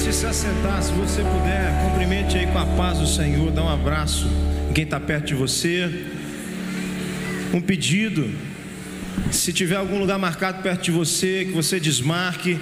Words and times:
Antes 0.00 0.14
de 0.14 0.18
se 0.18 0.26
assentar, 0.26 0.82
se 0.82 0.92
você 0.92 1.20
puder, 1.20 1.82
cumprimente 1.84 2.38
aí 2.38 2.46
com 2.46 2.58
a 2.58 2.64
paz 2.64 2.96
do 2.96 3.06
Senhor, 3.06 3.52
dá 3.52 3.62
um 3.62 3.68
abraço 3.68 4.26
em 4.70 4.72
quem 4.72 4.84
está 4.84 4.98
perto 4.98 5.26
de 5.26 5.34
você. 5.34 6.06
Um 7.52 7.60
pedido, 7.60 8.30
se 9.30 9.52
tiver 9.52 9.76
algum 9.76 9.98
lugar 9.98 10.18
marcado 10.18 10.62
perto 10.62 10.84
de 10.84 10.90
você, 10.90 11.44
que 11.44 11.52
você 11.52 11.78
desmarque. 11.78 12.58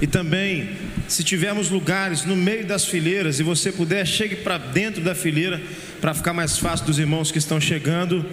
E 0.00 0.06
também, 0.06 0.70
se 1.06 1.22
tivermos 1.22 1.68
lugares 1.68 2.24
no 2.24 2.34
meio 2.34 2.64
das 2.64 2.86
fileiras 2.86 3.38
e 3.38 3.42
você 3.42 3.70
puder, 3.70 4.06
chegue 4.06 4.36
para 4.36 4.56
dentro 4.56 5.02
da 5.02 5.14
fileira 5.14 5.60
para 6.00 6.14
ficar 6.14 6.32
mais 6.32 6.56
fácil 6.56 6.86
dos 6.86 6.98
irmãos 6.98 7.30
que 7.30 7.36
estão 7.36 7.60
chegando 7.60 8.24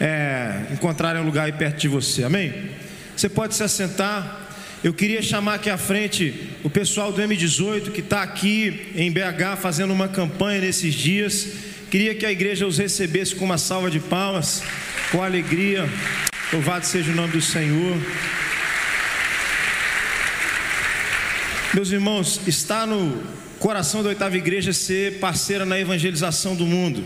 é, 0.00 0.66
encontrarem 0.70 1.20
um 1.20 1.26
lugar 1.26 1.46
aí 1.46 1.52
perto 1.52 1.80
de 1.80 1.88
você. 1.88 2.22
Amém? 2.22 2.70
Você 3.16 3.28
pode 3.28 3.56
se 3.56 3.64
assentar. 3.64 4.43
Eu 4.84 4.92
queria 4.92 5.22
chamar 5.22 5.54
aqui 5.54 5.70
à 5.70 5.78
frente 5.78 6.50
o 6.62 6.68
pessoal 6.68 7.10
do 7.10 7.22
M18 7.22 7.90
que 7.90 8.00
está 8.00 8.22
aqui 8.22 8.92
em 8.94 9.10
BH 9.10 9.56
fazendo 9.58 9.94
uma 9.94 10.08
campanha 10.08 10.60
nesses 10.60 10.92
dias. 10.92 11.48
Queria 11.90 12.14
que 12.14 12.26
a 12.26 12.30
igreja 12.30 12.66
os 12.66 12.76
recebesse 12.76 13.34
com 13.34 13.46
uma 13.46 13.56
salva 13.56 13.90
de 13.90 13.98
palmas, 13.98 14.62
com 15.10 15.22
alegria. 15.22 15.88
Louvado 16.52 16.84
seja 16.84 17.10
o 17.12 17.14
nome 17.14 17.32
do 17.32 17.40
Senhor. 17.40 17.96
Meus 21.72 21.90
irmãos, 21.90 22.38
está 22.46 22.84
no 22.84 23.22
coração 23.58 24.02
da 24.02 24.10
oitava 24.10 24.36
igreja 24.36 24.74
ser 24.74 25.18
parceira 25.18 25.64
na 25.64 25.80
evangelização 25.80 26.54
do 26.54 26.66
mundo. 26.66 27.02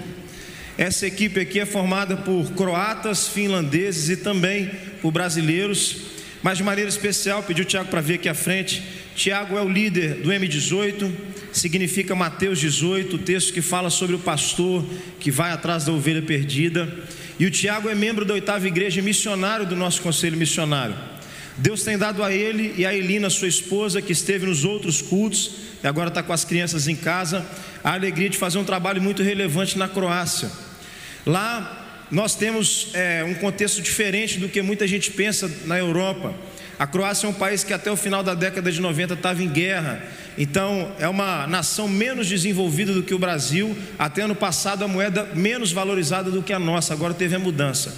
Essa 0.77 1.07
equipe 1.07 1.38
aqui 1.38 1.60
é 1.60 1.65
formada 1.65 2.16
por 2.16 2.51
croatas, 2.55 3.29
finlandeses 3.29 4.09
e 4.09 4.16
também 4.16 4.69
por 5.01 5.13
brasileiros. 5.13 6.18
Mas 6.48 6.57
de 6.57 6.65
maneira 6.65 6.88
especial, 6.88 7.43
pedi 7.43 7.61
o 7.61 7.65
Tiago 7.66 7.91
para 7.91 8.01
vir 8.01 8.15
aqui 8.15 8.27
à 8.27 8.33
frente. 8.33 8.83
Tiago 9.15 9.59
é 9.59 9.61
o 9.61 9.69
líder 9.69 10.23
do 10.23 10.30
M18, 10.30 11.12
significa 11.52 12.15
Mateus 12.15 12.59
18, 12.59 13.16
o 13.16 13.18
texto 13.18 13.52
que 13.52 13.60
fala 13.60 13.91
sobre 13.91 14.16
o 14.16 14.18
pastor 14.18 14.82
que 15.21 15.30
vai 15.30 15.51
atrás 15.51 15.85
da 15.85 15.93
ovelha 15.93 16.23
perdida. 16.23 16.88
E 17.38 17.45
o 17.45 17.51
Tiago 17.51 17.91
é 17.91 17.95
membro 17.95 18.24
da 18.24 18.32
oitava 18.32 18.66
igreja 18.66 19.02
missionário 19.02 19.66
do 19.66 19.76
nosso 19.76 20.01
conselho 20.01 20.38
missionário. 20.38 20.96
Deus 21.59 21.82
tem 21.82 21.99
dado 21.99 22.24
a 22.24 22.32
ele 22.32 22.73
e 22.79 22.87
a 22.87 22.95
Elina, 22.95 23.29
sua 23.29 23.49
esposa, 23.49 24.01
que 24.01 24.13
esteve 24.13 24.46
nos 24.46 24.65
outros 24.65 25.02
cultos 25.02 25.51
e 25.85 25.87
agora 25.87 26.09
está 26.09 26.23
com 26.23 26.32
as 26.32 26.46
crianças 26.46 26.88
em 26.88 26.96
casa, 26.96 27.46
a 27.85 27.93
alegria 27.93 28.30
de 28.30 28.38
fazer 28.38 28.57
um 28.57 28.65
trabalho 28.65 29.02
muito 29.02 29.23
relevante 29.23 29.76
na 29.76 29.87
Croácia. 29.87 30.51
Lá 31.26 31.88
nós 32.10 32.34
temos 32.34 32.88
é, 32.95 33.23
um 33.24 33.34
contexto 33.34 33.82
diferente 33.82 34.38
do 34.38 34.48
que 34.48 34.62
muita 34.62 34.87
gente 34.87 35.10
pensa 35.10 35.51
na 35.66 35.78
Europa. 35.78 36.34
A 36.78 36.87
Croácia 36.87 37.26
é 37.26 37.30
um 37.30 37.34
país 37.34 37.64
que 37.64 37.73
até 37.73 37.90
o 37.90 37.96
final 37.96 38.23
da 38.23 38.34
década 38.34 38.70
de 38.70 38.80
90 38.80 39.14
estava 39.14 39.42
em 39.42 39.48
guerra, 39.48 40.01
então 40.38 40.95
é 41.01 41.09
uma 41.09 41.46
nação 41.46 41.88
menos 41.88 42.29
desenvolvida 42.29 42.92
do 42.92 43.02
que 43.02 43.12
o 43.12 43.18
Brasil. 43.18 43.76
Até 43.98 44.23
ano 44.23 44.34
passado 44.34 44.84
a 44.84 44.88
moeda 44.88 45.29
menos 45.34 45.73
valorizada 45.73 46.30
do 46.30 46.42
que 46.42 46.52
a 46.52 46.59
nossa, 46.59 46.95
agora 46.95 47.12
teve 47.12 47.34
a 47.34 47.38
mudança. 47.38 47.95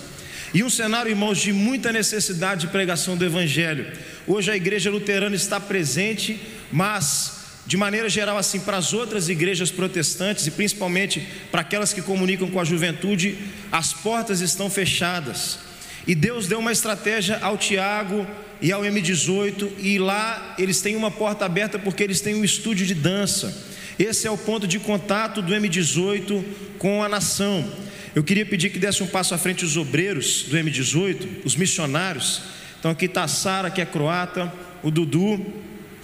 E 0.53 0.65
um 0.65 0.71
cenário, 0.71 1.11
irmãos, 1.11 1.39
de 1.39 1.53
muita 1.53 1.93
necessidade 1.93 2.63
de 2.63 2.67
pregação 2.69 3.17
do 3.17 3.25
Evangelho. 3.25 3.87
Hoje 4.27 4.51
a 4.51 4.57
igreja 4.57 4.91
luterana 4.91 5.37
está 5.37 5.61
presente, 5.61 6.41
mas 6.73 7.40
de 7.67 7.77
maneira 7.77 8.09
geral, 8.09 8.37
assim, 8.37 8.61
para 8.61 8.77
as 8.77 8.93
outras 8.93 9.29
igrejas 9.29 9.71
protestantes 9.71 10.47
e 10.47 10.51
principalmente 10.51 11.27
para 11.51 11.61
aquelas 11.61 11.93
que 11.93 12.03
comunicam 12.03 12.51
com 12.51 12.59
a 12.59 12.65
juventude, 12.65 13.39
as 13.71 13.93
portas 13.93 14.41
estão 14.41 14.69
fechadas. 14.71 15.59
E 16.07 16.15
Deus 16.15 16.47
deu 16.47 16.59
uma 16.59 16.73
estratégia 16.73 17.39
ao 17.43 17.59
Tiago 17.59 18.27
e 18.61 18.73
ao 18.73 18.83
M18, 18.83 19.71
e 19.79 19.99
lá 19.99 20.55
eles 20.59 20.81
têm 20.81 20.97
uma 20.97 21.11
porta 21.11 21.45
aberta 21.45 21.79
porque 21.79 22.03
eles 22.03 22.21
têm 22.21 22.35
um 22.35 22.45
estúdio 22.45 22.87
de 22.87 22.95
dança. 22.95 23.71
Esse 23.99 24.27
é 24.27 24.31
o 24.31 24.37
ponto 24.37 24.67
de 24.67 24.79
contato 24.79 25.43
do 25.43 25.53
M18 25.53 26.43
com 26.79 27.03
a 27.03 27.09
nação. 27.09 27.71
Eu 28.15 28.25
queria 28.25 28.45
pedir 28.45 28.71
que 28.71 28.79
desse 28.79 29.03
um 29.03 29.07
passo 29.07 29.35
à 29.35 29.39
frente 29.39 29.65
os 29.65 29.77
obreiros 29.77 30.45
do 30.45 30.57
M18, 30.57 31.45
os 31.45 31.55
missionários. 31.55 32.43
Então 32.79 32.91
aqui 32.91 33.05
está 33.05 33.25
a 33.25 33.29
Sara, 33.29 33.71
que 33.71 33.81
é 33.81 33.87
croata, 33.87 34.53
o 34.83 34.91
Dudu, 34.91 35.47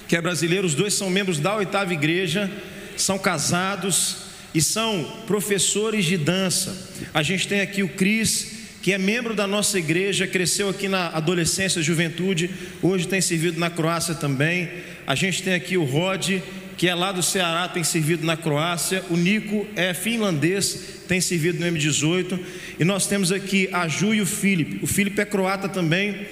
que 0.08 0.16
é 0.16 0.20
brasileiro, 0.20 0.66
os 0.66 0.74
dois 0.74 0.94
são 0.94 1.10
membros 1.10 1.38
da 1.38 1.56
oitava 1.56 1.92
igreja, 1.92 2.50
são 2.96 3.18
casados 3.18 4.16
e 4.54 4.62
são 4.62 5.22
professores 5.26 6.04
de 6.04 6.16
dança. 6.16 6.90
A 7.12 7.22
gente 7.22 7.48
tem 7.48 7.60
aqui 7.60 7.82
o 7.82 7.88
Cris, 7.88 8.52
que 8.82 8.92
é 8.92 8.98
membro 8.98 9.34
da 9.34 9.46
nossa 9.46 9.78
igreja, 9.78 10.26
cresceu 10.26 10.68
aqui 10.68 10.86
na 10.86 11.08
adolescência 11.08 11.82
juventude, 11.82 12.50
hoje 12.80 13.08
tem 13.08 13.20
servido 13.20 13.58
na 13.58 13.68
Croácia 13.68 14.14
também. 14.14 14.70
A 15.06 15.14
gente 15.14 15.42
tem 15.42 15.54
aqui 15.54 15.76
o 15.76 15.84
Rod, 15.84 16.40
que 16.76 16.88
é 16.88 16.94
lá 16.94 17.10
do 17.10 17.22
Ceará, 17.22 17.68
tem 17.68 17.82
servido 17.82 18.24
na 18.24 18.36
Croácia. 18.36 19.02
O 19.10 19.16
Nico 19.16 19.66
é 19.74 19.92
finlandês, 19.92 21.02
tem 21.08 21.20
servido 21.20 21.58
no 21.58 21.66
M18. 21.66 22.38
E 22.78 22.84
nós 22.84 23.06
temos 23.06 23.32
aqui 23.32 23.68
a 23.72 23.88
Ju 23.88 24.14
e 24.14 24.20
o 24.20 24.26
Felipe. 24.26 24.78
O 24.82 24.86
Felipe 24.86 25.20
é 25.20 25.24
croata 25.24 25.68
também 25.68 26.26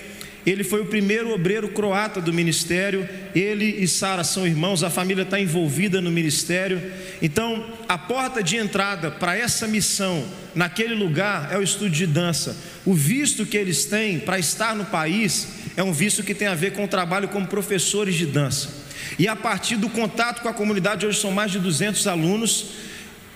ele 0.46 0.62
foi 0.62 0.82
o 0.82 0.86
primeiro 0.86 1.32
obreiro 1.32 1.68
croata 1.68 2.20
do 2.20 2.32
ministério. 2.32 3.08
Ele 3.34 3.64
e 3.64 3.88
Sara 3.88 4.22
são 4.22 4.46
irmãos, 4.46 4.82
a 4.82 4.90
família 4.90 5.22
está 5.22 5.40
envolvida 5.40 6.00
no 6.00 6.10
ministério. 6.10 6.82
Então, 7.22 7.64
a 7.88 7.96
porta 7.96 8.42
de 8.42 8.56
entrada 8.56 9.10
para 9.10 9.36
essa 9.36 9.66
missão 9.66 10.24
naquele 10.54 10.94
lugar 10.94 11.50
é 11.50 11.56
o 11.56 11.62
estúdio 11.62 12.06
de 12.06 12.06
dança. 12.06 12.56
O 12.84 12.92
visto 12.92 13.46
que 13.46 13.56
eles 13.56 13.86
têm 13.86 14.18
para 14.18 14.38
estar 14.38 14.76
no 14.76 14.84
país 14.84 15.48
é 15.76 15.82
um 15.82 15.92
visto 15.92 16.22
que 16.22 16.34
tem 16.34 16.46
a 16.46 16.54
ver 16.54 16.72
com 16.72 16.84
o 16.84 16.88
trabalho 16.88 17.28
como 17.28 17.46
professores 17.46 18.14
de 18.14 18.26
dança. 18.26 18.84
E 19.18 19.26
a 19.26 19.34
partir 19.34 19.76
do 19.76 19.88
contato 19.88 20.42
com 20.42 20.48
a 20.48 20.54
comunidade, 20.54 21.06
hoje 21.06 21.20
são 21.20 21.30
mais 21.30 21.50
de 21.50 21.58
200 21.58 22.06
alunos 22.06 22.66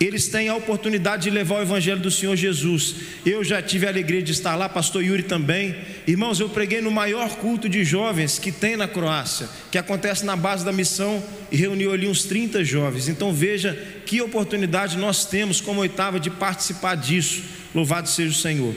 eles 0.00 0.28
têm 0.28 0.48
a 0.48 0.54
oportunidade 0.54 1.24
de 1.24 1.30
levar 1.30 1.56
o 1.56 1.62
Evangelho 1.62 2.00
do 2.00 2.10
Senhor 2.10 2.36
Jesus. 2.36 2.94
Eu 3.26 3.42
já 3.42 3.60
tive 3.60 3.84
a 3.84 3.88
alegria 3.88 4.22
de 4.22 4.30
estar 4.30 4.54
lá, 4.54 4.68
pastor 4.68 5.02
Yuri 5.02 5.24
também. 5.24 5.74
Irmãos, 6.06 6.38
eu 6.38 6.48
preguei 6.48 6.80
no 6.80 6.90
maior 6.90 7.30
culto 7.36 7.68
de 7.68 7.82
jovens 7.82 8.38
que 8.38 8.52
tem 8.52 8.76
na 8.76 8.86
Croácia, 8.86 9.48
que 9.72 9.78
acontece 9.78 10.24
na 10.24 10.36
base 10.36 10.64
da 10.64 10.72
missão 10.72 11.22
e 11.50 11.56
reuniu 11.56 11.92
ali 11.92 12.06
uns 12.06 12.22
30 12.24 12.64
jovens. 12.64 13.08
Então 13.08 13.32
veja 13.32 13.76
que 14.06 14.22
oportunidade 14.22 14.96
nós 14.96 15.24
temos 15.24 15.60
como 15.60 15.80
oitava 15.80 16.20
de 16.20 16.30
participar 16.30 16.94
disso. 16.94 17.42
Louvado 17.74 18.08
seja 18.08 18.30
o 18.30 18.34
Senhor. 18.34 18.74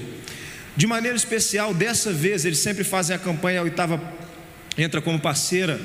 De 0.76 0.88
maneira 0.88 1.16
especial, 1.16 1.72
dessa 1.72 2.12
vez, 2.12 2.46
eles 2.46 2.58
sempre 2.58 2.84
fazem 2.84 3.16
a 3.16 3.20
campanha, 3.20 3.60
a 3.60 3.64
oitava 3.64 4.02
entra 4.76 5.02
como 5.02 5.20
parceira 5.20 5.80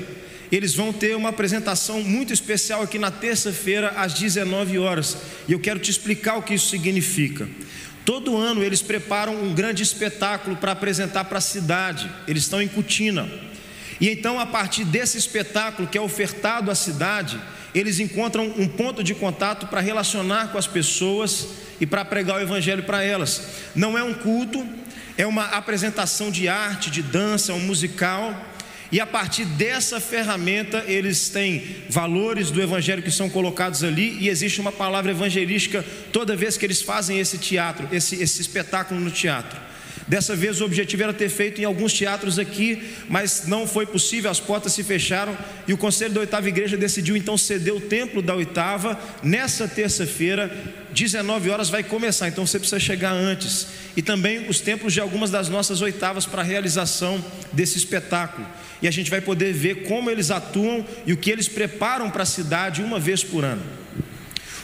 eles 0.51 0.75
vão 0.75 0.93
ter 0.93 1.17
uma 1.17 1.31
apresentação 1.31 2.03
muito 2.03 2.33
especial 2.33 2.83
aqui 2.83 2.99
na 2.99 3.11
terça-feira, 3.11 3.91
às 3.97 4.15
19 4.15 4.79
horas. 4.79 5.17
E 5.49 5.53
eu 5.53 5.61
quero 5.61 5.81
te 5.81 5.91
explicar 5.91 6.37
o 6.37 6.43
que 6.43 6.55
isso 6.55 6.69
significa. 6.69 7.49
Todo 8.05 8.37
ano 8.37 8.63
eles 8.63 8.81
preparam 8.81 9.35
um 9.35 9.53
grande 9.53 9.83
espetáculo 9.83 10.57
para 10.57 10.73
apresentar 10.73 11.25
para 11.25 11.39
a 11.39 11.41
cidade. 11.41 12.09
Eles 12.29 12.45
estão 12.45 12.63
em 12.63 12.69
Cutina. 12.69 13.29
E 14.01 14.09
então, 14.09 14.39
a 14.39 14.47
partir 14.47 14.85
desse 14.85 15.19
espetáculo 15.19 15.89
que 15.89 15.99
é 15.99 16.01
ofertado 16.01 16.71
à 16.71 16.75
cidade, 16.75 17.41
eles 17.75 17.99
encontram 17.99 18.55
um 18.57 18.69
ponto 18.69 19.03
de 19.03 19.15
contato 19.15 19.67
para 19.67 19.81
relacionar 19.81 20.53
com 20.53 20.59
as 20.59 20.67
pessoas 20.67 21.49
e 21.81 21.87
para 21.87 22.05
pregar 22.05 22.37
o 22.37 22.41
evangelho 22.41 22.85
para 22.85 23.03
elas. 23.03 23.43
Não 23.75 23.99
é 23.99 24.03
um 24.05 24.15
culto, 24.15 24.67
é 25.19 25.27
uma 25.27 25.45
apresentação 25.47 26.31
de 26.31 26.47
arte, 26.47 26.91
de 26.91 27.03
dança, 27.03 27.53
um 27.55 27.61
musical 27.61 28.35
e 28.91 29.01
a 29.01 29.07
partir 29.07 29.45
dessa 29.45 30.01
ferramenta, 30.01 30.85
eles 30.87 31.29
têm 31.29 31.77
valores 31.89 32.51
do 32.51 32.63
evangelho 32.63 33.03
que 33.03 33.11
são 33.11 33.29
colocados 33.29 33.83
ali, 33.83 34.17
e 34.21 34.29
existe 34.29 34.61
uma 34.61 34.73
palavra 34.73 35.11
evangelística 35.11 35.85
toda 36.13 36.37
vez 36.37 36.57
que 36.57 36.65
eles 36.65 36.83
fazem 36.83 37.19
esse 37.19 37.39
teatro, 37.39 37.89
esse, 37.93 38.23
esse 38.23 38.41
espetáculo 38.41 39.01
no 39.01 39.11
teatro. 39.11 39.66
Dessa 40.07 40.37
vez 40.37 40.61
o 40.61 40.65
objetivo 40.65 41.03
era 41.03 41.13
ter 41.13 41.29
feito 41.29 41.61
em 41.61 41.65
alguns 41.65 41.93
teatros 41.93 42.39
aqui, 42.39 42.95
mas 43.09 43.47
não 43.49 43.67
foi 43.67 43.85
possível, 43.85 44.31
as 44.31 44.39
portas 44.39 44.73
se 44.73 44.85
fecharam 44.85 45.37
e 45.67 45.73
o 45.73 45.77
conselho 45.79 46.15
da 46.15 46.21
oitava 46.21 46.49
igreja 46.49 46.77
decidiu 46.77 47.17
então 47.17 47.37
ceder 47.37 47.75
o 47.75 47.81
templo 47.81 48.23
da 48.23 48.33
oitava. 48.33 48.99
Nessa 49.21 49.67
terça-feira, 49.67 50.49
19 50.93 51.51
horas, 51.51 51.69
vai 51.69 51.83
começar, 51.83 52.29
então 52.29 52.47
você 52.47 52.59
precisa 52.59 52.79
chegar 52.79 53.13
antes. 53.13 53.67
E 53.97 54.03
também 54.03 54.49
os 54.49 54.61
templos 54.61 54.93
de 54.93 55.01
algumas 55.01 55.31
das 55.31 55.49
nossas 55.49 55.81
oitavas 55.81 56.25
para 56.25 56.41
a 56.41 56.45
realização 56.45 57.23
desse 57.53 57.77
espetáculo. 57.77 58.47
E 58.81 58.87
a 58.87 58.93
gente 58.93 59.11
vai 59.11 59.21
poder 59.21 59.53
ver 59.53 59.87
como 59.87 60.09
eles 60.09 60.31
atuam 60.31 60.87
e 61.05 61.13
o 61.13 61.17
que 61.17 61.33
eles 61.33 61.49
preparam 61.49 62.11
para 62.11 62.23
a 62.23 62.27
cidade 62.27 62.81
uma 62.81 63.01
vez 63.01 63.25
por 63.25 63.45
ano. 63.45 63.63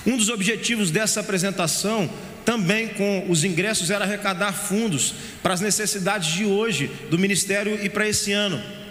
Um 0.06 0.16
dos 0.16 0.28
objetivos 0.28 0.90
dessa 0.90 1.20
apresentação 1.20 2.08
também 2.44 2.88
com 2.88 3.26
os 3.28 3.44
ingressos 3.44 3.90
era 3.90 4.04
arrecadar 4.04 4.52
fundos 4.52 5.14
para 5.42 5.54
as 5.54 5.60
necessidades 5.60 6.32
de 6.32 6.44
hoje 6.44 6.90
do 7.10 7.18
ministério 7.18 7.78
e 7.82 7.88
para 7.88 8.08
esse 8.08 8.32
ano. 8.32 8.81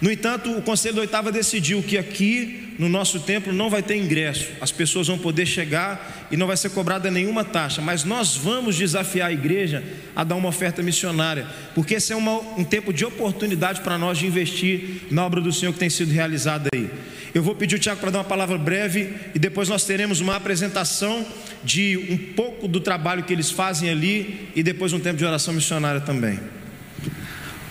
No 0.00 0.10
entanto, 0.10 0.50
o 0.50 0.62
Conselho 0.62 0.96
da 0.96 1.00
Oitava 1.00 1.32
decidiu 1.32 1.82
que 1.82 1.96
aqui 1.96 2.74
no 2.78 2.88
nosso 2.88 3.20
templo 3.20 3.52
não 3.52 3.70
vai 3.70 3.82
ter 3.82 3.96
ingresso, 3.96 4.48
as 4.60 4.70
pessoas 4.70 5.06
vão 5.06 5.16
poder 5.16 5.46
chegar 5.46 6.28
e 6.30 6.36
não 6.36 6.46
vai 6.46 6.56
ser 6.56 6.70
cobrada 6.70 7.10
nenhuma 7.10 7.42
taxa, 7.44 7.80
mas 7.80 8.04
nós 8.04 8.36
vamos 8.36 8.76
desafiar 8.76 9.28
a 9.28 9.32
igreja 9.32 9.82
a 10.14 10.22
dar 10.22 10.34
uma 10.34 10.48
oferta 10.48 10.82
missionária, 10.82 11.46
porque 11.74 11.94
esse 11.94 12.12
é 12.12 12.16
uma, 12.16 12.38
um 12.58 12.64
tempo 12.64 12.92
de 12.92 13.04
oportunidade 13.04 13.80
para 13.80 13.96
nós 13.96 14.18
de 14.18 14.26
investir 14.26 15.06
na 15.10 15.24
obra 15.24 15.40
do 15.40 15.52
Senhor 15.52 15.72
que 15.72 15.78
tem 15.78 15.88
sido 15.88 16.12
realizada 16.12 16.68
aí. 16.74 16.90
Eu 17.34 17.42
vou 17.42 17.54
pedir 17.54 17.76
o 17.76 17.78
Tiago 17.78 18.00
para 18.00 18.10
dar 18.10 18.18
uma 18.18 18.24
palavra 18.24 18.56
breve 18.56 19.14
e 19.34 19.38
depois 19.38 19.68
nós 19.68 19.84
teremos 19.84 20.20
uma 20.20 20.36
apresentação 20.36 21.26
de 21.64 21.96
um 22.10 22.16
pouco 22.16 22.66
do 22.66 22.80
trabalho 22.80 23.24
que 23.24 23.32
eles 23.32 23.50
fazem 23.50 23.90
ali 23.90 24.48
e 24.54 24.62
depois 24.62 24.92
um 24.92 25.00
tempo 25.00 25.18
de 25.18 25.24
oração 25.24 25.52
missionária 25.52 26.00
também. 26.00 26.38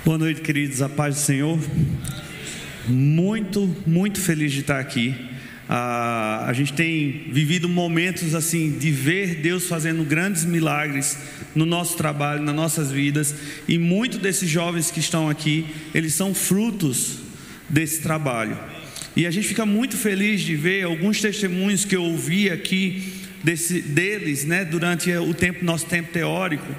Boa 0.05 0.19
noite, 0.19 0.41
queridos, 0.41 0.83
a 0.83 0.87
paz 0.87 1.15
do 1.15 1.21
Senhor. 1.21 1.59
Muito, 2.87 3.75
muito 3.87 4.21
feliz 4.21 4.51
de 4.51 4.59
estar 4.59 4.79
aqui. 4.79 5.15
Ah, 5.67 6.45
a 6.47 6.53
gente 6.53 6.73
tem 6.73 7.25
vivido 7.31 7.67
momentos 7.67 8.35
assim 8.35 8.69
de 8.69 8.91
ver 8.91 9.41
Deus 9.41 9.67
fazendo 9.67 10.03
grandes 10.03 10.45
milagres 10.45 11.17
no 11.55 11.65
nosso 11.65 11.97
trabalho, 11.97 12.43
nas 12.43 12.53
nossas 12.53 12.91
vidas, 12.91 13.33
e 13.67 13.79
muitos 13.79 14.19
desses 14.19 14.47
jovens 14.47 14.91
que 14.91 14.99
estão 14.99 15.27
aqui, 15.27 15.65
eles 15.91 16.13
são 16.13 16.35
frutos 16.35 17.17
desse 17.67 18.03
trabalho. 18.03 18.59
E 19.15 19.25
a 19.25 19.31
gente 19.31 19.47
fica 19.47 19.65
muito 19.65 19.97
feliz 19.97 20.41
de 20.41 20.55
ver 20.55 20.83
alguns 20.83 21.19
testemunhos 21.19 21.83
que 21.83 21.95
eu 21.95 22.03
ouvi 22.03 22.51
aqui 22.51 23.11
desse, 23.43 23.81
deles, 23.81 24.45
né, 24.45 24.63
durante 24.65 25.11
o 25.17 25.33
tempo 25.33 25.65
nosso 25.65 25.87
tempo 25.87 26.11
teórico 26.11 26.75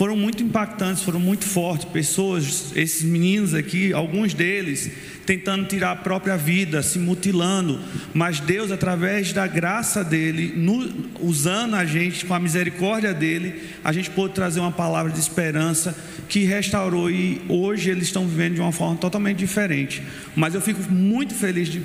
foram 0.00 0.16
muito 0.16 0.42
impactantes, 0.42 1.02
foram 1.02 1.20
muito 1.20 1.44
fortes. 1.44 1.84
Pessoas, 1.84 2.72
esses 2.74 3.02
meninos 3.02 3.52
aqui, 3.52 3.92
alguns 3.92 4.32
deles 4.32 4.90
tentando 5.26 5.66
tirar 5.66 5.90
a 5.90 5.96
própria 5.96 6.38
vida, 6.38 6.82
se 6.82 6.98
mutilando, 6.98 7.78
mas 8.14 8.40
Deus, 8.40 8.72
através 8.72 9.34
da 9.34 9.46
graça 9.46 10.02
dele, 10.02 10.54
no, 10.56 10.90
usando 11.20 11.74
a 11.74 11.84
gente 11.84 12.24
com 12.24 12.32
a 12.32 12.40
misericórdia 12.40 13.12
dele, 13.12 13.62
a 13.84 13.92
gente 13.92 14.08
pôde 14.08 14.32
trazer 14.32 14.60
uma 14.60 14.72
palavra 14.72 15.12
de 15.12 15.20
esperança 15.20 15.94
que 16.30 16.44
restaurou 16.44 17.10
e 17.10 17.42
hoje 17.46 17.90
eles 17.90 18.04
estão 18.04 18.26
vivendo 18.26 18.54
de 18.54 18.62
uma 18.62 18.72
forma 18.72 18.96
totalmente 18.96 19.36
diferente. 19.36 20.02
Mas 20.34 20.54
eu 20.54 20.62
fico 20.62 20.80
muito 20.90 21.34
feliz 21.34 21.68
de 21.68 21.82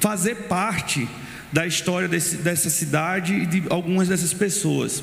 fazer 0.00 0.34
parte 0.48 1.08
da 1.52 1.66
história 1.66 2.08
desse, 2.08 2.36
dessa 2.36 2.70
cidade 2.70 3.34
e 3.34 3.46
de 3.46 3.62
algumas 3.68 4.08
dessas 4.08 4.32
pessoas. 4.32 5.02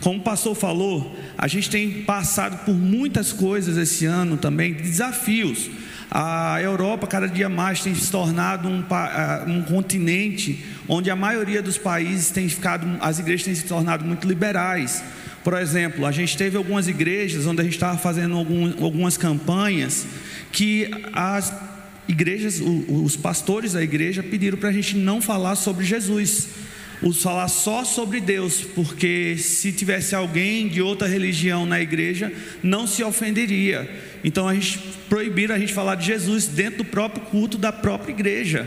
Como 0.00 0.20
o 0.20 0.22
pastor 0.22 0.54
falou, 0.54 1.16
a 1.38 1.48
gente 1.48 1.70
tem 1.70 2.02
passado 2.02 2.64
por 2.64 2.74
muitas 2.74 3.32
coisas 3.32 3.76
esse 3.76 4.04
ano 4.04 4.36
também, 4.36 4.74
desafios. 4.74 5.70
A 6.10 6.60
Europa, 6.62 7.06
cada 7.06 7.26
dia 7.26 7.48
mais, 7.48 7.80
tem 7.80 7.94
se 7.94 8.10
tornado 8.10 8.68
um, 8.68 8.84
um, 9.46 9.62
continente 9.62 10.64
onde 10.86 11.10
a 11.10 11.16
maioria 11.16 11.60
dos 11.60 11.78
países 11.78 12.30
tem 12.30 12.48
ficado, 12.48 12.86
as 13.00 13.18
igrejas 13.18 13.44
têm 13.44 13.54
se 13.54 13.64
tornado 13.64 14.04
muito 14.04 14.28
liberais. 14.28 15.02
Por 15.42 15.54
exemplo, 15.54 16.04
a 16.06 16.12
gente 16.12 16.36
teve 16.36 16.56
algumas 16.56 16.88
igrejas 16.88 17.46
onde 17.46 17.60
a 17.60 17.64
gente 17.64 17.74
estava 17.74 17.98
fazendo 17.98 18.36
algum, 18.36 18.84
algumas 18.84 19.16
campanhas 19.16 20.06
que 20.52 20.90
as 21.12 21.52
igrejas, 22.08 22.60
os 22.60 23.16
pastores 23.16 23.72
da 23.72 23.82
igreja 23.82 24.22
pediram 24.22 24.58
para 24.58 24.68
a 24.68 24.72
gente 24.72 24.96
não 24.96 25.20
falar 25.20 25.56
sobre 25.56 25.84
Jesus, 25.84 26.48
falar 27.20 27.48
só 27.48 27.84
sobre 27.84 28.20
Deus, 28.20 28.62
porque 28.62 29.36
se 29.38 29.72
tivesse 29.72 30.14
alguém 30.14 30.68
de 30.68 30.80
outra 30.80 31.06
religião 31.06 31.66
na 31.66 31.80
igreja, 31.80 32.32
não 32.62 32.86
se 32.86 33.02
ofenderia. 33.02 33.88
Então 34.24 34.48
a 34.48 34.54
gente 34.54 34.78
proibiram 35.08 35.54
a 35.54 35.58
gente 35.58 35.72
falar 35.72 35.96
de 35.96 36.06
Jesus 36.06 36.46
dentro 36.46 36.78
do 36.78 36.84
próprio 36.84 37.22
culto 37.26 37.58
da 37.58 37.72
própria 37.72 38.12
igreja. 38.12 38.66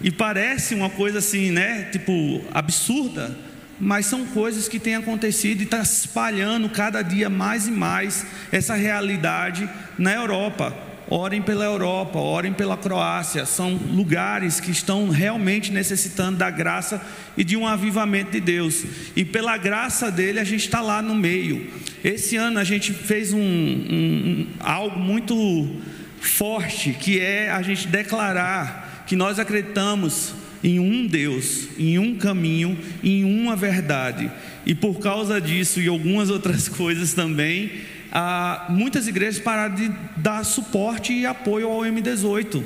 E 0.00 0.10
parece 0.10 0.74
uma 0.74 0.90
coisa 0.90 1.18
assim, 1.18 1.50
né? 1.50 1.88
Tipo, 1.90 2.42
absurda, 2.52 3.36
mas 3.78 4.06
são 4.06 4.26
coisas 4.26 4.68
que 4.68 4.78
têm 4.78 4.94
acontecido 4.94 5.60
e 5.60 5.64
está 5.64 5.80
espalhando 5.80 6.68
cada 6.68 7.02
dia 7.02 7.28
mais 7.28 7.66
e 7.66 7.70
mais 7.70 8.26
essa 8.50 8.74
realidade 8.74 9.68
na 9.98 10.14
Europa. 10.14 10.95
Orem 11.08 11.40
pela 11.40 11.64
Europa, 11.64 12.18
orem 12.18 12.52
pela 12.52 12.76
Croácia, 12.76 13.46
são 13.46 13.74
lugares 13.74 14.58
que 14.58 14.72
estão 14.72 15.08
realmente 15.08 15.70
necessitando 15.70 16.36
da 16.36 16.50
graça 16.50 17.00
e 17.36 17.44
de 17.44 17.56
um 17.56 17.64
avivamento 17.64 18.32
de 18.32 18.40
Deus, 18.40 18.84
e 19.14 19.24
pela 19.24 19.56
graça 19.56 20.10
dele 20.10 20.40
a 20.40 20.44
gente 20.44 20.64
está 20.64 20.80
lá 20.80 21.00
no 21.00 21.14
meio. 21.14 21.70
Esse 22.02 22.36
ano 22.36 22.58
a 22.58 22.64
gente 22.64 22.92
fez 22.92 23.32
um, 23.32 23.38
um, 23.40 24.46
algo 24.58 24.98
muito 24.98 25.76
forte, 26.20 26.92
que 26.92 27.20
é 27.20 27.50
a 27.50 27.62
gente 27.62 27.86
declarar 27.86 29.04
que 29.06 29.14
nós 29.14 29.38
acreditamos 29.38 30.34
em 30.64 30.80
um 30.80 31.06
Deus, 31.06 31.68
em 31.78 32.00
um 32.00 32.16
caminho, 32.16 32.76
em 33.04 33.22
uma 33.22 33.54
verdade, 33.54 34.28
e 34.64 34.74
por 34.74 34.98
causa 34.98 35.40
disso 35.40 35.80
e 35.80 35.86
algumas 35.86 36.30
outras 36.30 36.66
coisas 36.68 37.14
também 37.14 37.70
ah, 38.18 38.64
muitas 38.70 39.06
igrejas 39.06 39.38
pararam 39.38 39.74
de 39.74 39.92
dar 40.16 40.42
suporte 40.42 41.12
e 41.12 41.26
apoio 41.26 41.68
ao 41.68 41.80
M18, 41.80 42.64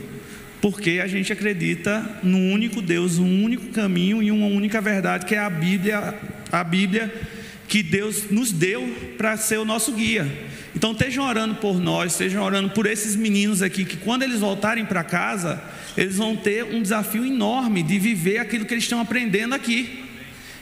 porque 0.60 1.00
a 1.02 1.08
gente 1.08 1.32
acredita 1.32 2.08
num 2.22 2.52
único 2.52 2.80
Deus, 2.80 3.18
um 3.18 3.42
único 3.42 3.66
caminho 3.72 4.22
e 4.22 4.30
uma 4.30 4.46
única 4.46 4.80
verdade, 4.80 5.26
que 5.26 5.34
é 5.34 5.40
a 5.40 5.50
Bíblia, 5.50 6.14
a 6.52 6.62
Bíblia 6.62 7.12
que 7.66 7.82
Deus 7.82 8.30
nos 8.30 8.52
deu 8.52 8.94
para 9.18 9.36
ser 9.36 9.58
o 9.58 9.64
nosso 9.64 9.90
guia. 9.90 10.24
Então 10.72 10.92
estejam 10.92 11.26
orando 11.26 11.56
por 11.56 11.80
nós, 11.80 12.12
estejam 12.12 12.44
orando 12.44 12.70
por 12.70 12.86
esses 12.86 13.16
meninos 13.16 13.60
aqui, 13.60 13.84
que 13.84 13.96
quando 13.96 14.22
eles 14.22 14.38
voltarem 14.38 14.84
para 14.84 15.02
casa, 15.02 15.60
eles 15.96 16.16
vão 16.16 16.36
ter 16.36 16.62
um 16.62 16.80
desafio 16.80 17.26
enorme 17.26 17.82
de 17.82 17.98
viver 17.98 18.38
aquilo 18.38 18.64
que 18.64 18.72
eles 18.72 18.84
estão 18.84 19.00
aprendendo 19.00 19.52
aqui. 19.52 20.04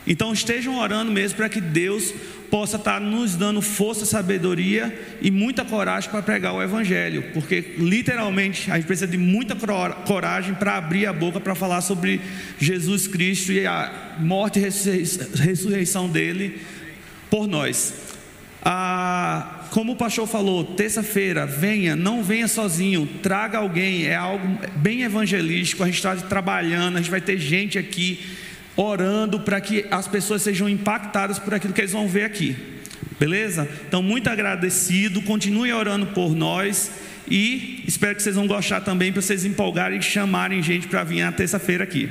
Então 0.07 0.33
estejam 0.33 0.79
orando 0.79 1.13
mesmo 1.13 1.37
para 1.37 1.51
que 1.51 1.61
Deus 1.61 2.15
possa 2.51 2.77
estar 2.77 3.01
nos 3.01 3.35
dando 3.35 3.61
força, 3.61 4.05
sabedoria 4.05 5.19
e 5.21 5.31
muita 5.31 5.65
coragem 5.65 6.11
para 6.11 6.23
pregar 6.23 6.55
o 6.55 6.63
Evangelho, 6.63 7.25
porque 7.35 7.75
literalmente 7.79 8.71
a 8.71 8.77
gente 8.77 8.87
precisa 8.87 9.07
de 9.07 9.19
muita 9.19 9.57
coragem 10.07 10.55
para 10.55 10.77
abrir 10.77 11.07
a 11.07 11.13
boca 11.13 11.41
para 11.41 11.55
falar 11.55 11.81
sobre 11.81 12.21
Jesus 12.59 13.07
Cristo 13.07 13.53
e 13.53 13.67
a 13.67 14.17
morte 14.19 14.59
e 14.59 14.63
ressurreição 14.63 16.09
dele 16.09 16.61
por 17.31 17.47
nós. 17.47 18.09
Ah, 18.63 19.67
como 19.71 19.93
o 19.93 19.97
pastor 19.97 20.27
falou, 20.27 20.65
terça-feira, 20.65 21.47
venha, 21.47 21.95
não 21.95 22.23
venha 22.23 22.49
sozinho, 22.49 23.09
traga 23.23 23.59
alguém, 23.59 24.07
é 24.07 24.15
algo 24.15 24.59
bem 24.77 25.03
evangelístico. 25.03 25.83
A 25.83 25.87
gente 25.87 25.97
está 25.97 26.17
trabalhando, 26.17 26.97
a 26.97 27.01
gente 27.01 27.11
vai 27.11 27.21
ter 27.21 27.39
gente 27.39 27.79
aqui 27.79 28.21
orando 28.79 29.41
para 29.41 29.61
que 29.61 29.85
as 29.91 30.07
pessoas 30.07 30.41
sejam 30.41 30.69
impactadas 30.69 31.37
por 31.39 31.53
aquilo 31.53 31.75
que 31.75 31.81
eles 31.81 31.93
vão 31.93 32.07
ver 32.07 32.23
aqui. 32.23 32.57
Beleza? 33.19 33.69
Então, 33.89 34.01
muito 34.01 34.31
agradecido. 34.31 35.21
Continue 35.23 35.73
orando 35.73 36.07
por 36.07 36.35
nós. 36.35 36.93
E 37.29 37.83
espero 37.87 38.15
que 38.15 38.23
vocês 38.23 38.37
vão 38.37 38.47
gostar 38.47 38.81
também 38.81 39.13
para 39.13 39.21
vocês 39.21 39.45
empolgarem 39.45 39.99
e 39.99 40.03
chamarem 40.03 40.63
gente 40.63 40.87
para 40.87 41.03
vir 41.03 41.25
na 41.25 41.33
terça-feira 41.33 41.83
aqui. 41.83 42.09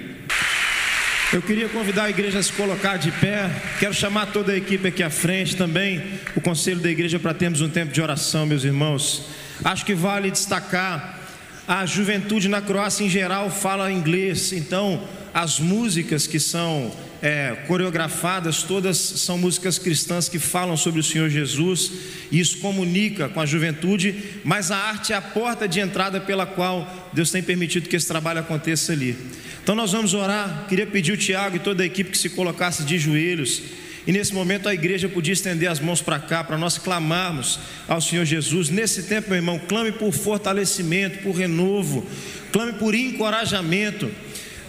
Eu 1.32 1.42
queria 1.42 1.70
convidar 1.70 2.04
a 2.04 2.10
igreja 2.10 2.40
a 2.40 2.44
se 2.44 2.52
colocar 2.52 2.98
de 2.98 3.12
pé. 3.12 3.50
Quero 3.80 3.94
chamar 3.94 4.28
toda 4.28 4.52
a 4.52 4.58
equipe 4.58 4.90
aqui 4.90 5.02
à 5.02 5.10
frente 5.10 5.56
também, 5.56 6.04
o 6.36 6.42
conselho 6.42 6.82
da 6.82 6.90
igreja, 6.90 7.18
para 7.18 7.34
termos 7.34 7.62
um 7.62 7.70
tempo 7.70 7.94
de 7.94 8.02
oração, 8.02 8.46
meus 8.46 8.66
irmãos. 8.66 9.30
Acho 9.64 9.86
que 9.86 9.96
vale 9.96 10.30
destacar 10.30 11.20
a 11.68 11.86
juventude 11.86 12.48
na 12.48 12.62
Croácia 12.62 13.04
em 13.04 13.10
geral 13.10 13.50
fala 13.50 13.92
inglês, 13.92 14.54
então 14.54 15.04
as 15.38 15.60
músicas 15.60 16.26
que 16.26 16.40
são 16.40 16.92
é, 17.22 17.56
coreografadas, 17.68 18.64
todas 18.64 18.98
são 18.98 19.38
músicas 19.38 19.78
cristãs 19.78 20.28
que 20.28 20.40
falam 20.40 20.76
sobre 20.76 21.00
o 21.00 21.04
Senhor 21.04 21.30
Jesus, 21.30 21.92
e 22.32 22.40
isso 22.40 22.58
comunica 22.58 23.30
com 23.30 23.40
a 23.40 23.46
juventude, 23.46 24.16
mas 24.44 24.72
a 24.72 24.78
arte 24.78 25.14
é 25.14 25.16
a 25.16 25.22
porta 25.22 25.68
de 25.68 25.80
entrada 25.80 26.20
pela 26.20 26.48
qual 26.48 27.12
Deus 27.14 27.30
tem 27.30 27.44
permitido 27.44 27.88
que 27.88 27.96
esse 27.96 28.08
trabalho 28.08 28.40
aconteça 28.40 28.94
ali. 28.94 29.16
Então 29.62 29.76
nós 29.76 29.92
vamos 29.92 30.16
orar, 30.16 30.66
queria 30.68 30.88
pedir 30.88 31.12
o 31.12 31.18
Tiago 31.18 31.58
e 31.58 31.60
toda 31.60 31.84
a 31.84 31.86
equipe 31.86 32.10
que 32.10 32.18
se 32.18 32.32
colocasse 32.32 32.82
de 32.84 32.98
joelhos. 32.98 33.62
E 34.08 34.12
nesse 34.12 34.34
momento 34.34 34.68
a 34.68 34.74
igreja 34.74 35.08
podia 35.08 35.34
estender 35.34 35.70
as 35.70 35.80
mãos 35.80 36.02
para 36.02 36.18
cá, 36.18 36.44
para 36.44 36.58
nós 36.58 36.80
clamarmos 36.80 37.60
ao 37.88 38.02
Senhor 38.02 38.26
Jesus. 38.26 38.70
Nesse 38.70 39.04
tempo, 39.04 39.30
meu 39.30 39.38
irmão, 39.38 39.60
clame 39.60 39.92
por 39.92 40.12
fortalecimento, 40.14 41.20
por 41.20 41.36
renovo, 41.36 42.08
clame 42.52 42.74
por 42.74 42.96
encorajamento. 42.96 44.10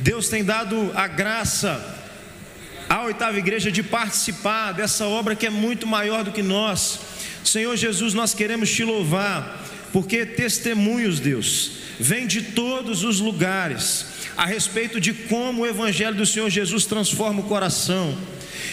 Deus 0.00 0.28
tem 0.28 0.44
dado 0.44 0.92
a 0.94 1.06
graça 1.06 1.96
à 2.88 3.02
oitava 3.02 3.38
igreja 3.38 3.70
de 3.70 3.82
participar 3.82 4.72
dessa 4.72 5.06
obra 5.06 5.34
que 5.34 5.46
é 5.46 5.50
muito 5.50 5.86
maior 5.86 6.24
do 6.24 6.32
que 6.32 6.42
nós. 6.42 7.00
Senhor 7.44 7.76
Jesus, 7.76 8.14
nós 8.14 8.34
queremos 8.34 8.70
te 8.70 8.84
louvar, 8.84 9.64
porque 9.92 10.24
testemunhos, 10.24 11.18
Deus, 11.18 11.72
vêm 11.98 12.26
de 12.26 12.42
todos 12.42 13.04
os 13.04 13.20
lugares 13.20 14.06
a 14.36 14.46
respeito 14.46 15.00
de 15.00 15.12
como 15.12 15.62
o 15.62 15.66
Evangelho 15.66 16.16
do 16.16 16.26
Senhor 16.26 16.48
Jesus 16.48 16.84
transforma 16.84 17.40
o 17.40 17.44
coração. 17.44 18.16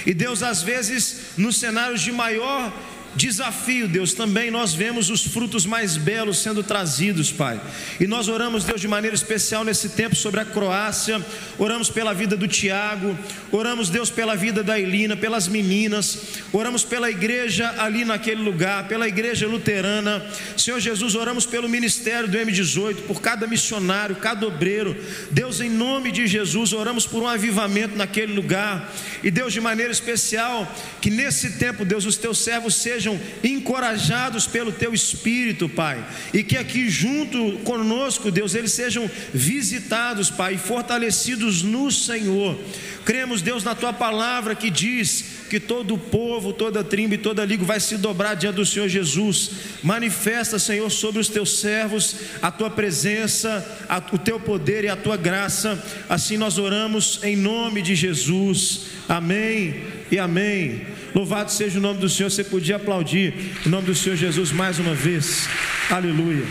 E 0.06 0.14
Deus, 0.14 0.44
às 0.44 0.62
vezes, 0.62 1.32
nos 1.38 1.58
cenários 1.58 2.02
de 2.02 2.12
maior 2.12 2.72
desafio, 3.16 3.88
Deus, 3.88 4.14
também 4.14 4.52
nós 4.52 4.74
vemos 4.74 5.10
os 5.10 5.26
frutos 5.26 5.66
mais 5.66 5.98
belos 5.98 6.40
sendo 6.40 6.62
trazidos, 6.62 7.32
Pai. 7.32 7.60
E 8.00 8.06
nós 8.06 8.28
oramos, 8.28 8.64
Deus, 8.64 8.82
de 8.82 8.88
maneira 8.88 9.16
especial 9.16 9.64
nesse 9.64 9.90
tempo 9.90 10.16
sobre 10.16 10.40
a 10.42 10.46
Croácia, 10.46 11.24
oramos 11.58 11.90
pela 11.90 12.14
vida 12.14 12.36
do 12.36 12.48
Tiago, 12.48 13.18
oramos, 13.52 13.90
Deus, 13.90 14.10
pela 14.10 14.36
vida 14.36 14.62
da 14.62 14.80
Elina, 14.80 15.16
pelas 15.16 15.48
meninas, 15.48 16.20
oramos 16.52 16.84
pela 16.84 17.10
igreja 17.10 17.74
ali 17.78 18.04
naquele 18.04 18.42
lugar, 18.42 18.88
pela 18.88 19.08
igreja 19.08 19.48
luterana. 19.48 20.26
Senhor 20.58 20.80
Jesus, 20.80 21.16
oramos 21.16 21.46
pelo 21.46 21.70
ministério 21.70 22.28
do 22.28 22.38
M18, 22.38 23.04
por 23.08 23.22
cada 23.22 23.48
missionário, 23.48 24.18
cada 24.18 24.46
obreiro. 24.46 24.96
Deus, 25.32 25.62
em 25.62 25.70
nome 25.70 26.12
de 26.12 26.28
Jesus, 26.28 26.74
oramos 26.74 27.08
por 27.08 27.24
um 27.24 27.28
avivamento 27.28 27.96
naquele 27.96 28.34
lugar. 28.34 28.94
E 29.24 29.32
Deus, 29.32 29.54
de 29.54 29.62
maneira 29.62 29.92
especial, 29.92 30.70
que 31.02 31.10
nesse 31.10 31.58
tempo, 31.58 31.86
Deus, 31.86 32.06
os 32.06 32.18
teus 32.18 32.40
servos 32.40 32.76
sejam 32.76 33.05
encorajados 33.44 34.48
pelo 34.48 34.72
teu 34.72 34.94
espírito, 34.94 35.68
Pai, 35.70 36.04
e 36.34 36.44
que 36.44 36.58
aqui 36.58 36.90
junto 36.90 37.60
conosco, 37.60 38.32
Deus, 38.32 38.56
eles 38.56 38.72
sejam 38.72 39.10
visitados, 39.34 40.30
Pai, 40.30 40.56
e 40.56 40.58
fortalecidos 40.58 41.62
no 41.62 41.92
Senhor. 41.92 42.58
Cremos, 43.06 43.44
Deus, 43.44 43.64
na 43.64 43.76
tua 43.76 43.94
palavra 43.94 44.56
que 44.56 44.70
diz 44.72 45.46
que 45.48 45.60
todo 45.60 45.94
o 45.94 45.98
povo, 45.98 46.52
toda 46.52 46.84
tribo 46.84 47.14
e 47.14 47.20
toda 47.20 47.46
língua 47.46 47.68
vai 47.68 47.80
se 47.80 47.98
dobrar 47.98 48.34
diante 48.34 48.56
do 48.56 48.66
Senhor 48.66 48.90
Jesus. 48.90 49.52
Manifesta, 49.84 50.58
Senhor, 50.58 50.90
sobre 50.90 51.22
os 51.22 51.30
teus 51.30 51.60
servos 51.60 52.16
a 52.42 52.52
tua 52.52 52.70
presença, 52.70 53.64
a, 53.88 53.98
o 54.12 54.18
teu 54.18 54.40
poder 54.40 54.84
e 54.84 54.90
a 54.90 54.96
tua 54.96 55.18
graça. 55.18 55.84
Assim 56.10 56.36
nós 56.36 56.58
oramos 56.58 57.20
em 57.24 57.36
nome 57.36 57.82
de 57.82 57.94
Jesus. 57.96 58.88
Amém 59.08 59.84
e 60.12 60.18
amém. 60.18 60.95
Louvado 61.16 61.50
seja 61.50 61.80
o 61.80 61.82
nome 61.82 62.02
do 62.02 62.10
Senhor. 62.10 62.30
Você 62.30 62.44
podia 62.44 62.76
aplaudir 62.76 63.34
o 63.66 63.70
nome 63.70 63.86
do 63.86 63.96
Senhor 63.96 64.18
Jesus 64.18 64.52
mais 64.52 64.80
uma 64.80 64.94
vez. 64.94 65.48
Aleluia. 65.90 66.44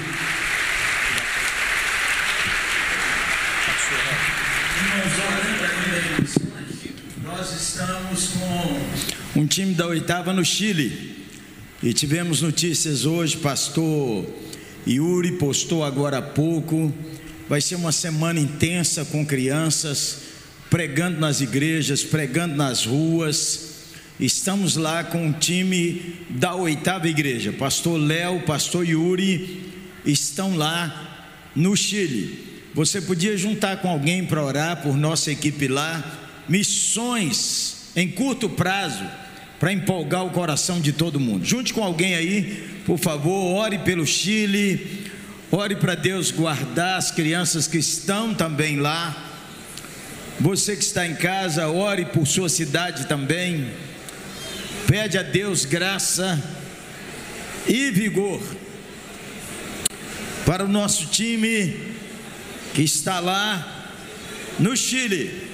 Nós 7.23 7.53
estamos 7.53 8.29
com 8.29 9.41
um 9.41 9.47
time 9.47 9.75
da 9.75 9.87
oitava 9.87 10.33
no 10.33 10.43
Chile 10.43 11.27
e 11.83 11.93
tivemos 11.93 12.41
notícias 12.41 13.05
hoje. 13.05 13.37
Pastor 13.37 14.25
Yuri 14.89 15.33
postou 15.33 15.85
agora 15.85 16.17
há 16.17 16.23
pouco. 16.23 16.91
Vai 17.51 17.61
ser 17.61 17.75
uma 17.75 17.93
semana 17.93 18.41
intensa 18.41 19.05
com 19.05 19.27
crianças, 19.27 20.21
pregando 20.71 21.21
nas 21.21 21.43
igrejas, 21.43 22.03
pregando 22.03 22.57
nas 22.57 22.87
ruas. 22.87 23.74
Estamos 24.19 24.77
lá 24.77 25.03
com 25.03 25.29
o 25.29 25.33
time 25.33 26.15
da 26.31 26.55
oitava 26.55 27.09
igreja. 27.09 27.53
Pastor 27.53 27.99
Léo, 27.99 28.43
Pastor 28.43 28.89
Yuri 28.89 29.73
estão 30.07 30.57
lá 30.57 31.49
no 31.55 31.77
Chile. 31.77 32.39
Você 32.75 33.01
podia 33.01 33.37
juntar 33.37 33.79
com 33.79 33.89
alguém 33.89 34.25
para 34.25 34.45
orar 34.45 34.83
por 34.83 34.97
nossa 34.97 35.33
equipe 35.33 35.67
lá 35.67 36.21
missões 36.49 37.91
em 37.97 38.09
curto 38.09 38.49
prazo 38.49 39.05
para 39.59 39.73
empolgar 39.73 40.25
o 40.25 40.31
coração 40.31 40.81
de 40.81 40.93
todo 40.93 41.19
mundo. 41.19 41.45
Junte 41.45 41.73
com 41.73 41.83
alguém 41.83 42.15
aí, 42.15 42.83
por 42.87 42.99
favor, 42.99 43.57
ore 43.57 43.79
pelo 43.79 44.07
Chile, 44.07 45.09
ore 45.51 45.75
para 45.75 45.97
Deus 45.97 46.31
guardar 46.31 46.99
as 46.99 47.11
crianças 47.11 47.67
que 47.67 47.79
estão 47.79 48.33
também 48.33 48.77
lá. 48.77 49.33
Você 50.39 50.77
que 50.77 50.85
está 50.85 51.07
em 51.07 51.15
casa, 51.15 51.69
ore 51.69 52.05
por 52.05 52.27
sua 52.27 52.49
cidade 52.49 53.07
também. 53.07 53.69
Pede 54.87 55.19
a 55.19 55.23
Deus 55.23 55.65
graça 55.65 56.43
e 57.67 57.91
vigor 57.91 58.41
para 60.45 60.65
o 60.65 60.69
nosso 60.69 61.07
time 61.07 61.75
que 62.75 62.83
está 62.83 63.19
lá 63.19 63.91
no 64.59 64.77
Chile. 64.77 65.49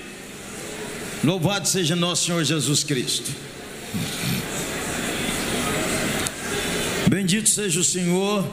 Louvado 1.23 1.69
seja 1.69 1.95
nosso 1.95 2.27
Senhor 2.27 2.43
Jesus 2.45 2.83
Cristo. 2.83 3.31
Bendito 7.09 7.49
seja 7.49 7.81
o 7.81 7.85
Senhor 7.85 8.49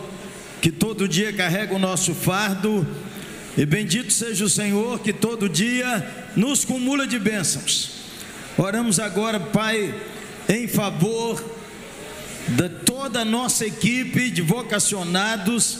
que 0.61 0.71
todo 0.71 1.07
dia 1.07 1.31
carrega 1.31 1.73
o 1.73 1.79
nosso 1.79 2.13
fardo, 2.13 2.85
e 3.55 3.65
bendito 3.65 4.11
seja 4.11 4.45
o 4.45 4.49
Senhor 4.49 4.99
que 4.99 5.13
todo 5.13 5.47
dia 5.47 6.27
nos 6.35 6.65
cumula 6.65 7.07
de 7.07 7.17
bênçãos. 7.17 7.91
Oramos 8.57 8.99
agora, 8.99 9.39
Pai, 9.39 9.93
em 10.47 10.67
favor 10.67 11.43
de 12.47 12.69
toda 12.69 13.21
a 13.21 13.25
nossa 13.25 13.65
equipe 13.65 14.29
de 14.29 14.41
vocacionados 14.41 15.79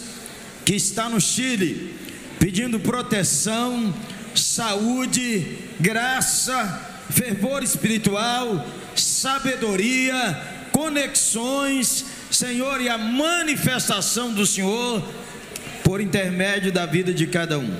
que 0.66 0.76
está 0.76 1.08
no 1.08 1.22
Chile, 1.22 1.96
pedindo 2.40 2.80
proteção, 2.80 3.94
saúde, 4.36 5.60
graça, 5.80 7.06
fervor 7.10 7.64
espiritual, 7.64 8.66
sabedoria, 8.96 10.42
conexões, 10.72 12.06
Senhor, 12.30 12.82
e 12.82 12.90
a 12.90 12.98
manifestação 12.98 14.34
do 14.34 14.46
Senhor 14.46 15.02
por 15.84 16.02
intermédio 16.02 16.72
da 16.72 16.86
vida 16.86 17.14
de 17.14 17.28
cada 17.28 17.58
um. 17.58 17.74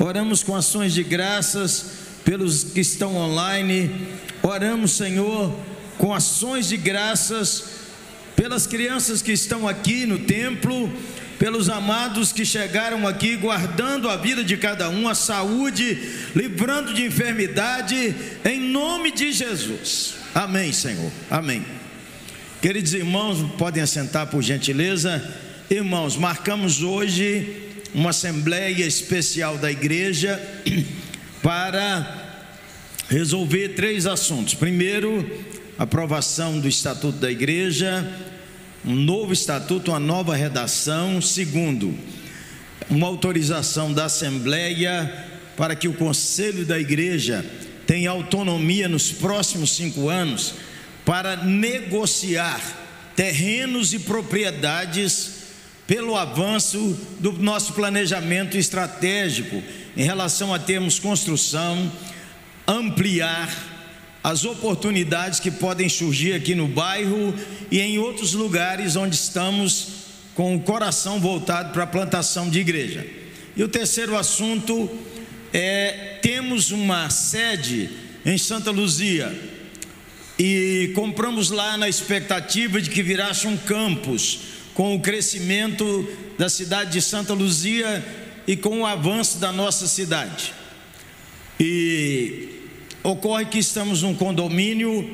Oramos 0.00 0.42
com 0.42 0.56
ações 0.56 0.92
de 0.92 1.04
graças 1.04 1.86
pelos 2.24 2.64
que 2.64 2.80
estão 2.80 3.14
online, 3.14 4.08
oramos, 4.42 4.92
Senhor, 4.92 5.54
com 5.98 6.12
ações 6.14 6.68
de 6.68 6.76
graças 6.76 7.64
pelas 8.34 8.66
crianças 8.66 9.22
que 9.22 9.32
estão 9.32 9.66
aqui 9.66 10.06
no 10.06 10.18
templo 10.20 10.92
pelos 11.38 11.68
amados 11.68 12.32
que 12.32 12.44
chegaram 12.44 13.06
aqui, 13.06 13.36
guardando 13.36 14.08
a 14.08 14.16
vida 14.16 14.42
de 14.42 14.56
cada 14.56 14.88
um, 14.88 15.08
a 15.08 15.14
saúde, 15.14 15.98
livrando 16.34 16.94
de 16.94 17.04
enfermidade, 17.04 18.14
em 18.44 18.60
nome 18.60 19.12
de 19.12 19.32
Jesus. 19.32 20.14
Amém, 20.34 20.72
Senhor. 20.72 21.10
Amém. 21.30 21.64
Queridos 22.60 22.94
irmãos, 22.94 23.38
podem 23.58 23.82
assentar 23.82 24.26
por 24.28 24.42
gentileza. 24.42 25.22
Irmãos, 25.70 26.16
marcamos 26.16 26.82
hoje 26.82 27.64
uma 27.94 28.10
assembleia 28.10 28.86
especial 28.86 29.58
da 29.58 29.70
igreja 29.70 30.40
para 31.42 32.44
resolver 33.08 33.70
três 33.70 34.06
assuntos. 34.06 34.54
Primeiro, 34.54 35.28
aprovação 35.78 36.58
do 36.58 36.68
estatuto 36.68 37.18
da 37.18 37.30
igreja 37.30 38.06
um 38.86 38.94
novo 38.94 39.32
estatuto, 39.32 39.90
uma 39.90 39.98
nova 39.98 40.36
redação. 40.36 41.20
Segundo, 41.20 41.98
uma 42.88 43.08
autorização 43.08 43.92
da 43.92 44.04
Assembleia 44.04 45.12
para 45.56 45.74
que 45.74 45.88
o 45.88 45.94
Conselho 45.94 46.64
da 46.64 46.78
Igreja 46.78 47.44
tenha 47.84 48.10
autonomia 48.10 48.88
nos 48.88 49.10
próximos 49.10 49.74
cinco 49.74 50.08
anos 50.08 50.54
para 51.04 51.36
negociar 51.36 52.60
terrenos 53.16 53.92
e 53.92 53.98
propriedades 53.98 55.34
pelo 55.86 56.16
avanço 56.16 56.96
do 57.18 57.32
nosso 57.32 57.72
planejamento 57.72 58.56
estratégico 58.56 59.60
em 59.96 60.04
relação 60.04 60.54
a 60.54 60.58
termos 60.58 60.98
construção, 61.00 61.90
ampliar 62.68 63.75
as 64.26 64.44
oportunidades 64.44 65.38
que 65.38 65.52
podem 65.52 65.88
surgir 65.88 66.32
aqui 66.32 66.52
no 66.52 66.66
bairro 66.66 67.32
e 67.70 67.80
em 67.80 67.96
outros 67.96 68.32
lugares 68.32 68.96
onde 68.96 69.14
estamos 69.14 69.86
com 70.34 70.56
o 70.56 70.60
coração 70.60 71.20
voltado 71.20 71.72
para 71.72 71.84
a 71.84 71.86
plantação 71.86 72.50
de 72.50 72.58
igreja. 72.58 73.06
E 73.56 73.62
o 73.62 73.68
terceiro 73.68 74.16
assunto 74.16 74.90
é: 75.52 76.18
temos 76.20 76.72
uma 76.72 77.08
sede 77.08 77.88
em 78.24 78.36
Santa 78.36 78.72
Luzia 78.72 79.32
e 80.36 80.90
compramos 80.96 81.50
lá 81.50 81.76
na 81.76 81.88
expectativa 81.88 82.82
de 82.82 82.90
que 82.90 83.04
virasse 83.04 83.46
um 83.46 83.56
campus 83.56 84.40
com 84.74 84.96
o 84.96 85.00
crescimento 85.00 86.04
da 86.36 86.48
cidade 86.48 86.90
de 86.90 87.00
Santa 87.00 87.32
Luzia 87.32 88.04
e 88.44 88.56
com 88.56 88.80
o 88.80 88.86
avanço 88.86 89.38
da 89.38 89.52
nossa 89.52 89.86
cidade. 89.86 90.52
E 91.60 92.55
Ocorre 93.06 93.44
que 93.44 93.58
estamos 93.58 94.02
num 94.02 94.16
condomínio 94.16 95.08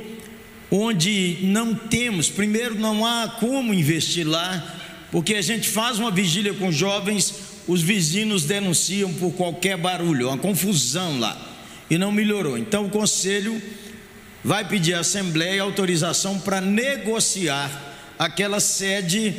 onde 0.71 1.41
não 1.43 1.75
temos, 1.75 2.31
primeiro, 2.31 2.75
não 2.75 3.05
há 3.05 3.29
como 3.39 3.75
investir 3.75 4.27
lá, 4.27 4.81
porque 5.11 5.35
a 5.35 5.43
gente 5.43 5.69
faz 5.69 5.99
uma 5.99 6.11
vigília 6.11 6.55
com 6.55 6.73
jovens, 6.73 7.35
os 7.69 7.83
vizinhos 7.83 8.45
denunciam 8.45 9.13
por 9.13 9.33
qualquer 9.33 9.77
barulho, 9.77 10.29
uma 10.29 10.39
confusão 10.39 11.21
lá, 11.21 11.37
e 11.91 11.99
não 11.99 12.11
melhorou. 12.11 12.57
Então 12.57 12.87
o 12.87 12.89
conselho 12.89 13.61
vai 14.43 14.67
pedir 14.67 14.95
à 14.95 15.01
Assembleia 15.01 15.61
autorização 15.61 16.39
para 16.39 16.63
negociar 16.63 17.71
aquela 18.19 18.59
sede. 18.59 19.35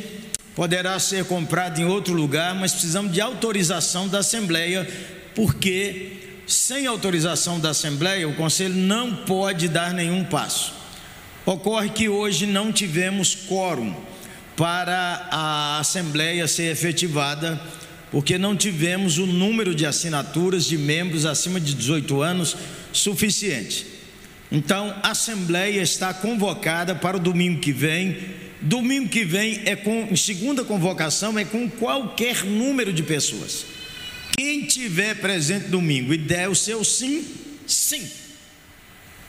Poderá 0.54 0.96
ser 1.00 1.24
comprada 1.24 1.80
em 1.80 1.86
outro 1.86 2.14
lugar, 2.14 2.54
mas 2.54 2.70
precisamos 2.70 3.12
de 3.12 3.20
autorização 3.20 4.06
da 4.06 4.20
Assembleia, 4.20 4.88
porque 5.34 6.23
sem 6.46 6.86
autorização 6.86 7.58
da 7.58 7.70
Assembleia, 7.70 8.28
o 8.28 8.34
Conselho 8.34 8.74
não 8.74 9.14
pode 9.14 9.68
dar 9.68 9.92
nenhum 9.92 10.24
passo. 10.24 10.72
Ocorre 11.46 11.90
que 11.90 12.08
hoje 12.08 12.46
não 12.46 12.72
tivemos 12.72 13.34
quórum 13.34 13.94
para 14.56 15.28
a 15.30 15.78
assembleia 15.78 16.46
ser 16.46 16.70
efetivada, 16.70 17.60
porque 18.10 18.38
não 18.38 18.56
tivemos 18.56 19.18
o 19.18 19.26
número 19.26 19.74
de 19.74 19.84
assinaturas 19.84 20.66
de 20.66 20.78
membros 20.78 21.26
acima 21.26 21.60
de 21.60 21.74
18 21.74 22.22
anos 22.22 22.56
suficiente. 22.92 23.86
Então, 24.50 24.94
a 25.02 25.10
assembleia 25.10 25.82
está 25.82 26.14
convocada 26.14 26.94
para 26.94 27.16
o 27.16 27.20
domingo 27.20 27.60
que 27.60 27.72
vem. 27.72 28.16
Domingo 28.60 29.08
que 29.08 29.24
vem 29.24 29.62
é 29.64 29.74
com 29.74 30.14
segunda 30.16 30.64
convocação 30.64 31.38
é 31.38 31.44
com 31.44 31.68
qualquer 31.68 32.44
número 32.44 32.92
de 32.92 33.02
pessoas. 33.02 33.66
Quem 34.36 34.64
tiver 34.66 35.14
presente 35.16 35.68
domingo 35.68 36.12
e 36.12 36.18
der 36.18 36.48
o 36.48 36.54
seu 36.54 36.84
sim, 36.84 37.24
sim. 37.66 38.10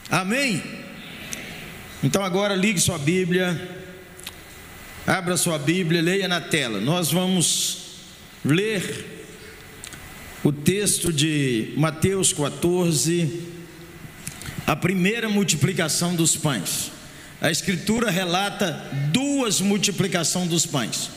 Amém. 0.09 0.62
Então 2.03 2.24
agora 2.24 2.55
ligue 2.55 2.79
sua 2.79 2.97
Bíblia, 2.97 3.85
abra 5.05 5.38
sua 5.38 5.57
Bíblia, 5.57 6.01
leia 6.01 6.27
na 6.27 6.41
tela. 6.41 6.79
Nós 6.79 7.12
vamos 7.12 7.77
ler 8.43 9.13
o 10.43 10.51
texto 10.51 11.12
de 11.12 11.74
Mateus 11.77 12.31
14, 12.31 13.41
a 14.67 14.75
primeira 14.75 15.27
multiplicação 15.29 16.15
dos 16.15 16.35
pães. 16.35 16.91
A 17.41 17.51
Escritura 17.51 18.09
relata 18.09 18.71
duas 19.12 19.62
multiplicações 19.62 20.50
dos 20.50 20.65
pães. 20.65 21.09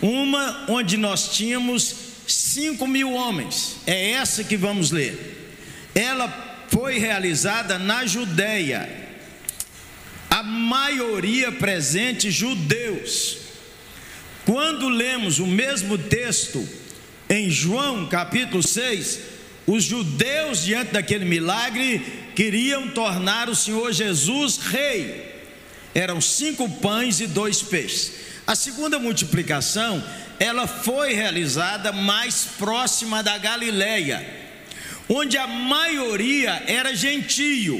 Uma 0.00 0.66
onde 0.68 0.96
nós 0.96 1.34
tínhamos 1.34 2.07
cinco 2.32 2.86
mil 2.86 3.12
homens, 3.12 3.76
é 3.86 4.10
essa 4.12 4.44
que 4.44 4.56
vamos 4.56 4.90
ler. 4.90 5.56
Ela 5.94 6.66
foi 6.70 6.98
realizada 6.98 7.78
na 7.78 8.06
Judéia, 8.06 8.88
a 10.30 10.42
maioria 10.42 11.50
presente 11.50 12.30
judeus. 12.30 13.38
Quando 14.44 14.88
lemos 14.88 15.38
o 15.38 15.46
mesmo 15.46 15.98
texto 15.98 16.66
em 17.28 17.50
João 17.50 18.06
capítulo 18.06 18.62
6, 18.62 19.20
os 19.66 19.84
judeus, 19.84 20.64
diante 20.64 20.92
daquele 20.92 21.26
milagre, 21.26 22.00
queriam 22.34 22.88
tornar 22.88 23.50
o 23.50 23.54
Senhor 23.54 23.92
Jesus 23.92 24.56
rei. 24.56 25.36
Eram 25.94 26.20
cinco 26.20 26.66
pães 26.66 27.20
e 27.20 27.26
dois 27.26 27.60
peixes. 27.60 28.12
A 28.48 28.54
segunda 28.54 28.98
multiplicação, 28.98 30.02
ela 30.40 30.66
foi 30.66 31.12
realizada 31.12 31.92
mais 31.92 32.46
próxima 32.56 33.22
da 33.22 33.36
Galileia, 33.36 34.26
onde 35.06 35.36
a 35.36 35.46
maioria 35.46 36.62
era 36.66 36.96
gentio 36.96 37.78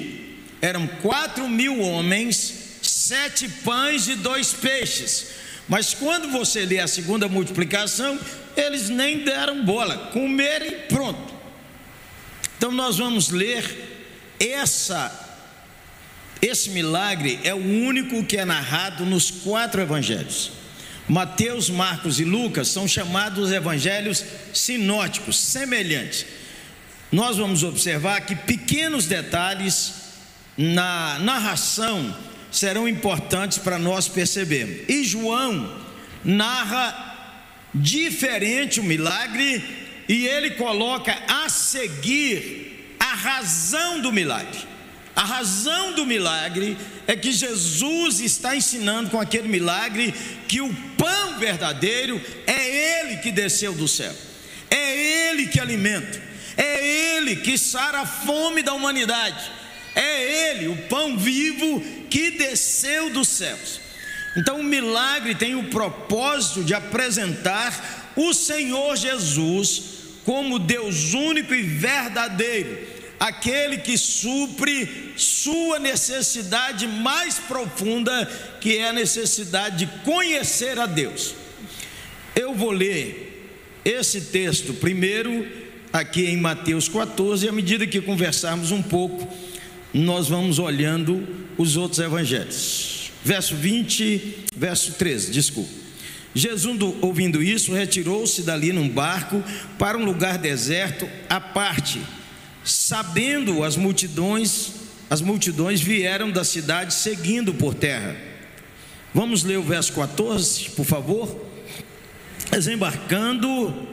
eram 0.61 0.87
quatro 1.01 1.49
mil 1.49 1.81
homens, 1.81 2.81
sete 2.83 3.49
pães 3.49 4.09
e 4.09 4.17
dois 4.17 4.53
peixes. 4.53 5.29
Mas 5.67 5.95
quando 5.95 6.31
você 6.31 6.67
lê 6.67 6.81
a 6.81 6.87
segunda 6.87 7.29
multiplicação, 7.29 8.21
eles 8.55 8.91
nem 8.91 9.25
deram 9.25 9.65
bola, 9.65 10.11
comeram 10.13 10.67
e 10.67 10.73
pronto. 10.83 11.33
Então 12.59 12.73
nós 12.73 12.99
vamos 12.99 13.31
ler 13.31 14.35
essa 14.39 15.29
esse 16.43 16.71
milagre 16.71 17.41
é 17.43 17.53
o 17.55 17.57
único 17.57 18.23
que 18.25 18.37
é 18.37 18.45
narrado 18.45 19.05
nos 19.05 19.31
quatro 19.31 19.81
evangelhos. 19.81 20.58
Mateus, 21.09 21.71
Marcos 21.71 22.21
e 22.21 22.25
Lucas 22.25 22.69
são 22.69 22.87
chamados 22.87 23.51
evangelhos 23.51 24.25
sinóticos, 24.53 25.39
semelhantes. 25.39 26.27
Nós 27.11 27.39
vamos 27.39 27.63
observar 27.63 28.21
que 28.21 28.37
pequenos 28.37 29.07
detalhes 29.07 29.95
na 30.57 31.19
narração 31.21 32.15
serão 32.51 32.87
importantes 32.87 33.59
para 33.59 33.79
nós 33.79 34.09
percebermos. 34.09 34.89
E 34.89 35.05
João 35.05 35.81
narra 36.25 37.07
diferente 37.75 38.81
o 38.81 38.85
milagre 38.85 39.63
e 40.09 40.27
ele 40.27 40.53
coloca 40.53 41.17
a 41.27 41.49
seguir 41.49 42.97
a 42.99 43.15
razão 43.15 44.01
do 44.01 44.13
milagre. 44.13 44.59
A 45.19 45.25
razão 45.25 45.95
do 45.95 46.07
milagre 46.07 46.79
é 47.05 47.17
que 47.17 47.33
Jesus 47.33 48.21
está 48.21 48.55
ensinando 48.55 49.11
com 49.11 49.21
aquele 49.21 49.49
milagre 49.49 50.15
que 50.47 50.61
o 50.61 50.73
pão 50.97 51.41
verdadeiro 51.41 52.25
é 52.47 53.01
Ele 53.01 53.17
que 53.17 53.33
desceu 53.33 53.73
do 53.73 53.89
céu, 53.89 54.15
é 54.71 55.31
Ele 55.31 55.49
que 55.49 55.59
alimenta, 55.59 56.23
é 56.57 57.17
Ele 57.17 57.35
que 57.35 57.59
sara 57.59 58.03
a 58.03 58.07
fome 58.07 58.63
da 58.63 58.73
humanidade. 58.73 59.51
É 59.93 60.53
Ele, 60.53 60.69
o 60.69 60.77
pão 60.83 61.19
vivo 61.19 61.81
que 62.09 62.31
desceu 62.31 63.11
dos 63.11 63.27
céus. 63.27 63.81
Então, 64.37 64.61
o 64.61 64.65
milagre 64.65 65.35
tem 65.35 65.57
o 65.57 65.65
propósito 65.65 66.63
de 66.63 66.75
apresentar 66.75 68.13
o 68.15 68.33
Senhor 68.33 68.97
Jesus 68.97 69.83
como 70.25 70.61
Deus 70.61 71.13
único 71.13 71.53
e 71.53 71.63
verdadeiro, 71.65 72.98
aquele 73.19 73.79
que 73.79 73.97
supre 73.97 75.13
sua 75.17 75.79
necessidade 75.79 76.87
mais 76.87 77.39
profunda, 77.39 78.27
que 78.61 78.77
é 78.77 78.89
a 78.89 78.93
necessidade 78.93 79.85
de 79.85 79.87
conhecer 80.03 80.79
a 80.79 80.87
Deus. 80.87 81.35
Eu 82.35 82.55
vou 82.55 82.71
ler 82.71 83.51
esse 83.85 84.21
texto 84.21 84.75
primeiro 84.75 85.47
aqui 85.93 86.27
em 86.27 86.37
Mateus 86.37 86.89
14, 86.89 87.49
à 87.49 87.53
medida 87.53 87.87
que 87.87 88.01
conversarmos 88.01 88.71
um 88.71 88.83
pouco 88.83 89.27
nós 89.93 90.29
vamos 90.29 90.59
olhando 90.59 91.27
os 91.57 91.77
outros 91.77 91.99
evangelhos. 91.99 93.11
Verso 93.25 93.55
20, 93.57 94.45
verso 94.55 94.93
13, 94.93 95.33
desculpa. 95.33 95.71
Jesus, 96.35 96.79
ouvindo 97.01 97.43
isso, 97.43 97.73
retirou-se 97.73 98.43
dali 98.43 98.73
num 98.73 98.89
barco 98.89 99.43
para 99.79 99.99
um 99.99 100.05
lugar 100.05 100.39
deserto 100.39 101.09
à 101.29 101.41
parte. 101.41 102.01
Sabendo 102.71 103.65
as 103.65 103.77
multidões, 103.77 104.73
as 105.09 105.21
multidões 105.21 105.81
vieram 105.81 106.31
da 106.31 106.45
cidade 106.45 106.95
seguindo 106.95 107.55
por 107.55 107.75
terra. 107.75 108.17
Vamos 109.15 109.43
ler 109.43 109.59
o 109.59 109.63
verso 109.63 109.93
14, 109.95 110.71
por 110.71 110.85
favor. 110.85 111.47
Desembarcando, 112.51 113.89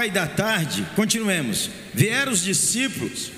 cair 0.00 0.10
da 0.10 0.26
tarde, 0.26 0.86
continuemos. 0.96 1.68
Vieram 1.92 2.32
os 2.32 2.42
discípulos. 2.42 3.32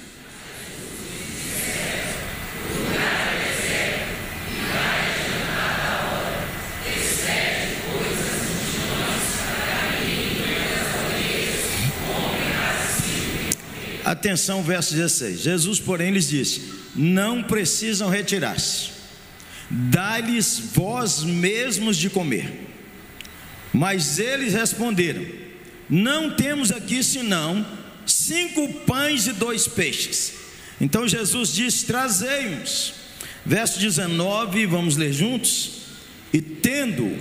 Atenção, 14.22 14.62
verso 14.62 14.94
16. 14.94 15.40
Jesus, 15.40 15.80
porém, 15.80 16.12
lhes 16.12 16.28
disse: 16.28 16.62
Não 16.94 17.42
precisam 17.42 18.08
retirar-se, 18.08 18.90
dá-lhes 19.68 20.70
vós 20.72 21.24
mesmos 21.24 21.96
de 21.96 22.08
comer. 22.08 22.68
Mas 23.72 24.20
eles 24.20 24.54
responderam: 24.54 25.26
não 25.90 26.36
temos 26.36 26.70
aqui 26.70 27.02
senão 27.02 27.66
cinco 28.06 28.72
pães 28.86 29.26
e 29.26 29.32
dois 29.32 29.66
peixes. 29.66 30.34
Então 30.80 31.08
Jesus 31.08 31.52
diz: 31.52 31.82
Trazei-nos. 31.82 32.94
Verso 33.44 33.80
19, 33.80 34.66
vamos 34.66 34.96
ler 34.96 35.12
juntos. 35.12 35.82
E 36.32 36.40
tendo 36.40 37.18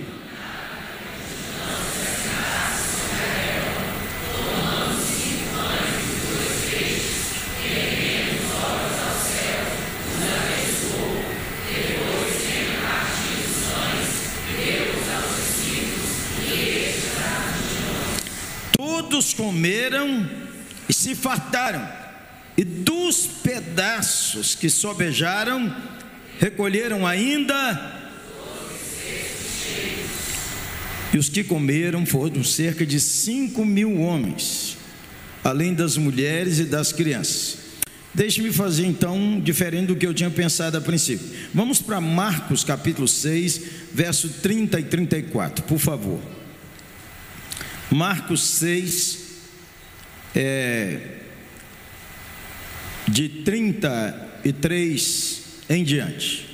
todos 19.12 19.34
comeram 19.34 20.26
e 20.88 20.94
se 20.94 21.14
fartaram, 21.14 21.86
e 22.56 22.64
dos 22.64 23.26
pedaços 23.26 24.54
que 24.54 24.70
sobejaram, 24.70 25.74
recolheram 26.40 27.06
ainda. 27.06 28.00
E 31.12 31.18
os 31.18 31.28
que 31.28 31.44
comeram 31.44 32.06
foram 32.06 32.42
cerca 32.42 32.86
de 32.86 32.98
cinco 32.98 33.66
mil 33.66 34.00
homens, 34.00 34.78
além 35.44 35.74
das 35.74 35.98
mulheres 35.98 36.58
e 36.58 36.64
das 36.64 36.90
crianças. 36.90 37.58
Deixe-me 38.14 38.50
fazer 38.50 38.86
então 38.86 39.38
diferente 39.38 39.88
do 39.88 39.96
que 39.96 40.06
eu 40.06 40.14
tinha 40.14 40.30
pensado 40.30 40.78
a 40.78 40.80
princípio. 40.80 41.28
Vamos 41.52 41.82
para 41.82 42.00
Marcos 42.00 42.64
capítulo 42.64 43.06
6, 43.06 43.60
verso 43.92 44.30
30 44.40 44.80
e 44.80 44.84
34, 44.84 45.64
por 45.64 45.78
favor. 45.78 46.41
Marcos 47.94 48.42
6, 48.42 49.18
é, 50.34 50.98
de 53.06 53.28
33 53.44 55.42
em 55.68 55.84
diante. 55.84 56.48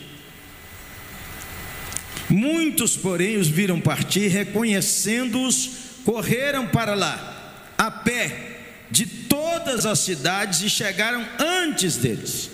Muitos, 2.28 2.96
porém, 2.96 3.36
os 3.36 3.46
viram 3.48 3.80
partir, 3.80 4.26
reconhecendo-os, 4.28 5.70
correram 6.04 6.66
para 6.66 6.94
lá, 6.94 7.72
a 7.78 7.90
pé, 7.90 8.58
de 8.90 9.06
todas 9.06 9.86
as 9.86 10.00
cidades 10.00 10.60
e 10.62 10.68
chegaram 10.68 11.24
antes 11.38 11.96
deles. 11.96 12.50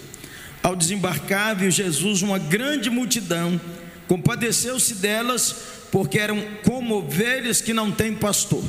Ao 0.62 0.76
desembarcar, 0.76 1.56
viu 1.56 1.70
Jesus 1.70 2.22
uma 2.22 2.38
grande 2.38 2.90
multidão, 2.90 3.60
compadeceu-se 4.06 4.94
delas, 4.94 5.54
porque 5.90 6.18
eram 6.18 6.42
como 6.64 6.96
ovelhas 6.96 7.60
que 7.60 7.72
não 7.72 7.90
têm 7.90 8.14
pastor, 8.14 8.64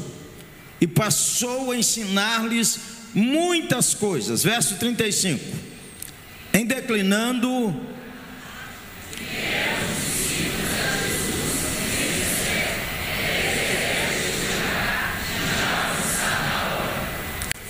e 0.80 0.88
passou 0.88 1.72
a 1.72 1.78
ensinar-lhes 1.78 2.80
muitas 3.14 3.94
coisas. 3.94 4.44
Verso 4.44 4.76
35. 4.76 5.40
Em 6.54 6.66
declinando, 6.66 7.76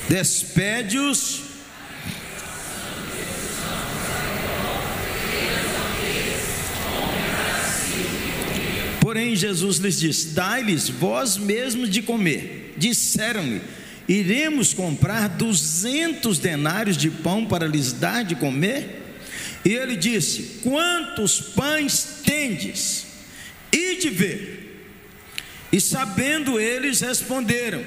despede-os. 0.08 1.55
Porém, 9.06 9.36
Jesus 9.36 9.78
lhes 9.78 10.00
disse: 10.00 10.30
Dai-lhes 10.30 10.90
vós 10.90 11.38
mesmos 11.38 11.92
de 11.92 12.02
comer. 12.02 12.74
Disseram-lhe: 12.76 13.62
Iremos 14.08 14.74
comprar 14.74 15.30
duzentos 15.30 16.40
denários 16.40 16.98
de 16.98 17.12
pão 17.12 17.46
para 17.46 17.68
lhes 17.68 17.94
dar 17.94 18.24
de 18.24 18.34
comer? 18.34 19.04
E 19.64 19.74
ele 19.74 19.96
disse: 19.96 20.62
Quantos 20.64 21.40
pães 21.40 22.22
tendes? 22.26 23.06
E 23.72 23.98
de 23.98 24.10
ver. 24.10 24.90
E 25.72 25.80
sabendo 25.80 26.60
eles, 26.60 27.02
responderam: 27.02 27.84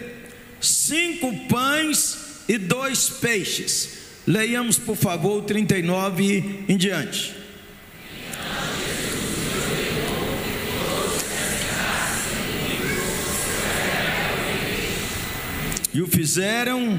cinco 0.61 1.37
pães 1.49 2.17
e 2.49 2.57
dois 2.57 3.11
peixes. 3.11 3.89
Leiamos, 4.25 4.79
por 4.79 4.95
favor, 4.95 5.39
o 5.39 5.43
39 5.43 6.65
em 6.69 6.77
diante. 6.77 7.38
E 15.99 16.01
o 16.01 16.07
fizeram? 16.07 16.97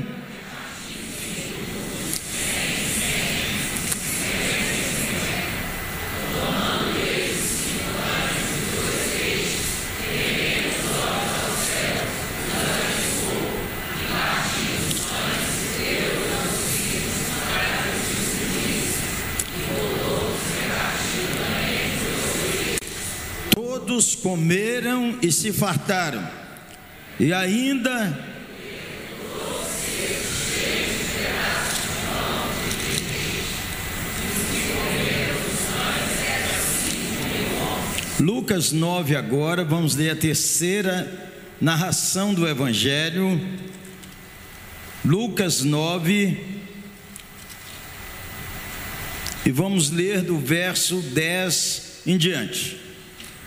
Todos 23.50 24.16
comeram 24.16 25.18
e 25.22 25.32
se 25.32 25.54
fartaram, 25.54 26.30
e 27.18 27.32
ainda 27.32 28.29
Lucas 38.20 38.74
9 38.74 39.16
agora, 39.16 39.64
vamos 39.64 39.96
ler 39.96 40.10
a 40.10 40.16
terceira 40.16 41.32
narração 41.62 42.34
do 42.34 42.46
Evangelho. 42.46 43.40
Lucas 45.06 45.64
9. 45.64 46.38
E 49.46 49.52
vamos 49.52 49.90
ler 49.90 50.22
do 50.22 50.38
verso 50.38 51.00
10 51.00 52.02
em 52.06 52.18
diante. 52.18 52.78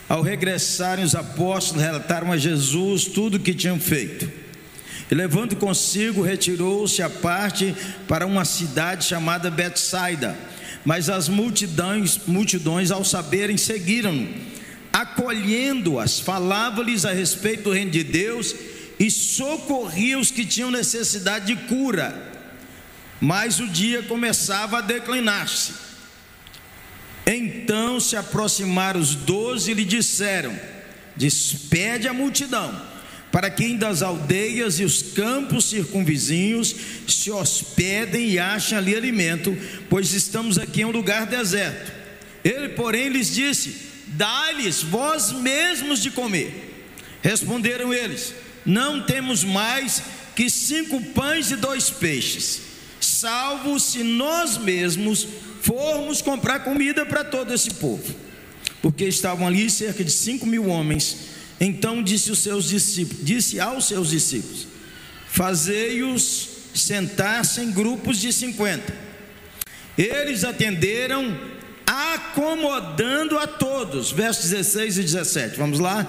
Ao 0.08 0.22
regressarem, 0.22 1.04
os 1.04 1.14
apóstolos 1.14 1.82
relataram 1.82 2.32
a 2.32 2.38
Jesus 2.38 3.04
tudo 3.04 3.34
o 3.34 3.40
que 3.40 3.52
tinham 3.52 3.78
feito. 3.78 4.26
E 5.10 5.14
levando 5.14 5.54
consigo, 5.54 6.22
retirou-se 6.22 7.02
à 7.02 7.10
parte 7.10 7.76
para 8.08 8.26
uma 8.26 8.46
cidade 8.46 9.04
chamada 9.04 9.50
Betsaida. 9.50 10.34
Mas 10.82 11.10
as 11.10 11.28
multidões, 11.28 12.18
multidões 12.26 12.90
ao 12.90 13.04
saberem, 13.04 13.58
seguiram-no 13.58 14.51
acolhendo-as, 14.92 16.20
falava-lhes 16.20 17.04
a 17.04 17.12
respeito 17.12 17.64
do 17.64 17.72
reino 17.72 17.90
de 17.90 18.04
Deus 18.04 18.54
e 18.98 19.10
socorria 19.10 20.18
os 20.18 20.30
que 20.30 20.44
tinham 20.44 20.70
necessidade 20.70 21.46
de 21.46 21.56
cura. 21.66 22.30
Mas 23.20 23.60
o 23.60 23.68
dia 23.68 24.02
começava 24.02 24.78
a 24.78 24.80
declinar-se. 24.80 25.72
Então 27.26 28.00
se 28.00 28.16
aproximaram 28.16 29.00
os 29.00 29.14
doze 29.14 29.70
e 29.70 29.74
lhe 29.74 29.84
disseram: 29.84 30.58
Despede 31.16 32.08
a 32.08 32.12
multidão, 32.12 32.80
para 33.30 33.48
que 33.48 33.76
das 33.76 34.02
aldeias 34.02 34.80
e 34.80 34.84
os 34.84 35.02
campos 35.02 35.66
circunvizinhos 35.66 36.74
se 37.06 37.30
hospedem 37.30 38.30
e 38.30 38.38
achem 38.38 38.76
ali 38.76 38.94
alimento, 38.94 39.56
pois 39.88 40.12
estamos 40.12 40.58
aqui 40.58 40.82
em 40.82 40.84
um 40.84 40.90
lugar 40.90 41.26
deserto. 41.26 41.92
Ele, 42.44 42.70
porém, 42.70 43.08
lhes 43.08 43.32
disse: 43.32 43.91
Dá-lhes 44.12 44.82
vós 44.82 45.32
mesmos 45.32 46.00
de 46.00 46.10
comer. 46.10 46.86
Responderam 47.22 47.92
eles: 47.92 48.34
Não 48.64 49.02
temos 49.02 49.44
mais 49.44 50.02
que 50.34 50.48
cinco 50.50 51.00
pães 51.12 51.50
e 51.50 51.56
dois 51.56 51.90
peixes, 51.90 52.60
salvo 53.00 53.78
se 53.78 54.02
nós 54.02 54.56
mesmos 54.56 55.26
formos 55.62 56.20
comprar 56.20 56.60
comida 56.60 57.06
para 57.06 57.24
todo 57.24 57.54
esse 57.54 57.70
povo. 57.74 58.14
Porque 58.80 59.04
estavam 59.04 59.46
ali 59.46 59.70
cerca 59.70 60.04
de 60.04 60.10
cinco 60.10 60.46
mil 60.46 60.66
homens. 60.66 61.32
Então 61.60 62.02
disse 62.02 62.32
os 62.32 62.40
seus 62.40 62.68
discípulos, 62.68 63.24
disse 63.24 63.60
aos 63.60 63.86
seus 63.86 64.10
discípulos: 64.10 64.66
Fazei-os 65.28 66.48
sentar-se 66.74 67.60
em 67.60 67.70
grupos 67.70 68.18
de 68.18 68.32
cinquenta. 68.32 68.92
Eles 69.96 70.42
atenderam 70.42 71.38
acomodando 71.92 73.38
a 73.38 73.46
todos. 73.46 74.10
Versos 74.10 74.48
16 74.48 74.98
e 74.98 75.02
17. 75.02 75.58
Vamos 75.58 75.78
lá? 75.78 76.06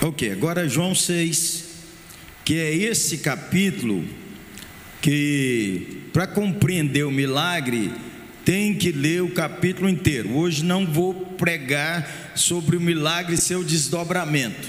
Ok, 0.00 0.32
agora 0.32 0.68
João 0.68 0.94
6, 0.94 1.67
que 2.48 2.58
é 2.58 2.74
esse 2.74 3.18
capítulo 3.18 4.02
que, 5.02 6.04
para 6.14 6.26
compreender 6.26 7.04
o 7.04 7.10
milagre, 7.10 7.92
tem 8.42 8.74
que 8.74 8.90
ler 8.90 9.22
o 9.22 9.32
capítulo 9.32 9.86
inteiro. 9.86 10.34
Hoje 10.34 10.64
não 10.64 10.86
vou 10.86 11.12
pregar 11.12 12.32
sobre 12.34 12.78
o 12.78 12.80
milagre 12.80 13.34
e 13.34 13.36
seu 13.36 13.62
desdobramento, 13.62 14.66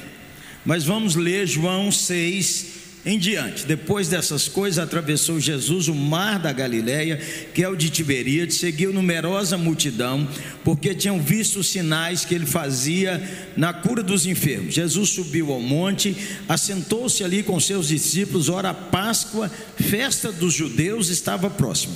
mas 0.65 0.83
vamos 0.83 1.15
ler 1.15 1.47
João 1.47 1.89
6, 1.89 2.65
em 3.10 3.17
diante. 3.17 3.65
Depois 3.65 4.08
dessas 4.08 4.48
coisas, 4.48 4.78
atravessou 4.78 5.39
Jesus 5.39 5.88
o 5.88 5.95
mar 5.95 6.38
da 6.38 6.54
Galileia, 6.54 7.19
que 7.54 7.63
é 7.63 7.67
o 7.67 7.76
de 7.76 7.89
Tiberíades, 7.89 8.58
seguiu 8.58 8.93
numerosa 8.93 9.58
multidão, 9.58 10.28
porque 10.63 10.93
tinham 10.93 11.19
visto 11.19 11.60
os 11.60 11.69
sinais 11.69 12.24
que 12.24 12.36
ele 12.36 12.45
fazia 12.45 13.22
na 13.58 13.74
cura 13.74 14.04
dos 14.04 14.28
enfermos. 14.28 14.76
Jesus 14.76 15.10
subiu 15.10 15.52
ao 15.52 15.60
monte, 15.60 16.15
assentou-se 16.48 17.24
ali 17.24 17.41
com 17.41 17.60
seus 17.60 17.88
discípulos, 17.88 18.48
ora 18.48 18.69
a 18.69 18.76
Páscoa, 18.76 19.50
festa 19.76 20.32
dos 20.32 20.54
judeus, 20.54 21.10
estava 21.10 21.50
próxima. 21.50 21.95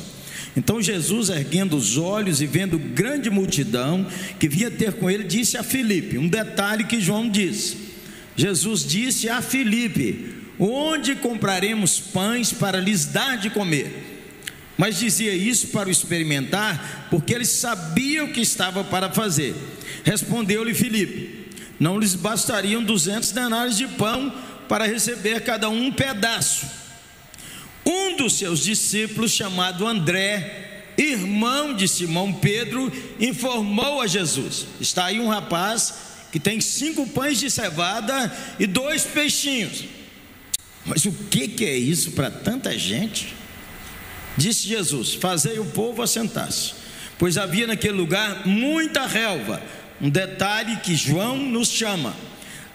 Então 0.57 0.81
Jesus, 0.81 1.29
erguendo 1.29 1.75
os 1.75 1.95
olhos 1.97 2.41
e 2.41 2.47
vendo 2.47 2.79
grande 2.79 3.29
multidão 3.29 4.05
que 4.39 4.49
vinha 4.49 4.71
ter 4.71 4.93
com 4.93 5.09
ele, 5.09 5.23
disse 5.23 5.57
a 5.57 5.63
Filipe, 5.63 6.17
um 6.17 6.27
detalhe 6.27 6.83
que 6.85 6.99
João 6.99 7.29
disse. 7.29 7.77
Jesus 8.35 8.83
disse 8.83 9.29
a 9.29 9.41
Filipe: 9.41 10.32
Onde 10.59 11.15
compraremos 11.15 11.99
pães 11.99 12.51
para 12.53 12.79
lhes 12.79 13.05
dar 13.05 13.37
de 13.37 13.49
comer? 13.49 14.11
mas 14.77 14.97
dizia 14.97 15.33
isso 15.33 15.67
para 15.67 15.87
o 15.87 15.91
experimentar, 15.91 17.07
porque 17.09 17.33
ele 17.33 17.45
sabia 17.45 18.23
o 18.23 18.33
que 18.33 18.41
estava 18.41 18.83
para 18.83 19.11
fazer. 19.11 19.55
Respondeu-lhe 20.03 20.73
Filipe: 20.73 21.47
Não 21.79 21.99
lhes 21.99 22.15
bastariam 22.15 22.83
duzentos 22.83 23.31
denários 23.31 23.77
de 23.77 23.87
pão 23.87 24.33
para 24.67 24.85
receber 24.85 25.41
cada 25.41 25.69
um 25.69 25.85
um 25.85 25.91
pedaço. 25.91 26.65
Um 27.85 28.15
dos 28.15 28.37
seus 28.37 28.59
discípulos, 28.61 29.31
chamado 29.31 29.85
André, 29.85 30.85
irmão 30.97 31.73
de 31.73 31.87
Simão 31.87 32.33
Pedro, 32.33 32.91
informou 33.19 34.01
a 34.01 34.07
Jesus: 34.07 34.65
Está 34.81 35.05
aí 35.05 35.19
um 35.19 35.27
rapaz 35.27 35.93
que 36.31 36.39
tem 36.39 36.59
cinco 36.59 37.07
pães 37.07 37.39
de 37.39 37.51
cevada 37.51 38.35
e 38.59 38.65
dois 38.65 39.03
peixinhos. 39.03 39.85
Mas 40.85 41.05
o 41.05 41.11
que, 41.11 41.47
que 41.47 41.65
é 41.65 41.77
isso 41.77 42.11
para 42.11 42.29
tanta 42.29 42.77
gente? 42.77 43.33
Disse 44.37 44.67
Jesus: 44.67 45.13
Fazei 45.13 45.59
o 45.59 45.65
povo 45.65 46.01
assentar-se, 46.01 46.73
pois 47.17 47.37
havia 47.37 47.67
naquele 47.67 47.93
lugar 47.93 48.45
muita 48.45 49.05
relva. 49.05 49.61
Um 50.01 50.09
detalhe 50.09 50.77
que 50.77 50.95
João 50.95 51.37
nos 51.37 51.69
chama. 51.69 52.15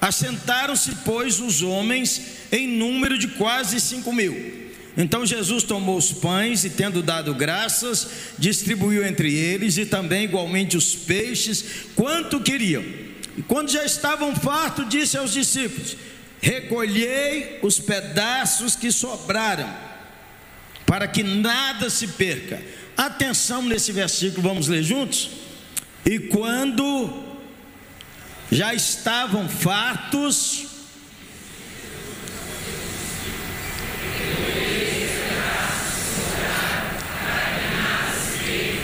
Assentaram-se, 0.01 0.93
pois, 1.05 1.41
os 1.41 1.61
homens 1.63 2.23
em 2.53 2.69
número 2.69 3.19
de 3.19 3.29
quase 3.29 3.81
cinco 3.81 4.13
mil. 4.13 4.69
Então 4.97 5.27
Jesus 5.27 5.63
tomou 5.63 5.97
os 5.97 6.13
pães 6.13 6.65
e, 6.65 6.71
tendo 6.71 7.03
dado 7.03 7.35
graças, 7.35 8.09
distribuiu 8.39 9.05
entre 9.05 9.33
eles 9.33 9.77
e 9.77 9.87
também 9.87 10.25
igualmente 10.25 10.77
os 10.77 10.95
peixes, 10.95 11.65
quanto 11.95 12.41
queriam. 12.41 12.83
E 13.37 13.43
quando 13.43 13.71
já 13.71 13.85
estavam 13.85 14.35
fartos, 14.35 14.89
disse 14.89 15.17
aos 15.17 15.33
discípulos: 15.33 15.97
Recolhei 16.41 17.59
os 17.63 17.81
pedaços 17.81 18.77
que 18.77 18.93
sobraram, 18.93 19.69
para 20.87 21.09
que 21.09 21.23
nada 21.23 21.91
se 21.91 22.09
perca. 22.09 22.63
Atenção 22.97 23.63
nesse 23.63 23.93
versículo, 23.93 24.43
vamos 24.49 24.69
ler 24.69 24.83
juntos? 24.83 25.31
E 26.07 26.19
quando 26.19 27.25
já 28.51 28.73
estavam 28.73 29.49
fartos, 29.49 30.68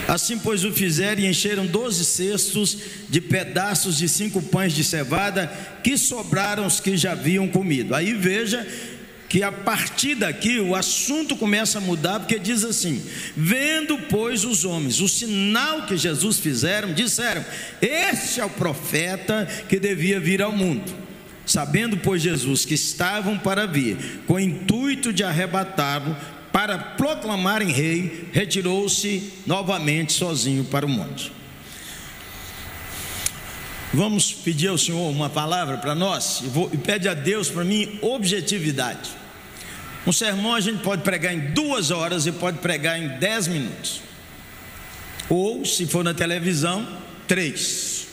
Assim, 0.06 0.38
pois, 0.38 0.64
o 0.64 0.72
fizeram 0.72 1.22
e 1.22 1.26
encheram 1.26 1.66
doze 1.66 2.04
cestos 2.04 2.76
de 3.08 3.20
pedaços 3.20 3.96
de 3.96 4.08
cinco 4.08 4.42
pães 4.42 4.74
de 4.74 4.84
cevada 4.84 5.46
que 5.82 5.96
sobraram 5.96 6.66
os 6.66 6.78
que 6.78 6.96
já 6.96 7.12
haviam 7.12 7.48
comido. 7.48 7.94
Aí 7.94 8.12
veja 8.12 8.66
que 9.34 9.42
a 9.42 9.50
partir 9.50 10.14
daqui 10.14 10.60
o 10.60 10.76
assunto 10.76 11.34
começa 11.34 11.78
a 11.78 11.80
mudar, 11.80 12.20
porque 12.20 12.38
diz 12.38 12.64
assim: 12.64 13.02
Vendo, 13.36 13.98
pois, 14.08 14.44
os 14.44 14.64
homens 14.64 15.00
o 15.00 15.08
sinal 15.08 15.86
que 15.86 15.96
Jesus 15.96 16.38
fizeram, 16.38 16.92
disseram: 16.92 17.44
Este 17.80 18.40
é 18.40 18.44
o 18.44 18.50
profeta 18.50 19.48
que 19.68 19.80
devia 19.80 20.20
vir 20.20 20.42
ao 20.42 20.52
mundo. 20.52 21.04
Sabendo, 21.46 21.96
pois, 21.96 22.22
Jesus 22.22 22.64
que 22.64 22.74
estavam 22.74 23.38
para 23.38 23.66
vir, 23.66 24.22
com 24.26 24.34
o 24.34 24.40
intuito 24.40 25.12
de 25.12 25.24
arrebatá-lo, 25.24 26.16
para 26.54 26.78
proclamarem 26.78 27.72
rei, 27.72 28.28
retirou-se 28.32 29.32
novamente 29.44 30.12
sozinho 30.12 30.62
para 30.62 30.86
o 30.86 30.88
monte. 30.88 31.32
Vamos 33.92 34.32
pedir 34.32 34.68
ao 34.68 34.78
Senhor 34.78 35.10
uma 35.10 35.28
palavra 35.28 35.78
para 35.78 35.96
nós 35.96 36.42
e, 36.44 36.46
vou, 36.46 36.70
e 36.72 36.76
pede 36.78 37.08
a 37.08 37.14
Deus 37.14 37.50
para 37.50 37.64
mim 37.64 37.98
objetividade. 38.00 39.10
Um 40.06 40.12
sermão 40.12 40.54
a 40.54 40.60
gente 40.60 40.80
pode 40.80 41.02
pregar 41.02 41.34
em 41.34 41.50
duas 41.50 41.90
horas 41.90 42.24
e 42.24 42.30
pode 42.30 42.58
pregar 42.58 43.02
em 43.02 43.18
dez 43.18 43.48
minutos, 43.48 44.00
ou 45.28 45.64
se 45.64 45.86
for 45.86 46.04
na 46.04 46.14
televisão, 46.14 46.86
três. 47.26 48.06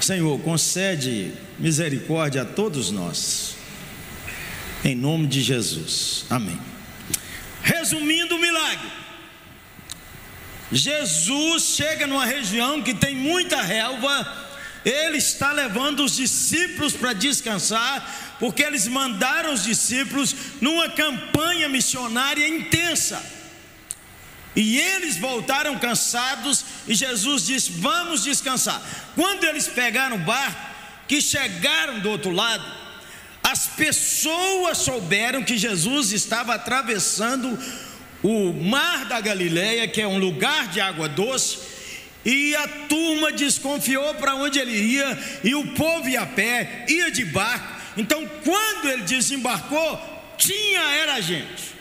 Senhor, 0.00 0.38
concede 0.38 1.32
misericórdia 1.58 2.42
a 2.42 2.44
todos 2.44 2.92
nós 2.92 3.58
em 4.84 4.94
nome 4.94 5.26
de 5.26 5.42
Jesus. 5.42 6.24
Amém. 6.30 6.58
Resumindo 7.62 8.36
o 8.36 8.38
milagre. 8.38 8.88
Jesus 10.72 11.74
chega 11.74 12.06
numa 12.06 12.24
região 12.24 12.82
que 12.82 12.94
tem 12.94 13.16
muita 13.16 13.60
relva, 13.60 14.48
ele 14.84 15.18
está 15.18 15.52
levando 15.52 16.04
os 16.04 16.16
discípulos 16.16 16.92
para 16.92 17.12
descansar, 17.12 18.36
porque 18.38 18.62
eles 18.62 18.86
mandaram 18.86 19.52
os 19.52 19.64
discípulos 19.64 20.34
numa 20.60 20.88
campanha 20.88 21.68
missionária 21.68 22.46
intensa. 22.46 23.20
E 24.54 24.78
eles 24.78 25.16
voltaram 25.16 25.78
cansados, 25.78 26.64
e 26.86 26.94
Jesus 26.94 27.46
disse: 27.46 27.72
Vamos 27.72 28.24
descansar. 28.24 28.80
Quando 29.14 29.44
eles 29.44 29.68
pegaram 29.68 30.16
o 30.16 30.24
barco, 30.24 30.70
que 31.06 31.20
chegaram 31.20 32.00
do 32.00 32.10
outro 32.10 32.30
lado, 32.30 32.64
as 33.50 33.66
pessoas 33.66 34.78
souberam 34.78 35.42
que 35.42 35.58
Jesus 35.58 36.12
estava 36.12 36.54
atravessando 36.54 37.58
o 38.22 38.52
mar 38.52 39.06
da 39.06 39.20
Galileia, 39.20 39.88
que 39.88 40.00
é 40.00 40.06
um 40.06 40.18
lugar 40.18 40.68
de 40.68 40.80
água 40.80 41.08
doce, 41.08 41.58
e 42.24 42.54
a 42.54 42.68
turma 42.68 43.32
desconfiou 43.32 44.14
para 44.14 44.36
onde 44.36 44.58
ele 44.58 44.76
ia, 44.76 45.40
e 45.42 45.54
o 45.54 45.74
povo 45.74 46.08
ia 46.08 46.20
a 46.20 46.26
pé, 46.26 46.84
ia 46.88 47.10
de 47.10 47.24
barco. 47.24 47.80
Então, 47.96 48.24
quando 48.44 48.88
ele 48.88 49.02
desembarcou, 49.02 50.00
tinha 50.36 50.80
era 50.80 51.20
gente. 51.20 51.74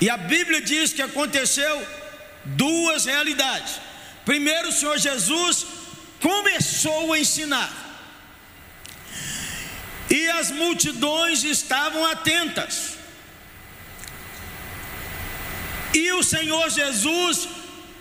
E 0.00 0.08
a 0.08 0.16
Bíblia 0.16 0.62
diz 0.62 0.94
que 0.94 1.02
aconteceu 1.02 1.86
duas 2.44 3.04
realidades. 3.04 3.74
Primeiro, 4.24 4.68
o 4.68 4.72
Senhor 4.72 4.96
Jesus 4.96 5.66
começou 6.18 7.12
a 7.12 7.18
ensinar 7.18 7.89
e 10.10 10.28
as 10.30 10.50
multidões 10.50 11.44
estavam 11.44 12.04
atentas. 12.04 12.98
E 15.94 16.12
o 16.12 16.22
Senhor 16.22 16.68
Jesus 16.70 17.48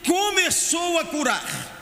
começou 0.06 1.00
a 1.00 1.06
curar. 1.06 1.78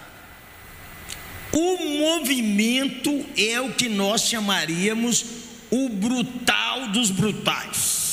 O 1.52 1.78
movimento 2.00 3.26
é 3.38 3.60
o 3.62 3.74
que 3.74 3.88
nós 3.88 4.22
chamaríamos 4.24 5.26
o 5.72 5.90
brutal 5.90 6.90
dos 6.90 7.10
brutais 7.10 8.07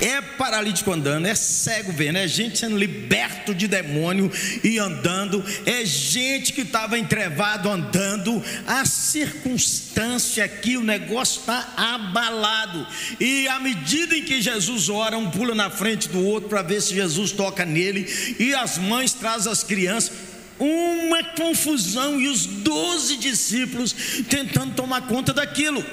é 0.00 0.20
paralítico 0.20 0.92
andando, 0.92 1.26
é 1.26 1.34
cego 1.34 1.92
vendo, 1.92 2.18
é 2.18 2.26
gente 2.26 2.58
sendo 2.58 2.76
liberto 2.76 3.54
de 3.54 3.68
demônio 3.68 4.30
e 4.62 4.78
andando, 4.78 5.44
é 5.64 5.84
gente 5.84 6.52
que 6.52 6.62
estava 6.62 6.98
entrevado 6.98 7.68
andando, 7.68 8.42
a 8.66 8.84
circunstância 8.84 10.44
aqui, 10.44 10.76
o 10.76 10.82
negócio 10.82 11.40
está 11.40 11.74
abalado, 11.76 12.86
e 13.20 13.46
à 13.48 13.60
medida 13.60 14.16
em 14.16 14.22
que 14.22 14.40
Jesus 14.40 14.88
ora, 14.88 15.16
um 15.16 15.30
pula 15.30 15.54
na 15.54 15.70
frente 15.70 16.08
do 16.08 16.24
outro 16.24 16.48
para 16.48 16.62
ver 16.62 16.80
se 16.80 16.94
Jesus 16.94 17.32
toca 17.32 17.64
nele, 17.64 18.06
e 18.38 18.54
as 18.54 18.78
mães 18.78 19.12
trazem 19.12 19.50
as 19.50 19.62
crianças, 19.62 20.12
uma 20.58 21.22
confusão, 21.22 22.20
e 22.20 22.28
os 22.28 22.46
doze 22.46 23.16
discípulos 23.16 23.94
tentando 24.28 24.74
tomar 24.74 25.02
conta 25.02 25.32
daquilo. 25.32 25.84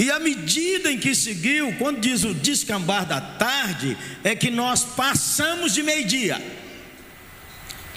E 0.00 0.10
à 0.10 0.18
medida 0.18 0.90
em 0.90 0.96
que 0.96 1.14
seguiu, 1.14 1.74
quando 1.74 2.00
diz 2.00 2.24
o 2.24 2.32
descambar 2.32 3.04
da 3.04 3.20
tarde, 3.20 3.98
é 4.24 4.34
que 4.34 4.50
nós 4.50 4.82
passamos 4.82 5.74
de 5.74 5.82
meio-dia. 5.82 6.42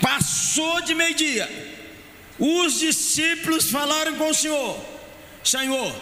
Passou 0.02 0.82
de 0.82 0.94
meio-dia. 0.94 1.50
Os 2.38 2.82
discípulos 2.82 3.72
falaram 3.72 4.16
com 4.16 4.30
o 4.30 4.34
Senhor: 4.34 4.86
Senhor, 5.42 5.96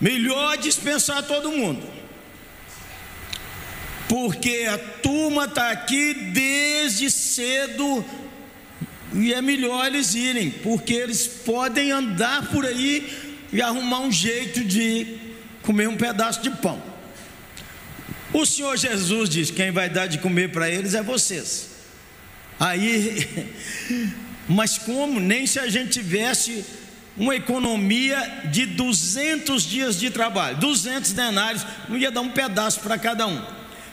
melhor 0.00 0.58
dispensar 0.58 1.22
todo 1.22 1.52
mundo, 1.52 1.88
porque 4.08 4.66
a 4.68 4.78
turma 4.78 5.44
está 5.44 5.70
aqui 5.70 6.12
desde 6.32 7.08
cedo 7.08 8.04
e 9.14 9.32
é 9.32 9.40
melhor 9.40 9.86
eles 9.86 10.16
irem, 10.16 10.50
porque 10.50 10.92
eles 10.92 11.24
podem 11.24 11.92
andar 11.92 12.48
por 12.50 12.66
aí 12.66 13.33
e 13.54 13.62
arrumar 13.62 14.00
um 14.00 14.10
jeito 14.10 14.64
de 14.64 15.16
comer 15.62 15.88
um 15.88 15.96
pedaço 15.96 16.42
de 16.42 16.50
pão. 16.50 16.82
O 18.32 18.44
Senhor 18.44 18.76
Jesus 18.76 19.30
diz: 19.30 19.50
quem 19.50 19.70
vai 19.70 19.88
dar 19.88 20.08
de 20.08 20.18
comer 20.18 20.50
para 20.50 20.68
eles 20.68 20.92
é 20.92 21.02
vocês. 21.02 21.70
Aí, 22.58 23.48
mas 24.48 24.76
como? 24.76 25.20
Nem 25.20 25.46
se 25.46 25.60
a 25.60 25.68
gente 25.68 25.92
tivesse 25.92 26.64
uma 27.16 27.36
economia 27.36 28.48
de 28.50 28.66
200 28.66 29.62
dias 29.62 30.00
de 30.00 30.10
trabalho, 30.10 30.56
200 30.56 31.12
denários, 31.12 31.64
não 31.88 31.96
ia 31.96 32.10
dar 32.10 32.22
um 32.22 32.30
pedaço 32.30 32.80
para 32.80 32.98
cada 32.98 33.24
um. 33.28 33.40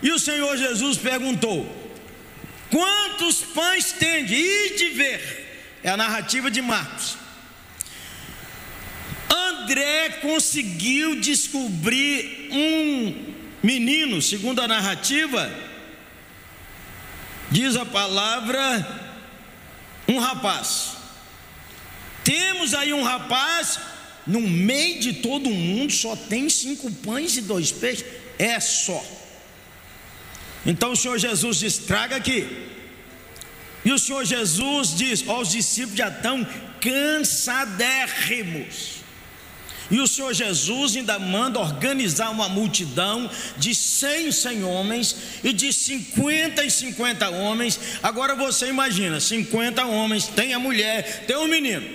E 0.01 0.11
o 0.11 0.17
Senhor 0.17 0.57
Jesus 0.57 0.97
perguntou: 0.97 1.69
Quantos 2.71 3.41
pães 3.41 3.91
tende? 3.91 4.33
E 4.33 4.75
de 4.75 4.89
ver. 4.89 5.79
É 5.83 5.91
a 5.91 5.97
narrativa 5.97 6.49
de 6.49 6.63
Marcos 6.63 7.20
André 9.61 10.09
conseguiu 10.21 11.19
descobrir 11.19 12.49
um 12.51 13.33
menino, 13.61 14.21
segundo 14.21 14.59
a 14.59 14.67
narrativa, 14.67 15.51
diz 17.49 17.75
a 17.75 17.85
palavra, 17.85 19.09
um 20.07 20.19
rapaz. 20.19 20.93
Temos 22.23 22.73
aí 22.73 22.93
um 22.93 23.03
rapaz, 23.03 23.79
no 24.25 24.41
meio 24.41 24.99
de 24.99 25.13
todo 25.13 25.49
mundo, 25.49 25.93
só 25.93 26.15
tem 26.15 26.49
cinco 26.49 26.91
pães 26.91 27.37
e 27.37 27.41
dois 27.41 27.71
peixes, 27.71 28.05
é 28.39 28.59
só. 28.59 29.05
Então 30.65 30.91
o 30.91 30.95
Senhor 30.95 31.19
Jesus 31.19 31.59
diz: 31.59 31.77
traga 31.77 32.15
aqui. 32.15 32.47
E 33.85 33.91
o 33.91 33.99
Senhor 33.99 34.25
Jesus 34.25 34.95
diz: 34.95 35.23
ó, 35.27 35.41
os 35.41 35.51
discípulos 35.51 35.97
já 35.97 36.09
estão 36.09 36.47
cansadérrimos. 36.79 39.00
E 39.91 39.99
o 39.99 40.07
Senhor 40.07 40.33
Jesus 40.33 40.95
ainda 40.95 41.19
manda 41.19 41.59
organizar 41.59 42.29
uma 42.29 42.47
multidão 42.47 43.29
de 43.57 43.75
100, 43.75 44.31
100 44.31 44.63
homens 44.63 45.15
e 45.43 45.51
de 45.51 45.73
50 45.73 46.63
e 46.63 46.71
50 46.71 47.29
homens. 47.29 47.77
Agora 48.01 48.33
você 48.33 48.67
imagina: 48.67 49.19
50 49.19 49.85
homens, 49.85 50.27
tem 50.27 50.53
a 50.53 50.59
mulher, 50.59 51.25
tem 51.27 51.35
o 51.35 51.45
menino. 51.45 51.85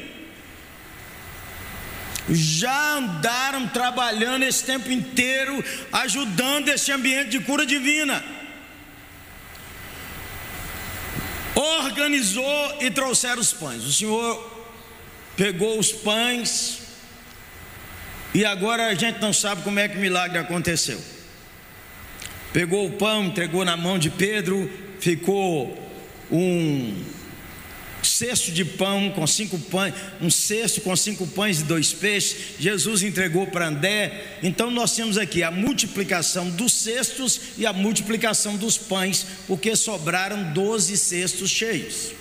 Já 2.29 2.97
andaram 2.97 3.67
trabalhando 3.69 4.43
esse 4.43 4.63
tempo 4.65 4.91
inteiro, 4.91 5.65
ajudando 5.91 6.69
esse 6.69 6.93
ambiente 6.93 7.31
de 7.31 7.41
cura 7.41 7.65
divina. 7.65 8.23
Organizou 11.55 12.77
e 12.83 12.91
trouxeram 12.91 13.41
os 13.41 13.55
pães. 13.55 13.85
O 13.85 13.93
Senhor 13.93 14.67
pegou 15.35 15.79
os 15.79 15.93
pães, 15.93 16.86
e 18.37 18.45
agora 18.45 18.89
a 18.89 18.95
gente 18.95 19.19
não 19.19 19.33
sabe 19.33 19.63
como 19.63 19.79
é 19.79 19.89
que 19.89 19.97
o 19.97 19.99
milagre 19.99 20.37
aconteceu. 20.37 21.01
Pegou 22.53 22.87
o 22.87 22.93
pão, 22.93 23.25
entregou 23.25 23.65
na 23.65 23.79
mão 23.79 23.99
de 23.99 24.11
Pedro, 24.11 24.71
ficou 25.01 25.75
um 26.31 27.03
cesto 28.03 28.53
de 28.53 28.63
pão 28.63 29.11
com 29.13 29.27
cinco 29.27 29.59
pães, 29.59 29.95
um 30.21 30.29
cesto 30.29 30.83
com 30.83 30.95
cinco 30.95 31.27
pães 31.29 31.61
e 31.61 31.65
dois 31.65 31.95
peixes. 31.95 32.59
Jesus 32.59 33.03
entregou 33.03 33.47
para 33.47 33.69
André. 33.69 34.37
Então 34.43 34.71
nós 34.71 34.95
temos 34.95 35.17
aqui 35.17 35.43
a 35.43 35.51
multiplicação 35.51 36.51
dos 36.51 36.75
cestos 36.75 37.41
e 37.57 37.65
a 37.65 37.73
multiplicação 37.73 38.55
dos 38.59 38.77
pães, 38.77 39.27
porque 39.47 39.75
sobraram 39.75 40.53
doze 40.53 40.99
cestos 40.99 41.49
cheios. 41.49 42.13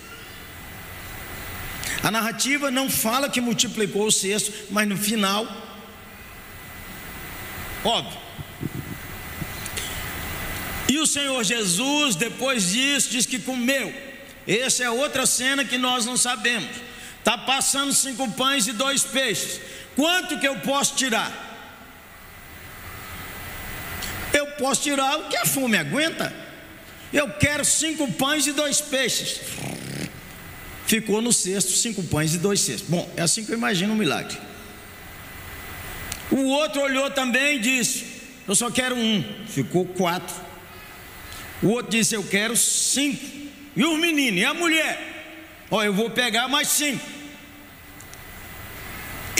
A 2.01 2.10
narrativa 2.10 2.71
não 2.71 2.89
fala 2.89 3.30
que 3.30 3.41
multiplicou 3.41 4.08
o 4.08 4.12
cesto, 4.13 4.54
mas 4.69 4.88
no 4.88 4.95
final, 4.95 5.64
óbvio. 7.89 8.19
E 10.89 11.00
o 11.00 11.08
Senhor 11.08 11.43
Jesus, 11.43 12.15
depois 12.15 12.71
disso, 12.71 13.10
diz 13.10 13.26
que 13.26 13.39
comeu. 13.39 13.93
Essa 14.48 14.84
é 14.84 14.89
outra 14.89 15.26
cena 15.26 15.65
que 15.65 15.78
nós 15.78 16.06
não 16.06 16.17
sabemos. 16.17 16.69
Está 17.19 17.38
passando 17.38 17.93
cinco 17.93 18.30
pães 18.32 18.67
e 18.67 18.74
dois 18.74 19.04
peixes. 19.04 19.60
Quanto 19.95 20.39
que 20.39 20.48
eu 20.48 20.60
posso 20.60 20.95
tirar? 20.95 21.43
Eu 24.32 24.48
posso 24.58 24.84
tirar 24.84 25.17
o 25.17 25.30
que 25.30 25.38
a 25.38 25.45
fome 25.45 25.78
aguenta. 25.78 26.34
Eu 27.12 27.32
quero 27.34 27.63
cinco 27.63 28.12
pães 28.13 28.45
e 28.45 28.52
dois 28.52 28.82
peixes 28.82 29.39
ficou 30.86 31.21
no 31.21 31.34
cesto 31.34 31.71
cinco 31.71 32.04
pães 32.04 32.34
e 32.34 32.38
dois 32.38 32.62
cestos. 32.62 32.88
Bom, 32.88 33.10
é 33.17 33.21
assim 33.21 33.43
que 33.43 33.52
eu 33.52 33.58
imagino 33.58 33.93
um 33.93 33.98
milagre. 33.98 34.38
O 36.31 36.43
outro 36.45 36.81
olhou 36.81 37.09
também 37.11 37.57
e 37.57 37.59
disse: 37.59 38.05
Eu 38.47 38.55
só 38.55 38.69
quero 38.69 38.95
um. 38.95 39.23
Ficou 39.47 39.85
quatro. 39.85 40.35
O 41.61 41.69
outro 41.69 41.91
disse: 41.91 42.15
Eu 42.15 42.23
quero 42.23 42.55
cinco. 42.55 43.25
E 43.75 43.83
o 43.83 43.97
menino, 43.97 44.38
e 44.38 44.45
a 44.45 44.53
mulher? 44.53 45.65
Ó, 45.69 45.83
eu 45.83 45.93
vou 45.93 46.09
pegar 46.09 46.47
mais 46.47 46.69
cinco. 46.69 47.05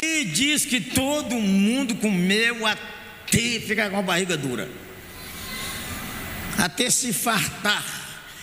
E 0.04 0.26
diz 0.26 0.66
que 0.66 0.80
todo 0.80 1.36
mundo 1.36 1.96
comeu 1.96 2.66
até 2.66 3.60
ficar 3.60 3.90
com 3.90 3.98
a 3.98 4.02
barriga 4.02 4.38
dura, 4.38 4.70
até 6.58 6.90
se 6.90 7.12
fartar. 7.12 7.84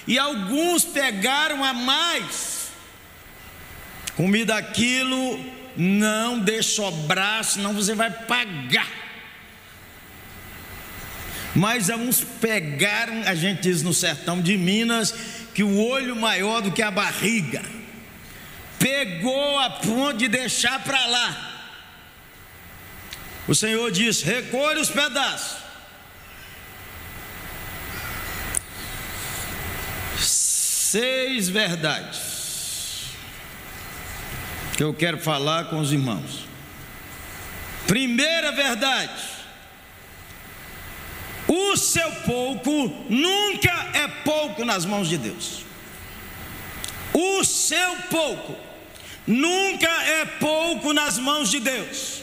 E 0.07 0.19
alguns 0.19 0.85
pegaram 0.85 1.63
a 1.63 1.73
mais 1.73 2.53
Comida 4.17 4.57
aquilo, 4.57 5.41
não 5.77 6.39
deixe 6.39 6.71
sobrar, 6.71 7.45
senão 7.45 7.73
você 7.73 7.95
vai 7.95 8.11
pagar. 8.11 8.89
Mas 11.55 11.89
uns 11.91 12.23
pegaram, 12.41 13.23
a 13.25 13.35
gente 13.35 13.63
diz 13.63 13.83
no 13.83 13.93
sertão 13.93 14.41
de 14.41 14.57
Minas, 14.57 15.15
que 15.55 15.63
o 15.63 15.85
olho 15.85 16.17
maior 16.17 16.63
do 16.63 16.73
que 16.73 16.83
a 16.83 16.91
barriga. 16.91 17.63
Pegou 18.79 19.59
a 19.59 19.71
ponto 19.71 20.19
de 20.19 20.29
deixar 20.29 20.83
para 20.83 21.07
lá. 21.07 21.69
O 23.47 23.55
Senhor 23.55 23.91
diz: 23.91 24.23
recolhe 24.23 24.81
os 24.81 24.91
pedaços. 24.91 25.63
Seis 30.19 31.49
verdades 31.49 32.32
que 34.83 34.85
eu 34.85 34.93
quero 34.93 35.19
falar 35.19 35.67
com 35.67 35.79
os 35.79 35.93
irmãos. 35.93 36.45
Primeira 37.87 38.51
verdade: 38.51 39.23
o 41.47 41.77
seu 41.77 42.11
pouco 42.27 42.89
nunca 43.09 43.71
é 43.95 44.09
pouco 44.25 44.65
nas 44.65 44.85
mãos 44.85 45.09
de 45.09 45.19
Deus. 45.19 45.65
O 47.15 47.45
seu 47.45 47.95
pouco 48.11 48.59
nunca 49.25 49.89
é 50.03 50.25
pouco 50.25 50.93
nas 50.93 51.17
mãos 51.17 51.49
de 51.49 51.61
Deus. 51.61 52.23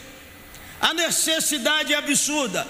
A 0.82 0.94
necessidade 0.94 1.94
é 1.94 1.98
absurda. 1.98 2.68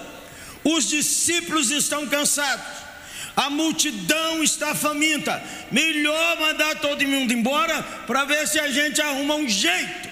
Os 0.62 0.88
discípulos 0.88 1.72
estão 1.72 2.06
cansados 2.06 2.89
a 3.36 3.48
multidão 3.48 4.42
está 4.42 4.74
faminta. 4.74 5.42
Melhor 5.70 6.38
mandar 6.38 6.76
todo 6.76 7.06
mundo 7.06 7.32
embora 7.32 7.82
para 8.06 8.24
ver 8.24 8.46
se 8.46 8.58
a 8.58 8.70
gente 8.70 9.00
arruma 9.00 9.34
um 9.34 9.48
jeito. 9.48 10.10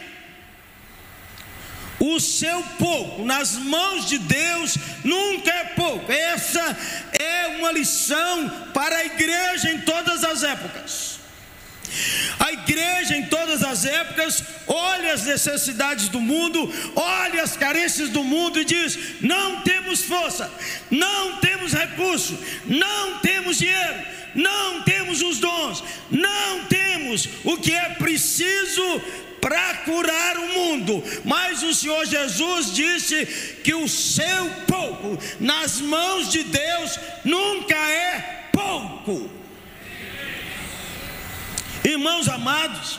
O 2.00 2.20
seu 2.20 2.62
pouco 2.78 3.24
nas 3.24 3.54
mãos 3.54 4.06
de 4.06 4.18
Deus 4.18 4.76
nunca 5.02 5.50
é 5.50 5.64
pouco. 5.64 6.10
Essa 6.10 6.76
é 7.12 7.56
uma 7.58 7.72
lição 7.72 8.48
para 8.72 8.96
a 8.96 9.04
igreja 9.04 9.70
em 9.70 9.80
todas 9.80 10.22
as 10.22 10.42
épocas. 10.44 11.17
A 12.38 12.52
igreja 12.52 13.16
em 13.16 13.26
todas 13.26 13.62
as 13.62 13.84
épocas 13.84 14.42
olha 14.66 15.12
as 15.12 15.24
necessidades 15.24 16.08
do 16.08 16.20
mundo, 16.20 16.72
olha 16.94 17.42
as 17.42 17.56
carências 17.56 18.10
do 18.10 18.22
mundo 18.22 18.60
e 18.60 18.64
diz: 18.64 18.98
não 19.20 19.62
temos 19.62 20.02
força, 20.02 20.52
não 20.90 21.38
temos 21.38 21.72
recurso, 21.72 22.38
não 22.66 23.18
temos 23.18 23.58
dinheiro, 23.58 24.02
não 24.34 24.82
temos 24.82 25.22
os 25.22 25.38
dons, 25.38 25.82
não 26.10 26.64
temos 26.66 27.28
o 27.44 27.56
que 27.56 27.72
é 27.72 27.90
preciso 27.90 29.02
para 29.40 29.78
curar 29.78 30.36
o 30.36 30.48
mundo. 30.48 31.02
Mas 31.24 31.62
o 31.62 31.74
Senhor 31.74 32.04
Jesus 32.06 32.74
disse 32.74 33.26
que 33.64 33.74
o 33.74 33.88
seu 33.88 34.50
pouco 34.66 35.18
nas 35.40 35.80
mãos 35.80 36.30
de 36.30 36.42
Deus 36.44 36.98
nunca 37.24 37.76
é 37.76 38.48
pouco. 38.52 39.37
Irmãos 41.84 42.28
amados, 42.28 42.98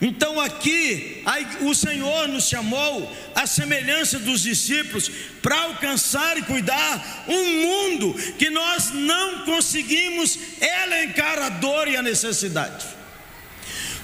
então 0.00 0.40
aqui 0.40 1.22
o 1.62 1.74
Senhor 1.74 2.28
nos 2.28 2.48
chamou 2.48 3.10
à 3.34 3.46
semelhança 3.46 4.18
dos 4.18 4.42
discípulos 4.42 5.10
para 5.40 5.56
alcançar 5.62 6.36
e 6.36 6.42
cuidar 6.42 7.24
um 7.28 7.62
mundo 7.62 8.14
que 8.38 8.50
nós 8.50 8.90
não 8.92 9.44
conseguimos 9.44 10.38
elencar 10.60 11.38
a 11.38 11.48
dor 11.48 11.88
e 11.88 11.96
a 11.96 12.02
necessidade. 12.02 12.86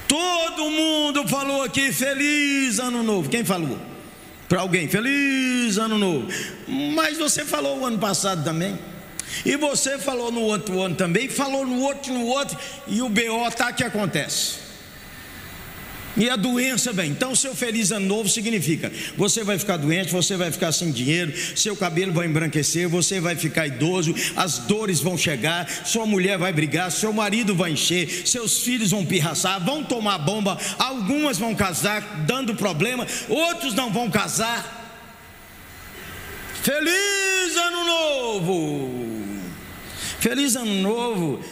Todo 0.08 0.70
mundo 0.70 1.28
falou 1.28 1.62
aqui 1.62 1.92
feliz 1.92 2.78
ano 2.78 3.02
novo. 3.02 3.28
Quem 3.28 3.44
falou? 3.44 3.78
Para 4.48 4.62
alguém, 4.62 4.88
feliz 4.88 5.78
ano 5.78 5.96
novo. 5.98 6.26
Mas 6.94 7.18
você 7.18 7.44
falou 7.44 7.80
o 7.80 7.86
ano 7.86 7.98
passado 7.98 8.42
também. 8.42 8.76
E 9.44 9.56
você 9.56 9.98
falou 9.98 10.30
no 10.30 10.42
outro 10.42 10.80
ano 10.80 10.94
também, 10.94 11.28
falou 11.28 11.66
no 11.66 11.80
outro, 11.80 12.12
no 12.12 12.26
outro, 12.26 12.58
e 12.86 13.00
o 13.02 13.08
BO 13.08 13.50
tá 13.56 13.72
que 13.72 13.84
acontece. 13.84 14.70
E 16.16 16.28
a 16.28 16.36
doença 16.36 16.92
vem. 16.92 17.10
Então, 17.10 17.34
seu 17.34 17.54
feliz 17.54 17.92
ano 17.92 18.06
novo 18.06 18.28
significa: 18.28 18.90
você 19.16 19.44
vai 19.44 19.58
ficar 19.58 19.76
doente, 19.76 20.12
você 20.12 20.36
vai 20.36 20.50
ficar 20.50 20.72
sem 20.72 20.90
dinheiro, 20.90 21.32
seu 21.56 21.76
cabelo 21.76 22.12
vai 22.12 22.26
embranquecer, 22.26 22.88
você 22.88 23.20
vai 23.20 23.36
ficar 23.36 23.66
idoso, 23.66 24.14
as 24.36 24.58
dores 24.58 25.00
vão 25.00 25.16
chegar, 25.16 25.68
sua 25.84 26.06
mulher 26.06 26.36
vai 26.36 26.52
brigar, 26.52 26.90
seu 26.90 27.12
marido 27.12 27.54
vai 27.54 27.72
encher, 27.72 28.26
seus 28.26 28.58
filhos 28.58 28.90
vão 28.90 29.06
pirraçar, 29.06 29.64
vão 29.64 29.84
tomar 29.84 30.18
bomba, 30.18 30.58
algumas 30.78 31.38
vão 31.38 31.54
casar 31.54 32.24
dando 32.26 32.54
problema, 32.54 33.06
outros 33.28 33.74
não 33.74 33.92
vão 33.92 34.10
casar. 34.10 34.78
Feliz 36.62 37.56
Ano 37.56 37.84
Novo! 37.84 39.19
Feliz 40.20 40.54
Ano 40.54 40.74
Novo 40.74 41.42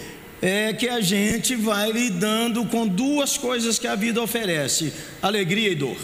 é 0.42 0.74
que 0.74 0.88
a 0.88 1.00
gente 1.00 1.56
vai 1.56 1.90
lidando 1.90 2.66
com 2.66 2.86
duas 2.86 3.38
coisas 3.38 3.78
que 3.78 3.86
a 3.86 3.94
vida 3.94 4.22
oferece: 4.22 4.92
alegria 5.22 5.70
e 5.70 5.74
dor. 5.74 5.96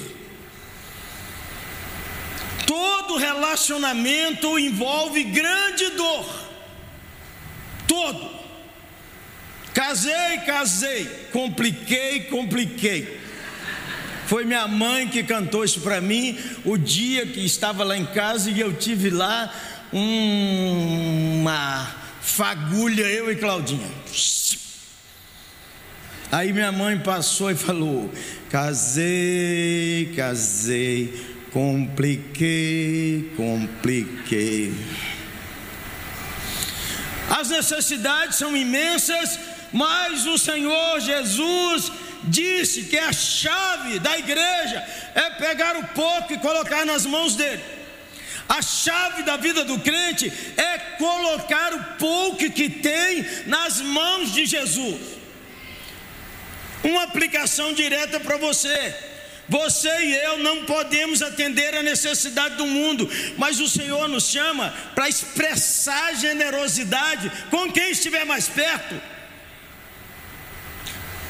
Todo 2.66 3.18
relacionamento 3.18 4.58
envolve 4.58 5.22
grande 5.24 5.90
dor. 5.90 6.26
Todo. 7.86 8.30
Casei, 9.74 10.38
casei, 10.46 11.04
compliquei, 11.32 12.20
compliquei. 12.24 13.20
Foi 14.26 14.46
minha 14.46 14.66
mãe 14.66 15.06
que 15.06 15.22
cantou 15.22 15.64
isso 15.64 15.82
para 15.82 16.00
mim 16.00 16.38
o 16.64 16.78
dia 16.78 17.26
que 17.26 17.44
estava 17.44 17.84
lá 17.84 17.94
em 17.94 18.06
casa 18.06 18.50
e 18.50 18.58
eu 18.58 18.72
tive 18.72 19.10
lá 19.10 19.52
uma 19.92 22.03
fagulha, 22.24 23.02
eu 23.02 23.30
e 23.30 23.36
Claudinha. 23.36 23.90
Aí 26.32 26.52
minha 26.52 26.72
mãe 26.72 26.98
passou 26.98 27.50
e 27.50 27.54
falou: 27.54 28.10
Casei, 28.50 30.12
casei, 30.16 31.38
compliquei, 31.52 33.32
compliquei. 33.36 34.74
As 37.30 37.50
necessidades 37.50 38.36
são 38.36 38.56
imensas, 38.56 39.38
mas 39.72 40.26
o 40.26 40.38
Senhor 40.38 41.00
Jesus 41.00 41.92
disse 42.24 42.84
que 42.84 42.96
a 42.96 43.12
chave 43.12 43.98
da 43.98 44.18
igreja 44.18 44.82
é 45.14 45.30
pegar 45.30 45.76
o 45.76 45.84
pouco 45.88 46.32
e 46.32 46.38
colocar 46.38 46.86
nas 46.86 47.04
mãos 47.04 47.36
dele. 47.36 47.83
A 48.48 48.60
chave 48.60 49.22
da 49.22 49.36
vida 49.36 49.64
do 49.64 49.78
crente 49.78 50.32
é 50.56 50.78
colocar 50.98 51.72
o 51.72 51.84
pouco 51.98 52.50
que 52.50 52.68
tem 52.68 53.24
nas 53.46 53.80
mãos 53.80 54.32
de 54.32 54.44
Jesus. 54.44 55.00
Uma 56.82 57.04
aplicação 57.04 57.72
direta 57.72 58.20
para 58.20 58.36
você. 58.36 58.94
Você 59.48 59.88
e 59.88 60.14
eu 60.24 60.38
não 60.38 60.64
podemos 60.64 61.20
atender 61.20 61.74
a 61.74 61.82
necessidade 61.82 62.56
do 62.56 62.66
mundo, 62.66 63.08
mas 63.36 63.60
o 63.60 63.68
Senhor 63.68 64.08
nos 64.08 64.28
chama 64.28 64.74
para 64.94 65.08
expressar 65.08 66.14
generosidade 66.14 67.30
com 67.50 67.70
quem 67.70 67.90
estiver 67.90 68.24
mais 68.24 68.48
perto. 68.48 68.94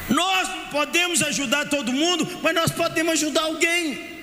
Nós 0.09 0.47
não 0.47 0.67
podemos 0.67 1.21
ajudar 1.23 1.67
todo 1.67 1.91
mundo, 1.91 2.39
mas 2.41 2.55
nós 2.55 2.71
podemos 2.71 3.13
ajudar 3.13 3.41
alguém. 3.41 4.15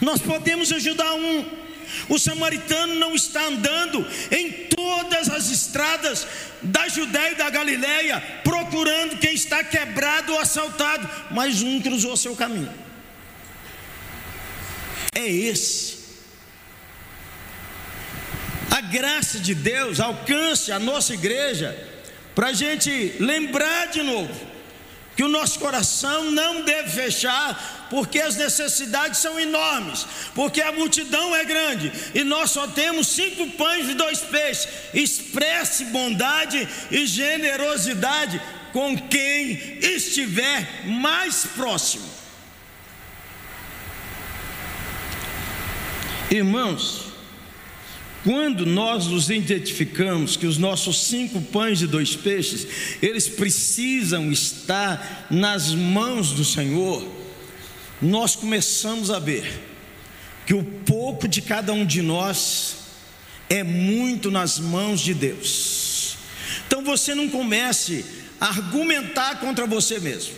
Nós 0.00 0.20
podemos 0.20 0.72
ajudar 0.72 1.12
um. 1.14 1.61
O 2.08 2.18
samaritano 2.18 2.94
não 2.94 3.14
está 3.14 3.46
andando 3.46 4.06
em 4.30 4.50
todas 4.74 5.28
as 5.28 5.50
estradas 5.50 6.26
da 6.62 6.88
Judéia 6.88 7.32
e 7.32 7.36
da 7.36 7.50
Galiléia 7.50 8.22
procurando 8.44 9.18
quem 9.18 9.34
está 9.34 9.62
quebrado 9.64 10.32
ou 10.32 10.38
assaltado, 10.38 11.08
mas 11.30 11.62
um 11.62 11.80
cruzou 11.80 12.16
seu 12.16 12.36
caminho. 12.36 12.72
É 15.14 15.26
esse. 15.26 16.02
A 18.70 18.80
graça 18.80 19.38
de 19.38 19.54
Deus 19.54 20.00
alcance 20.00 20.72
a 20.72 20.78
nossa 20.78 21.14
igreja 21.14 21.76
para 22.34 22.48
a 22.48 22.52
gente 22.52 23.16
lembrar 23.20 23.88
de 23.88 24.02
novo 24.02 24.51
que 25.22 25.26
o 25.26 25.28
nosso 25.28 25.60
coração 25.60 26.32
não 26.32 26.62
deve 26.62 26.90
fechar, 26.90 27.86
porque 27.88 28.20
as 28.20 28.34
necessidades 28.34 29.20
são 29.20 29.38
enormes, 29.38 30.04
porque 30.34 30.60
a 30.60 30.72
multidão 30.72 31.36
é 31.36 31.44
grande 31.44 31.92
e 32.12 32.24
nós 32.24 32.50
só 32.50 32.66
temos 32.66 33.06
cinco 33.06 33.48
pães 33.52 33.88
e 33.88 33.94
dois 33.94 34.18
peixes. 34.18 34.66
Expresse 34.92 35.84
bondade 35.84 36.68
e 36.90 37.06
generosidade 37.06 38.42
com 38.72 38.98
quem 38.98 39.78
estiver 39.80 40.86
mais 40.86 41.46
próximo. 41.54 42.10
Irmãos, 46.32 47.01
quando 48.24 48.64
nós 48.64 49.06
nos 49.06 49.30
identificamos 49.30 50.36
que 50.36 50.46
os 50.46 50.56
nossos 50.56 51.06
cinco 51.06 51.40
pães 51.40 51.82
e 51.82 51.86
dois 51.86 52.14
peixes, 52.14 52.66
eles 53.02 53.28
precisam 53.28 54.30
estar 54.30 55.26
nas 55.30 55.74
mãos 55.74 56.30
do 56.30 56.44
Senhor, 56.44 57.04
nós 58.00 58.36
começamos 58.36 59.10
a 59.10 59.18
ver 59.18 59.60
que 60.46 60.54
o 60.54 60.62
pouco 60.62 61.26
de 61.26 61.42
cada 61.42 61.72
um 61.72 61.84
de 61.84 62.00
nós 62.00 62.76
é 63.48 63.62
muito 63.62 64.30
nas 64.30 64.58
mãos 64.58 65.00
de 65.00 65.14
Deus. 65.14 66.16
Então 66.66 66.82
você 66.82 67.14
não 67.14 67.28
comece 67.28 68.04
a 68.40 68.46
argumentar 68.46 69.40
contra 69.40 69.66
você 69.66 69.98
mesmo. 69.98 70.34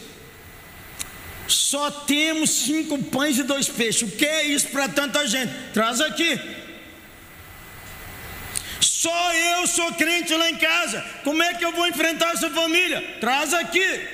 Só 1.46 1.90
temos 1.90 2.50
cinco 2.50 3.02
pães 3.04 3.38
e 3.38 3.42
dois 3.42 3.68
peixes. 3.68 4.02
O 4.02 4.16
que 4.16 4.24
é 4.24 4.46
isso 4.46 4.68
para 4.68 4.88
tanta 4.88 5.26
gente? 5.26 5.52
Traz 5.72 6.00
aqui. 6.00 6.63
Só 9.04 9.34
eu 9.34 9.66
sou 9.66 9.92
crente 9.92 10.32
lá 10.34 10.48
em 10.48 10.56
casa. 10.56 11.04
Como 11.24 11.42
é 11.42 11.52
que 11.52 11.64
eu 11.64 11.72
vou 11.72 11.86
enfrentar 11.86 12.32
essa 12.32 12.48
família? 12.48 13.02
Traz 13.20 13.52
aqui. 13.52 14.08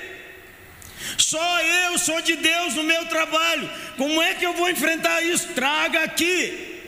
Só 1.17 1.61
eu 1.61 1.97
sou 1.97 2.19
de 2.21 2.35
Deus 2.35 2.73
no 2.75 2.83
meu 2.83 3.05
trabalho. 3.05 3.69
Como 3.95 4.21
é 4.21 4.33
que 4.33 4.45
eu 4.45 4.53
vou 4.53 4.69
enfrentar 4.69 5.21
isso? 5.21 5.47
Traga 5.59 6.03
aqui. 6.03 6.81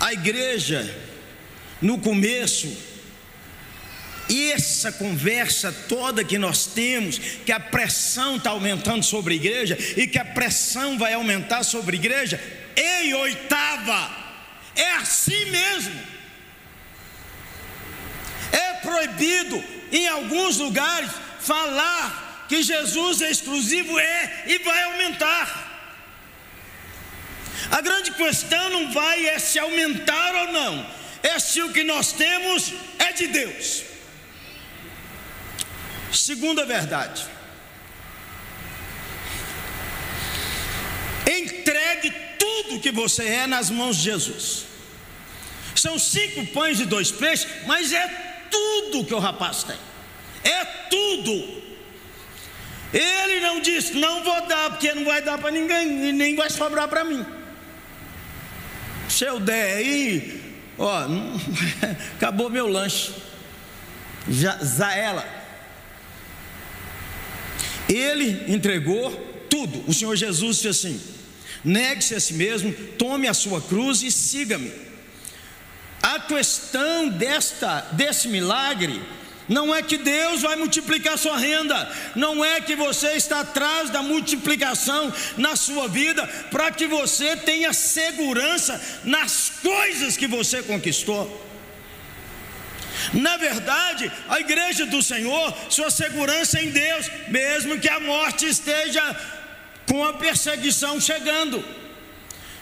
A 0.00 0.14
igreja, 0.14 0.80
no 1.82 1.98
começo, 1.98 2.74
essa 4.54 4.90
conversa 4.92 5.70
toda 5.90 6.24
que 6.24 6.38
nós 6.38 6.64
temos, 6.64 7.18
que 7.18 7.52
a 7.52 7.60
pressão 7.60 8.36
está 8.36 8.50
aumentando 8.50 9.04
sobre 9.04 9.34
a 9.34 9.36
igreja 9.36 9.76
e 9.94 10.06
que 10.06 10.18
a 10.18 10.24
pressão 10.24 10.96
vai 10.96 11.12
aumentar 11.12 11.62
sobre 11.64 11.96
a 11.96 12.00
igreja, 12.00 12.40
em 12.74 13.12
oitava, 13.12 14.21
é 14.74 14.90
assim 14.94 15.44
mesmo. 15.46 16.00
É 18.52 18.74
proibido 18.74 19.62
em 19.90 20.08
alguns 20.08 20.58
lugares 20.58 21.10
falar 21.40 22.46
que 22.48 22.62
Jesus 22.62 23.22
é 23.22 23.30
exclusivo, 23.30 23.98
é 23.98 24.44
e 24.46 24.58
vai 24.58 24.82
aumentar. 24.84 25.70
A 27.70 27.80
grande 27.80 28.10
questão 28.12 28.70
não 28.70 28.92
vai 28.92 29.26
é 29.26 29.38
se 29.38 29.58
aumentar 29.58 30.34
ou 30.34 30.52
não, 30.52 30.86
é 31.22 31.38
se 31.38 31.62
o 31.62 31.72
que 31.72 31.84
nós 31.84 32.12
temos 32.12 32.72
é 32.98 33.12
de 33.12 33.28
Deus. 33.28 33.84
Segunda 36.12 36.66
verdade. 36.66 37.26
Entregue 41.26 42.10
tudo 42.52 42.80
que 42.80 42.90
você 42.90 43.24
é 43.24 43.46
nas 43.46 43.70
mãos 43.70 43.96
de 43.96 44.04
Jesus. 44.04 44.64
São 45.74 45.98
cinco 45.98 46.46
pães 46.48 46.80
e 46.80 46.84
dois 46.84 47.10
peixes, 47.10 47.46
mas 47.66 47.92
é 47.92 48.06
tudo 48.50 49.04
que 49.04 49.14
o 49.14 49.18
rapaz 49.18 49.64
tem. 49.64 49.76
É 50.44 50.64
tudo. 50.90 51.62
Ele 52.92 53.40
não 53.40 53.60
disse, 53.60 53.94
não 53.94 54.22
vou 54.22 54.46
dar, 54.46 54.70
porque 54.70 54.92
não 54.92 55.04
vai 55.04 55.22
dar 55.22 55.38
para 55.38 55.50
ninguém, 55.50 56.08
e 56.08 56.12
nem 56.12 56.36
vai 56.36 56.50
sobrar 56.50 56.88
para 56.88 57.04
mim. 57.04 57.24
Se 59.08 59.24
eu 59.24 59.40
der 59.40 59.76
aí, 59.76 60.42
ó, 60.78 61.06
acabou 62.16 62.50
meu 62.50 62.66
lanche. 62.66 63.12
Já, 64.28 64.58
Zaela. 64.62 65.26
Ele 67.88 68.52
entregou 68.52 69.10
tudo. 69.48 69.84
O 69.88 69.94
Senhor 69.94 70.14
Jesus 70.16 70.56
disse 70.56 70.68
assim: 70.68 71.21
negue-se 71.64 72.14
a 72.14 72.20
si 72.20 72.34
mesmo, 72.34 72.72
tome 72.98 73.28
a 73.28 73.34
sua 73.34 73.60
cruz 73.60 74.02
e 74.02 74.10
siga-me. 74.10 74.72
A 76.02 76.18
questão 76.18 77.08
desta, 77.08 77.80
desse 77.92 78.28
milagre 78.28 79.00
não 79.48 79.74
é 79.74 79.82
que 79.82 79.98
Deus 79.98 80.42
vai 80.42 80.56
multiplicar 80.56 81.18
sua 81.18 81.36
renda, 81.36 81.90
não 82.14 82.44
é 82.44 82.60
que 82.60 82.74
você 82.74 83.12
está 83.12 83.40
atrás 83.40 83.90
da 83.90 84.02
multiplicação 84.02 85.12
na 85.36 85.56
sua 85.56 85.88
vida 85.88 86.26
para 86.50 86.70
que 86.70 86.86
você 86.86 87.36
tenha 87.36 87.72
segurança 87.72 88.80
nas 89.04 89.52
coisas 89.62 90.16
que 90.16 90.26
você 90.26 90.62
conquistou. 90.62 91.50
Na 93.12 93.36
verdade, 93.36 94.10
a 94.28 94.40
igreja 94.40 94.86
do 94.86 95.02
Senhor, 95.02 95.54
sua 95.68 95.90
segurança 95.90 96.58
é 96.58 96.64
em 96.64 96.70
Deus, 96.70 97.10
mesmo 97.28 97.78
que 97.78 97.88
a 97.88 98.00
morte 98.00 98.46
esteja 98.46 99.02
com 99.86 100.04
a 100.04 100.14
perseguição 100.14 101.00
chegando. 101.00 101.64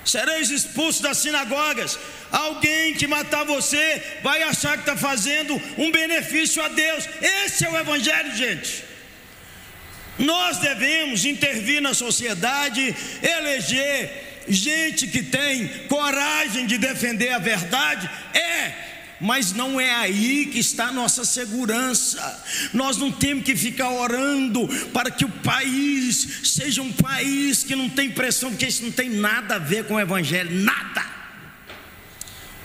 Sereis 0.04 0.50
expulsos 0.50 1.00
das 1.00 1.18
sinagogas. 1.18 1.98
Alguém 2.32 2.94
que 2.94 3.06
matar 3.06 3.44
você 3.44 4.02
vai 4.22 4.42
achar 4.42 4.74
que 4.74 4.82
está 4.88 4.96
fazendo 4.96 5.60
um 5.76 5.90
benefício 5.90 6.62
a 6.62 6.68
Deus. 6.68 7.04
Esse 7.20 7.64
é 7.64 7.70
o 7.70 7.78
Evangelho, 7.78 8.34
gente. 8.34 8.84
Nós 10.18 10.58
devemos 10.58 11.24
intervir 11.24 11.80
na 11.80 11.94
sociedade, 11.94 12.94
eleger 13.22 14.44
gente 14.48 15.06
que 15.06 15.22
tem 15.22 15.68
coragem 15.88 16.66
de 16.66 16.76
defender 16.78 17.32
a 17.32 17.38
verdade? 17.38 18.08
É 18.34 18.89
mas 19.20 19.52
não 19.52 19.80
é 19.80 19.94
aí 19.94 20.46
que 20.46 20.58
está 20.58 20.86
a 20.86 20.92
nossa 20.92 21.24
segurança. 21.24 22.44
Nós 22.72 22.96
não 22.96 23.12
temos 23.12 23.44
que 23.44 23.54
ficar 23.54 23.90
orando 23.90 24.66
para 24.92 25.10
que 25.10 25.24
o 25.24 25.28
país 25.28 26.40
seja 26.44 26.80
um 26.80 26.92
país 26.92 27.62
que 27.62 27.76
não 27.76 27.88
tem 27.88 28.10
pressão, 28.10 28.50
porque 28.50 28.66
isso 28.66 28.84
não 28.84 28.92
tem 28.92 29.10
nada 29.10 29.56
a 29.56 29.58
ver 29.58 29.84
com 29.84 29.94
o 29.94 30.00
Evangelho, 30.00 30.50
nada. 30.62 31.20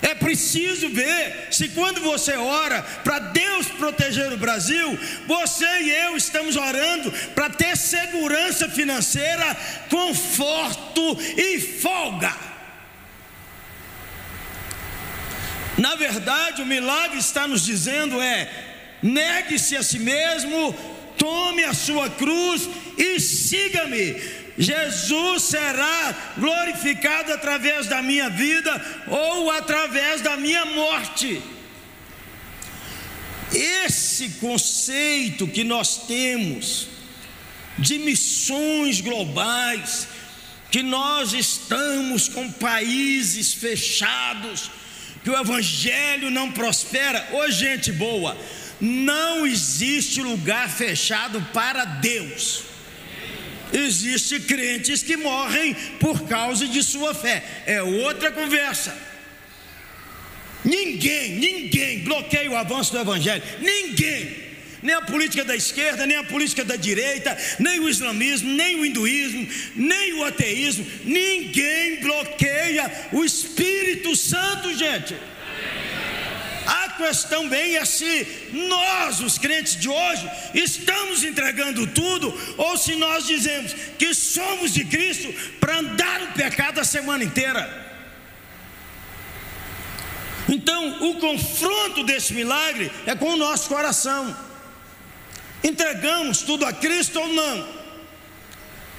É 0.02 0.14
preciso 0.14 0.90
ver 0.90 1.48
se 1.52 1.70
quando 1.70 2.00
você 2.00 2.34
ora 2.34 2.84
para 3.04 3.18
Deus 3.18 3.68
proteger 3.68 4.32
o 4.32 4.38
Brasil, 4.38 5.00
você 5.26 5.66
e 5.82 5.90
eu 5.90 6.16
estamos 6.16 6.56
orando 6.56 7.12
para 7.34 7.50
ter 7.50 7.76
segurança 7.76 8.70
financeira, 8.70 9.58
conforto 9.90 11.18
e 11.36 11.60
folga. 11.60 12.55
Na 15.78 15.96
verdade, 15.96 16.62
o 16.62 16.66
milagre 16.66 17.18
está 17.18 17.48
nos 17.48 17.66
dizendo 17.66 18.22
é: 18.22 18.50
negue-se 19.02 19.76
a 19.76 19.84
si 19.84 20.00
mesmo, 20.00 20.74
tome 21.18 21.64
a 21.64 21.74
sua 21.74 22.10
cruz 22.10 22.70
e 22.98 23.20
siga-me. 23.20 24.46
Jesus 24.58 25.44
será 25.44 26.34
glorificado 26.38 27.34
através 27.34 27.88
da 27.88 28.02
minha 28.02 28.30
vida 28.30 29.04
ou 29.08 29.52
através 29.52 30.22
da 30.22 30.38
minha 30.38 30.66
morte. 30.66 31.42
Esse 33.54 34.30
conceito 34.40 35.48
que 35.48 35.64
nós 35.64 36.08
temos 36.08 36.88
de 37.78 38.00
missões 38.00 39.02
globais, 39.02 40.08
que 40.72 40.82
nós 40.82 41.34
estamos 41.34 42.30
com 42.30 42.50
países 42.52 43.54
fechados, 43.54 44.72
que 45.26 45.30
o 45.32 45.36
evangelho 45.36 46.30
não 46.30 46.52
prospera. 46.52 47.28
Ô 47.34 47.50
gente 47.50 47.92
boa, 47.92 48.38
não 48.80 49.48
existe 49.48 50.22
lugar 50.22 50.70
fechado 50.70 51.42
para 51.52 51.84
Deus. 51.84 52.62
Existem 53.74 54.40
crentes 54.42 55.02
que 55.02 55.18
morrem 55.18 55.74
por 56.00 56.28
causa 56.28 56.68
de 56.68 56.84
sua 56.84 57.16
fé. 57.16 57.44
É 57.66 57.82
outra 57.82 58.32
conversa. 58.32 58.96
Ninguém, 60.64 61.38
ninguém 61.38 62.04
bloqueia 62.04 62.52
o 62.52 62.56
avanço 62.56 62.92
do 62.92 63.00
evangelho. 63.00 63.42
Ninguém 63.60 64.45
nem 64.86 64.94
a 64.94 65.02
política 65.02 65.44
da 65.44 65.56
esquerda, 65.56 66.06
nem 66.06 66.16
a 66.16 66.24
política 66.24 66.64
da 66.64 66.76
direita, 66.76 67.36
nem 67.58 67.80
o 67.80 67.90
islamismo, 67.90 68.54
nem 68.54 68.76
o 68.76 68.86
hinduísmo, 68.86 69.48
nem 69.76 70.14
o 70.14 70.24
ateísmo, 70.24 70.86
ninguém 71.04 72.02
bloqueia 72.02 73.10
o 73.12 73.26
Espírito 73.26 74.16
Santo, 74.16 74.72
gente. 74.78 75.16
A 76.68 76.90
questão 76.98 77.50
bem 77.50 77.78
é 77.78 77.84
se 77.84 78.28
nós, 78.54 79.22
os 79.22 79.40
crentes 79.40 79.76
de 79.76 79.90
hoje, 79.90 80.30
estamos 80.54 81.24
entregando 81.24 81.88
tudo, 81.88 82.32
ou 82.56 82.78
se 82.78 82.96
nós 82.96 83.26
dizemos 83.26 83.74
que 83.98 84.14
somos 84.14 84.72
de 84.72 84.86
Cristo 84.86 85.34
para 85.60 85.80
andar 85.80 86.20
no 86.20 86.28
pecado 86.34 86.80
a 86.80 86.84
semana 86.84 87.24
inteira. 87.24 87.84
Então, 90.48 91.10
o 91.10 91.16
confronto 91.16 92.04
desse 92.04 92.34
milagre 92.36 92.92
é 93.08 93.16
com 93.16 93.34
o 93.34 93.38
nosso 93.38 93.68
coração. 93.68 94.45
Entregamos 95.66 96.44
tudo 96.44 96.64
a 96.64 96.72
Cristo 96.72 97.20
ou 97.20 97.28
não? 97.28 97.68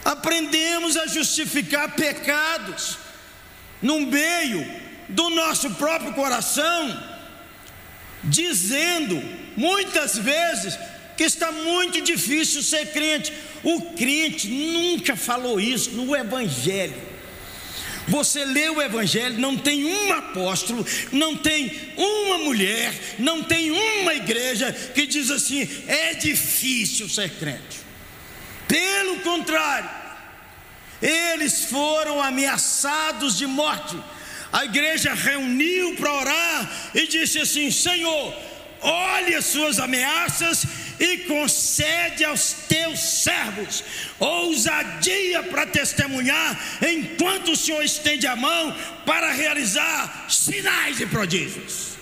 Aprendemos 0.04 0.96
a 0.96 1.06
justificar 1.06 1.94
pecados 1.94 2.98
no 3.80 4.00
meio 4.00 4.66
do 5.08 5.30
nosso 5.30 5.70
próprio 5.76 6.12
coração, 6.12 7.00
dizendo 8.24 9.22
muitas 9.56 10.18
vezes 10.18 10.76
que 11.16 11.22
está 11.22 11.52
muito 11.52 12.00
difícil 12.00 12.60
ser 12.64 12.92
crente. 12.92 13.32
O 13.62 13.92
crente 13.92 14.48
nunca 14.48 15.14
falou 15.14 15.60
isso 15.60 15.92
no 15.92 16.16
Evangelho. 16.16 17.00
Você 18.08 18.44
lê 18.44 18.68
o 18.68 18.80
Evangelho, 18.80 19.38
não 19.38 19.56
tem 19.56 19.84
um 19.84 20.12
apóstolo, 20.12 20.86
não 21.10 21.36
tem 21.36 21.92
uma 21.96 22.38
mulher, 22.38 22.94
não 23.18 23.42
tem 23.42 23.70
uma 23.70 24.14
igreja 24.14 24.72
que 24.72 25.06
diz 25.06 25.30
assim: 25.30 25.68
é 25.88 26.14
difícil 26.14 27.08
ser 27.08 27.30
crente. 27.30 27.84
Pelo 28.68 29.20
contrário, 29.20 29.90
eles 31.02 31.64
foram 31.64 32.22
ameaçados 32.22 33.36
de 33.36 33.46
morte. 33.46 33.96
A 34.52 34.64
igreja 34.64 35.12
reuniu 35.12 35.96
para 35.96 36.12
orar 36.12 36.90
e 36.94 37.06
disse 37.06 37.40
assim: 37.40 37.70
Senhor, 37.70 38.34
olhe 38.80 39.34
as 39.34 39.46
suas 39.46 39.78
ameaças 39.78 40.64
e 40.98 41.18
concede 41.18 42.24
aos 42.24 42.52
teus 42.68 42.98
servos 43.00 43.84
ousadia 44.18 45.42
para 45.44 45.66
testemunhar, 45.66 46.58
enquanto 46.82 47.52
o 47.52 47.56
Senhor 47.56 47.82
estende 47.82 48.26
a 48.26 48.36
mão 48.36 48.74
para 49.04 49.32
realizar 49.32 50.26
sinais 50.28 51.00
e 51.00 51.06
prodígios. 51.06 51.96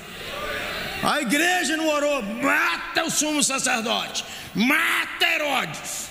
A 1.03 1.21
igreja 1.21 1.77
não 1.77 1.89
orou, 1.89 2.23
mata 2.23 3.05
o 3.05 3.11
sumo 3.11 3.43
sacerdote, 3.43 4.25
mata 4.55 5.27
Herodes. 5.27 6.05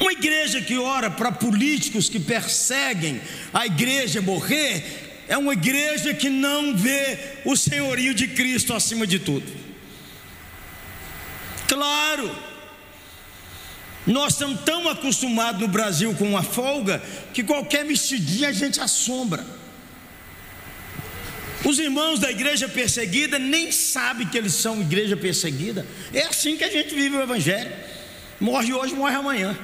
Uma 0.00 0.12
igreja 0.12 0.62
que 0.62 0.78
ora 0.78 1.10
para 1.10 1.30
políticos 1.30 2.08
que 2.08 2.18
perseguem 2.18 3.20
a 3.52 3.66
igreja 3.66 4.22
morrer, 4.22 5.24
é 5.28 5.36
uma 5.36 5.52
igreja 5.52 6.12
que 6.14 6.28
não 6.28 6.76
vê 6.76 7.18
o 7.44 7.54
senhorio 7.54 8.14
de 8.14 8.26
Cristo 8.26 8.74
acima 8.74 9.06
de 9.06 9.18
tudo. 9.18 9.69
Claro, 11.70 12.28
nós 14.04 14.32
estamos 14.32 14.62
tão 14.62 14.88
acostumados 14.88 15.60
no 15.60 15.68
Brasil 15.68 16.12
com 16.16 16.24
uma 16.24 16.42
folga 16.42 17.00
que 17.32 17.44
qualquer 17.44 17.84
mexidinha 17.84 18.48
a 18.48 18.52
gente 18.52 18.80
assombra. 18.80 19.46
Os 21.64 21.78
irmãos 21.78 22.18
da 22.18 22.28
igreja 22.28 22.68
perseguida 22.68 23.38
nem 23.38 23.70
sabem 23.70 24.26
que 24.26 24.36
eles 24.36 24.54
são 24.54 24.80
igreja 24.80 25.16
perseguida. 25.16 25.86
É 26.12 26.22
assim 26.22 26.56
que 26.56 26.64
a 26.64 26.70
gente 26.70 26.92
vive 26.92 27.16
o 27.16 27.22
Evangelho. 27.22 27.72
Morre 28.40 28.72
hoje, 28.72 28.92
morre 28.92 29.14
amanhã. 29.14 29.56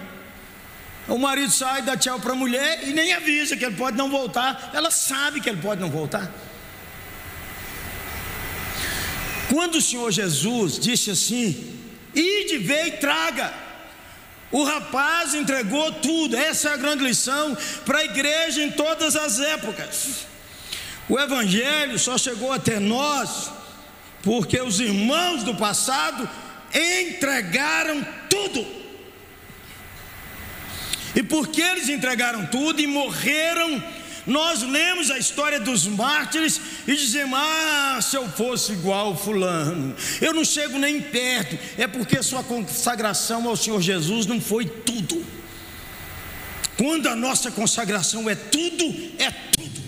O 1.09 1.19
marido 1.19 1.51
sai, 1.51 1.83
dá 1.83 1.97
tchau 1.97 2.21
para 2.21 2.35
a 2.35 2.37
mulher 2.37 2.87
e 2.87 2.93
nem 2.93 3.15
avisa 3.15 3.57
que 3.57 3.65
ele 3.65 3.75
pode 3.75 3.97
não 3.97 4.09
voltar. 4.09 4.71
Ela 4.73 4.93
sabe 4.93 5.41
que 5.41 5.49
ele 5.49 5.61
pode 5.61 5.81
não 5.81 5.91
voltar. 5.91 6.33
Quando 9.49 9.75
o 9.77 9.83
Senhor 9.83 10.13
Jesus 10.13 10.79
disse 10.79 11.11
assim: 11.11 11.76
Ide, 12.17 12.59
vê 12.59 12.87
e 12.87 12.93
traga. 12.93 13.53
O 14.51 14.65
rapaz 14.65 15.35
entregou 15.35 15.93
tudo, 15.93 16.37
essa 16.37 16.71
é 16.71 16.73
a 16.73 16.77
grande 16.77 17.05
lição 17.05 17.57
para 17.85 17.99
a 17.99 18.05
igreja 18.05 18.63
em 18.63 18.71
todas 18.71 19.15
as 19.15 19.39
épocas. 19.39 20.27
O 21.09 21.19
Evangelho 21.19 21.99
só 21.99 22.17
chegou 22.17 22.53
até 22.53 22.81
nós 22.81 23.51
porque 24.23 24.61
os 24.61 24.81
irmãos 24.81 25.45
do 25.45 25.55
passado 25.55 26.29
entregaram 26.75 28.05
tudo. 28.29 28.67
E 31.15 31.23
porque 31.23 31.63
eles 31.63 31.89
entregaram 31.89 32.47
tudo 32.47 32.81
e 32.81 32.87
morreram 32.87 33.83
nós 34.27 34.63
lemos 34.63 35.11
a 35.11 35.19
história 35.19 35.61
dos 35.61 35.87
mártires 35.87 36.61
e 36.87 36.97
dizemos: 36.97 37.39
Ah, 37.39 38.01
se 38.03 38.17
eu 38.17 38.29
fosse 38.29 38.73
igual 38.73 39.17
Fulano, 39.17 39.95
eu 40.21 40.35
não 40.35 40.45
chego 40.45 40.79
nem 40.79 41.01
perto. 41.01 41.57
É 41.79 41.87
porque 41.87 42.23
sua 42.23 42.43
consagração 42.43 43.49
ao 43.49 43.57
Senhor 43.57 43.81
Jesus 43.81 44.27
não 44.27 44.41
foi 44.41 44.67
tudo. 44.67 45.25
Quando 46.77 47.09
a 47.09 47.17
nossa 47.17 47.51
consagração 47.51 48.29
é 48.29 48.35
tudo, 48.35 48.85
é 49.19 49.31
tudo. 49.31 49.83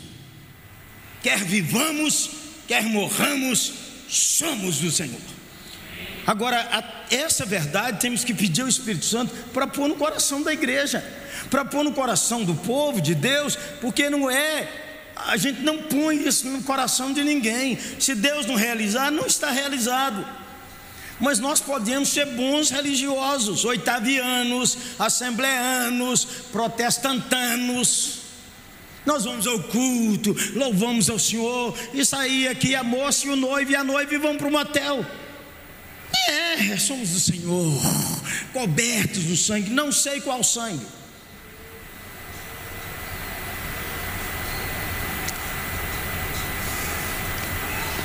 Quer 1.22 1.44
vivamos, 1.44 2.30
quer 2.66 2.84
morramos, 2.84 3.72
somos 4.08 4.78
do 4.78 4.90
Senhor. 4.90 5.37
Agora, 6.28 6.60
a, 6.60 7.14
essa 7.14 7.44
verdade 7.44 8.00
temos 8.00 8.22
que 8.22 8.34
pedir 8.34 8.62
ao 8.62 8.68
Espírito 8.68 9.04
Santo 9.04 9.34
para 9.52 9.66
pôr 9.66 9.88
no 9.88 9.96
coração 9.96 10.42
da 10.42 10.52
igreja 10.52 11.02
para 11.50 11.64
pôr 11.64 11.84
no 11.84 11.92
coração 11.92 12.44
do 12.44 12.54
povo 12.54 13.00
de 13.00 13.14
Deus, 13.14 13.56
porque 13.80 14.10
não 14.10 14.30
é, 14.30 14.68
a 15.16 15.36
gente 15.36 15.60
não 15.60 15.78
põe 15.78 16.26
isso 16.26 16.46
no 16.48 16.62
coração 16.62 17.12
de 17.12 17.22
ninguém. 17.22 17.78
Se 17.98 18.14
Deus 18.14 18.46
não 18.46 18.54
realizar, 18.54 19.10
não 19.10 19.26
está 19.26 19.50
realizado. 19.50 20.26
Mas 21.20 21.40
nós 21.40 21.60
podemos 21.60 22.10
ser 22.10 22.26
bons 22.26 22.70
religiosos, 22.70 23.64
oitavianos, 23.64 24.78
assembleanos, 24.98 26.24
protestantanos. 26.52 28.18
Nós 29.04 29.24
vamos 29.24 29.46
ao 29.46 29.60
culto, 29.64 30.36
louvamos 30.54 31.08
ao 31.10 31.18
Senhor, 31.18 31.76
e 31.94 32.04
sair 32.04 32.46
aqui 32.46 32.74
a 32.74 32.84
moça 32.84 33.26
e 33.26 33.30
o 33.30 33.36
noivo 33.36 33.72
e 33.72 33.76
a 33.76 33.82
noiva 33.82 34.14
e 34.14 34.18
vão 34.18 34.36
para 34.36 34.46
o 34.46 34.52
motel. 34.52 35.04
É, 36.14 36.72
é, 36.72 36.76
somos 36.78 37.10
do 37.10 37.20
Senhor, 37.20 37.80
cobertos 38.52 39.24
do 39.24 39.36
sangue, 39.36 39.70
não 39.70 39.92
sei 39.92 40.20
qual 40.20 40.42
sangue. 40.42 40.84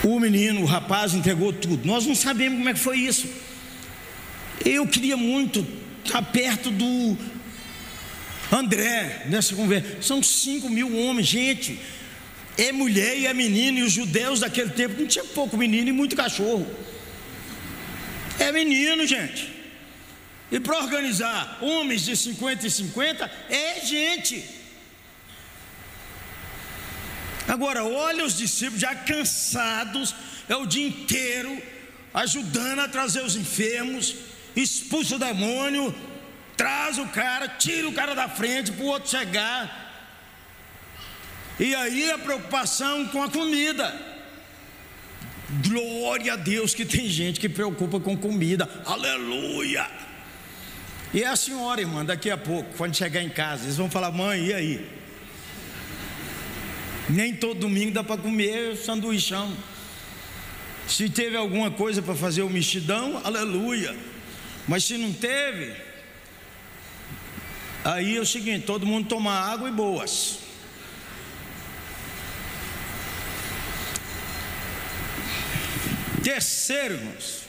O 0.03 0.19
menino, 0.19 0.61
o 0.61 0.65
rapaz 0.65 1.13
entregou 1.13 1.53
tudo. 1.53 1.87
Nós 1.87 2.05
não 2.05 2.13
sabemos 2.13 2.57
como 2.57 2.69
é 2.69 2.73
que 2.73 2.79
foi 2.79 2.99
isso. 2.99 3.25
Eu 4.65 4.85
queria 4.85 5.15
muito 5.15 5.65
estar 6.03 6.21
perto 6.21 6.69
do 6.69 7.17
André 8.51 9.23
nessa 9.29 9.55
conversa. 9.55 10.01
São 10.01 10.21
cinco 10.21 10.69
mil 10.69 10.93
homens, 10.97 11.27
gente. 11.27 11.79
É 12.57 12.71
mulher 12.71 13.17
e 13.17 13.25
é 13.25 13.33
menino, 13.33 13.79
e 13.79 13.83
os 13.83 13.93
judeus 13.93 14.41
daquele 14.41 14.71
tempo 14.71 14.99
não 14.99 15.07
tinha 15.07 15.23
pouco 15.23 15.57
menino 15.57 15.89
e 15.89 15.93
muito 15.93 16.15
cachorro. 16.15 16.67
É 18.39 18.51
menino, 18.51 19.05
gente. 19.05 19.51
E 20.51 20.59
para 20.59 20.77
organizar 20.77 21.59
homens 21.61 22.03
de 22.05 22.15
50 22.15 22.67
e 22.67 22.71
50 22.71 23.31
é 23.49 23.81
gente. 23.85 24.43
Agora, 27.47 27.83
olha 27.83 28.23
os 28.23 28.37
discípulos 28.37 28.81
já 28.81 28.95
cansados, 28.95 30.15
é 30.47 30.55
o 30.55 30.65
dia 30.65 30.87
inteiro 30.87 31.61
ajudando 32.13 32.79
a 32.79 32.87
trazer 32.87 33.23
os 33.23 33.35
enfermos, 33.35 34.15
expulsa 34.55 35.15
o 35.15 35.19
demônio, 35.19 35.93
traz 36.55 36.97
o 36.99 37.07
cara, 37.07 37.47
tira 37.47 37.87
o 37.87 37.93
cara 37.93 38.13
da 38.13 38.29
frente 38.29 38.71
para 38.71 38.83
o 38.83 38.87
outro 38.87 39.09
chegar. 39.09 39.81
E 41.59 41.73
aí 41.73 42.11
a 42.11 42.17
preocupação 42.17 43.07
com 43.07 43.21
a 43.23 43.29
comida. 43.29 44.12
Glória 45.49 46.33
a 46.33 46.35
Deus 46.35 46.73
que 46.73 46.85
tem 46.85 47.09
gente 47.09 47.39
que 47.39 47.49
preocupa 47.49 47.99
com 47.99 48.17
comida. 48.17 48.69
Aleluia! 48.85 49.89
E 51.13 51.21
é 51.21 51.27
a 51.27 51.35
senhora, 51.35 51.79
irmã, 51.79 52.03
daqui 52.03 52.29
a 52.31 52.37
pouco, 52.37 52.73
quando 52.75 52.95
chegar 52.95 53.21
em 53.21 53.29
casa, 53.29 53.65
eles 53.65 53.77
vão 53.77 53.89
falar: 53.89 54.11
mãe, 54.11 54.47
e 54.47 54.53
aí? 54.53 54.89
Nem 57.09 57.35
todo 57.35 57.59
domingo 57.59 57.91
dá 57.91 58.03
para 58.03 58.17
comer 58.17 58.77
sanduichão. 58.77 59.55
Se 60.87 61.09
teve 61.09 61.37
alguma 61.37 61.69
coisa 61.69 62.01
para 62.01 62.15
fazer 62.15 62.41
o 62.41 62.49
mexidão, 62.49 63.21
aleluia. 63.23 63.95
Mas 64.67 64.85
se 64.85 64.97
não 64.97 65.13
teve, 65.13 65.73
aí 67.83 68.17
é 68.17 68.19
o 68.19 68.25
seguinte: 68.25 68.65
todo 68.65 68.85
mundo 68.85 69.07
toma 69.07 69.31
água 69.31 69.69
e 69.69 69.71
boas. 69.71 70.42
Terceiro, 76.23 76.95
irmãos. 76.95 77.43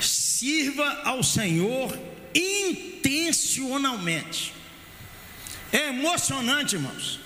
Sirva 0.00 1.02
ao 1.04 1.22
Senhor 1.22 1.96
intencionalmente. 2.34 4.52
É 5.70 5.88
emocionante, 5.88 6.76
irmãos. 6.76 7.20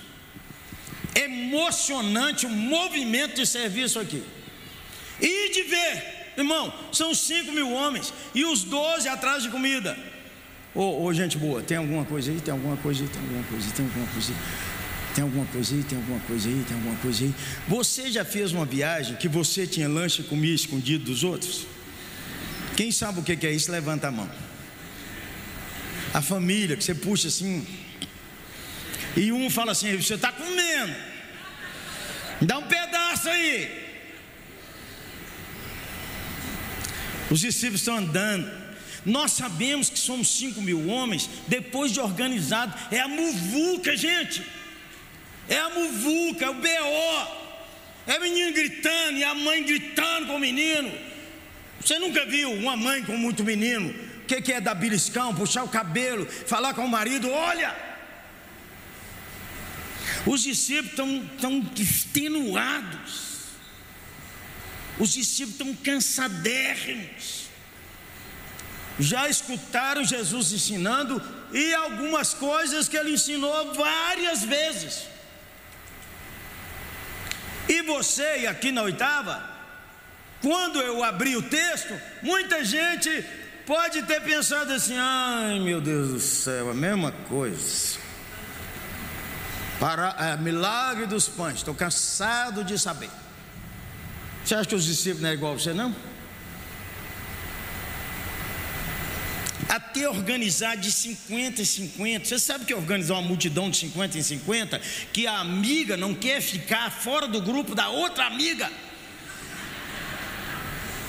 É 1.15 1.25
emocionante 1.25 2.47
o 2.47 2.51
movimento 2.51 3.37
de 3.37 3.47
serviço 3.47 4.01
aqui. 4.01 4.25
E 5.21 5.51
de 5.51 5.63
ver, 5.63 6.33
irmão, 6.37 6.75
são 6.93 7.15
cinco 7.15 7.53
mil 7.53 7.73
homens 7.73 8.13
e 8.35 8.45
os 8.45 8.65
doze 8.65 9.09
atrás 9.09 9.45
de 9.45 9.49
comida. 9.49 9.97
Ô, 10.75 10.83
oh, 10.83 11.05
oh, 11.05 11.13
gente 11.13 11.39
boa, 11.39 11.63
tem 11.63 11.77
alguma 11.77 12.05
coisa 12.05 12.31
aí? 12.31 12.41
Tem 12.41 12.53
alguma 12.53 12.77
coisa 12.77 13.03
aí? 13.03 13.09
Tem 13.09 13.23
alguma 13.23 13.43
coisa 13.45 13.67
aí? 13.67 13.73
Tem 13.73 13.85
alguma 13.85 14.07
coisa 14.09 14.33
aí? 14.33 14.78
Tem 15.19 15.25
alguma 15.25 15.47
coisa 15.47 15.75
aí? 15.75 15.83
Tem 15.83 15.99
alguma 15.99 16.21
coisa 16.21 16.49
aí? 16.49 16.65
Tem 16.69 16.77
alguma 16.77 16.97
coisa 16.99 17.25
aí? 17.25 17.35
Você 17.67 18.09
já 18.09 18.25
fez 18.25 18.53
uma 18.53 18.65
viagem 18.65 19.17
que 19.17 19.27
você 19.27 19.67
tinha 19.67 19.89
lanche 19.89 20.23
e 20.23 20.25
comia 20.25 20.55
escondido 20.55 21.07
dos 21.07 21.25
outros? 21.25 21.67
Quem 22.77 22.93
sabe 22.93 23.19
o 23.19 23.23
que 23.25 23.45
é 23.45 23.51
isso? 23.51 23.69
Levanta 23.73 24.07
a 24.07 24.11
mão. 24.13 24.31
A 26.15 26.23
família, 26.23 26.77
que 26.77 26.85
você 26.85 26.95
puxa 26.95 27.27
assim. 27.27 27.67
E 29.17 29.33
um 29.33 29.51
fala 29.51 29.73
assim: 29.73 29.97
Você 29.97 30.15
está 30.15 30.31
comendo. 30.31 30.95
Dá 32.41 32.59
um 32.59 32.69
pedaço 32.69 33.29
aí. 33.29 33.91
Os 37.29 37.41
discípulos 37.41 37.81
estão 37.81 37.99
andando. 37.99 38.49
Nós 39.05 39.33
sabemos 39.33 39.91
que 39.91 39.99
somos 39.99 40.29
cinco 40.29 40.63
mil 40.63 40.87
homens. 40.87 41.29
Depois 41.49 41.91
de 41.91 41.99
organizado, 41.99 42.73
é 42.93 43.01
a 43.01 43.09
muvuca, 43.09 43.97
gente 43.97 44.58
é 45.49 45.59
a 45.59 45.71
muvuca, 45.71 46.47
é 46.47 46.51
o 46.51 46.55
BO, 46.55 47.39
é 48.07 48.19
o 48.19 48.23
menino 48.23 48.53
gritando 48.53 49.19
e 49.19 49.25
a 49.25 49.35
mãe 49.35 49.63
gritando 49.65 50.27
com 50.27 50.37
o 50.37 50.41
menino. 50.41 50.93
Você 51.81 51.99
nunca 51.99 52.25
viu 52.27 52.53
uma 52.53 52.77
mãe 52.77 53.03
com 53.03 53.17
muito 53.17 53.45
menino? 53.45 53.89
O 54.23 54.27
que, 54.27 54.43
que 54.43 54.53
é 54.53 54.61
dar 54.61 54.75
beliscão, 54.75 55.35
puxar 55.35 55.65
o 55.65 55.69
cabelo, 55.69 56.27
falar 56.27 56.75
com 56.75 56.85
o 56.85 56.89
marido? 56.89 57.31
Olha, 57.31 57.75
os 60.27 60.43
discípulos 60.43 60.91
estão 60.91 61.31
tão 61.41 61.71
extenuados, 61.77 63.29
os 64.99 65.13
discípulos 65.13 65.53
estão 65.53 65.75
cansadérrimos. 65.77 67.49
Já 69.01 69.29
escutaram 69.29 70.05
Jesus 70.05 70.53
ensinando 70.53 71.23
e 71.53 71.73
algumas 71.73 72.35
coisas 72.35 72.89
que 72.89 72.97
ele 72.97 73.13
ensinou 73.13 73.73
várias 73.73 74.43
vezes. 74.43 75.05
E 77.69 77.83
você, 77.83 78.47
aqui 78.49 78.73
na 78.73 78.83
oitava, 78.83 79.43
quando 80.41 80.81
eu 80.81 81.05
abri 81.05 81.37
o 81.37 81.43
texto, 81.43 81.95
muita 82.23 82.65
gente 82.65 83.11
pode 83.67 84.03
ter 84.03 84.23
pensado 84.23 84.73
assim: 84.73 84.97
ai 84.97 85.59
meu 85.61 85.81
Deus 85.81 86.09
do 86.09 86.21
céu, 86.21 86.71
a 86.71 86.75
mesma 86.75 87.13
coisa. 87.29 87.99
Para, 89.79 90.17
é, 90.19 90.37
milagre 90.37 91.07
dos 91.07 91.29
pães, 91.29 91.57
estou 91.57 91.75
cansado 91.75 92.65
de 92.65 92.79
saber. 92.79 93.11
Você 94.45 94.55
acha 94.55 94.69
que 94.69 94.75
os 94.75 94.85
discípulos 94.85 95.23
não 95.23 95.31
é 95.31 95.35
igual 95.35 95.53
a 95.53 95.59
você, 95.59 95.73
não? 95.73 95.95
Até 99.69 100.09
organizar 100.09 100.77
de 100.77 100.91
50 100.91 101.61
em 101.61 101.65
50. 101.65 102.25
Você 102.25 102.39
sabe 102.39 102.65
que 102.65 102.73
organizar 102.73 103.15
uma 103.15 103.23
multidão 103.23 103.71
de 103.71 103.77
50 103.77 104.19
em 104.19 104.23
50? 104.23 104.81
Que 105.13 105.27
a 105.27 105.39
amiga 105.39 105.97
não 105.97 106.15
quer 106.15 106.41
ficar 106.41 106.91
fora 106.91 107.29
do 107.29 107.41
grupo 107.43 107.75
da 107.75 107.89
outra 107.89 108.25
amiga. 108.25 108.71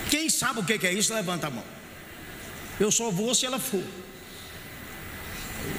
Quem 0.10 0.30
sabe 0.30 0.60
o 0.60 0.64
que 0.64 0.86
é 0.86 0.94
isso? 0.94 1.14
Levanta 1.14 1.48
a 1.48 1.50
mão. 1.50 1.64
Eu 2.80 2.92
só 2.92 3.10
vou 3.10 3.34
se 3.34 3.46
ela 3.46 3.60
for. 3.60 3.84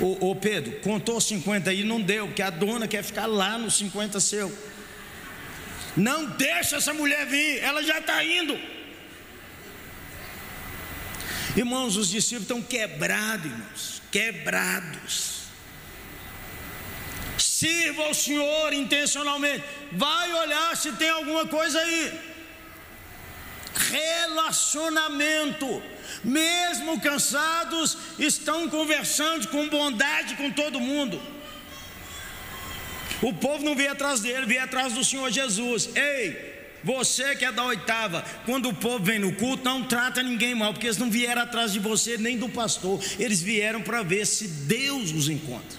Ô, 0.01 0.31
ô 0.31 0.37
Pedro, 0.37 0.81
contou 0.81 1.21
50 1.21 1.71
aí, 1.71 1.83
não 1.83 2.01
deu, 2.01 2.27
porque 2.27 2.43
a 2.43 2.51
dona 2.51 2.87
quer 2.87 3.03
ficar 3.03 3.27
lá 3.27 3.59
no 3.59 3.71
50 3.71 4.21
seu. 4.21 4.57
Não 5.97 6.27
deixa 6.27 6.77
essa 6.77 6.95
mulher 6.95 7.27
vir, 7.27 7.59
ela 7.59 7.83
já 7.83 7.99
está 7.99 8.23
indo. 8.25 8.59
Irmãos, 11.57 11.97
os 11.97 12.09
discípulos 12.09 12.43
estão 12.43 12.63
quebrados, 12.63 13.47
irmãos, 13.47 14.03
quebrados. 14.11 15.41
Sirva 17.37 18.05
ao 18.05 18.15
Senhor 18.15 18.73
intencionalmente. 18.73 19.65
Vai 19.93 20.33
olhar 20.33 20.77
se 20.77 20.93
tem 20.93 21.11
alguma 21.11 21.47
coisa 21.47 21.81
aí. 21.81 22.21
Relacionamento. 23.75 25.83
Mesmo 26.23 27.01
cansados, 27.01 27.97
estão 28.19 28.69
conversando 28.69 29.49
com 29.49 29.69
bondade 29.69 30.37
com 30.37 30.51
todo 30.51 30.81
mundo. 30.81 31.21
O 33.23 33.33
povo 33.35 33.65
não 33.65 33.75
veio 33.75 33.93
atrás 33.93 34.21
dele, 34.21 34.47
veio 34.47 34.63
atrás 34.63 34.93
do 34.93 35.05
Senhor 35.05 35.31
Jesus. 35.31 35.91
Ei, 35.95 36.50
você 36.83 37.37
que 37.37 37.45
é 37.45 37.53
da 37.53 37.65
oitava, 37.65 38.25
quando 38.45 38.69
o 38.69 38.75
povo 38.75 39.05
vem 39.05 39.19
no 39.19 39.33
culto, 39.33 39.65
não 39.65 39.85
trata 39.85 40.23
ninguém 40.23 40.55
mal, 40.55 40.73
porque 40.73 40.87
eles 40.87 40.99
não 40.99 41.11
vieram 41.11 41.43
atrás 41.43 41.73
de 41.73 41.79
você 41.79 42.17
nem 42.17 42.39
do 42.39 42.49
pastor, 42.49 43.03
eles 43.19 43.43
vieram 43.43 43.83
para 43.83 44.03
ver 44.03 44.27
se 44.27 44.49
Deus 44.49 45.13
os 45.13 45.29
encontra. 45.29 45.79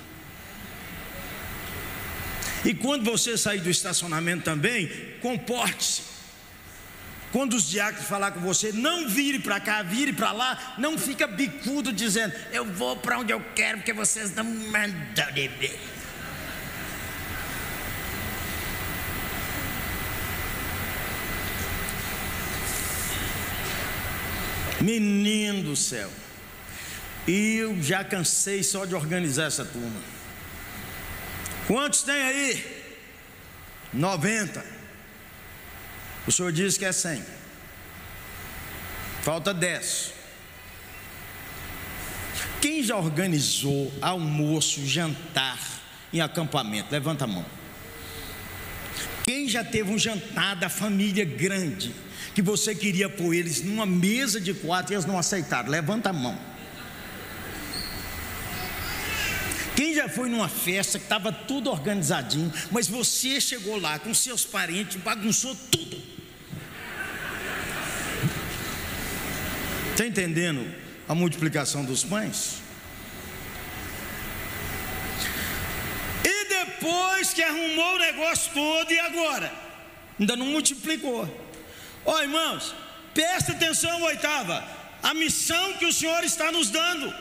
E 2.64 2.74
quando 2.74 3.04
você 3.04 3.38
sair 3.38 3.60
do 3.60 3.70
estacionamento 3.70 4.44
também, 4.44 4.90
comporte-se. 5.22 6.12
Quando 7.32 7.54
os 7.54 7.70
diáconos 7.70 8.08
falar 8.08 8.32
com 8.32 8.42
você, 8.42 8.72
não 8.74 9.08
vire 9.08 9.40
para 9.40 9.60
cá, 9.60 9.82
vire 9.82 10.12
para 10.12 10.32
lá, 10.34 10.76
não 10.78 10.98
fica 10.98 11.26
bicudo 11.26 11.94
dizendo, 11.94 12.34
eu 12.52 12.66
vou 12.66 12.98
para 12.98 13.20
onde 13.20 13.32
eu 13.32 13.42
quero, 13.56 13.78
porque 13.78 13.94
vocês 13.94 14.36
não 14.36 14.44
mandam 14.44 15.32
de 15.34 15.48
ver. 15.48 15.80
Menino 24.82 25.64
do 25.64 25.76
céu. 25.76 26.10
E 27.28 27.58
eu 27.58 27.82
já 27.82 28.04
cansei 28.04 28.64
só 28.64 28.86
de 28.86 28.96
organizar 28.96 29.46
essa 29.46 29.64
turma. 29.64 30.02
Quantos 31.68 32.02
tem 32.04 32.22
aí? 32.22 32.84
90. 33.94 34.64
O 36.28 36.32
senhor 36.32 36.52
diz 36.52 36.78
que 36.78 36.86
é 36.86 36.92
100. 36.92 37.24
Falta 39.22 39.54
10. 39.54 40.14
Quem 42.62 42.84
já 42.84 42.96
organizou 42.96 43.92
almoço, 44.02 44.86
jantar 44.86 45.60
em 46.12 46.22
acampamento? 46.22 46.92
Levanta 46.92 47.26
a 47.26 47.28
mão. 47.28 47.61
Quem 49.24 49.48
já 49.48 49.64
teve 49.64 49.92
um 49.92 49.98
jantar 49.98 50.56
da 50.56 50.70
família 50.70 51.26
grande, 51.26 51.94
que 52.34 52.42
você 52.42 52.74
queria 52.74 53.10
pôr 53.10 53.34
eles 53.34 53.62
numa 53.62 53.86
mesa 53.86 54.40
de 54.40 54.54
quatro 54.54 54.94
e 54.94 54.96
eles 54.96 55.06
não 55.06 55.18
aceitaram? 55.18 55.70
Levanta 55.70 56.10
a 56.10 56.14
mão. 56.14 56.38
Quem 59.76 59.96
já 59.96 60.08
foi 60.08 60.30
numa 60.30 60.48
festa 60.50 61.00
que 61.00 61.06
estava 61.06 61.32
tudo 61.32 61.70
organizadinho, 61.70 62.54
mas 62.70 62.88
você 62.88 63.42
chegou 63.42 63.80
lá 63.80 63.98
com 63.98 64.14
seus 64.14 64.46
parentes, 64.46 64.98
bagunçou 64.98 65.56
tudo? 65.72 66.02
Está 69.92 70.06
entendendo 70.06 70.66
a 71.08 71.16
multiplicação 71.16 71.84
dos 71.84 72.04
pães? 72.04 72.62
E 76.24 76.46
depois 76.82 77.32
que 77.32 77.44
arrumou 77.44 77.96
o 77.96 78.00
negócio 78.00 78.52
todo, 78.54 78.92
e 78.92 79.00
agora? 79.00 79.54
Ainda 80.20 80.36
não 80.36 80.48
multiplicou. 80.48 81.22
Ó 82.04 82.16
oh, 82.16 82.22
irmãos, 82.22 82.74
presta 83.14 83.52
atenção, 83.52 84.02
oitava, 84.02 84.68
a 85.04 85.14
missão 85.14 85.74
que 85.74 85.86
o 85.86 85.94
Senhor 85.94 86.24
está 86.24 86.52
nos 86.52 86.72
dando, 86.72 87.14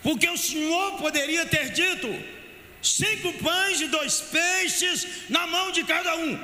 porque 0.00 0.28
o 0.30 0.36
Senhor 0.36 0.98
poderia 0.98 1.44
ter 1.44 1.70
dito: 1.70 2.08
cinco 2.80 3.32
pães 3.42 3.80
e 3.80 3.88
dois 3.88 4.20
peixes 4.20 5.28
na 5.28 5.44
mão 5.48 5.72
de 5.72 5.82
cada 5.82 6.14
um. 6.16 6.38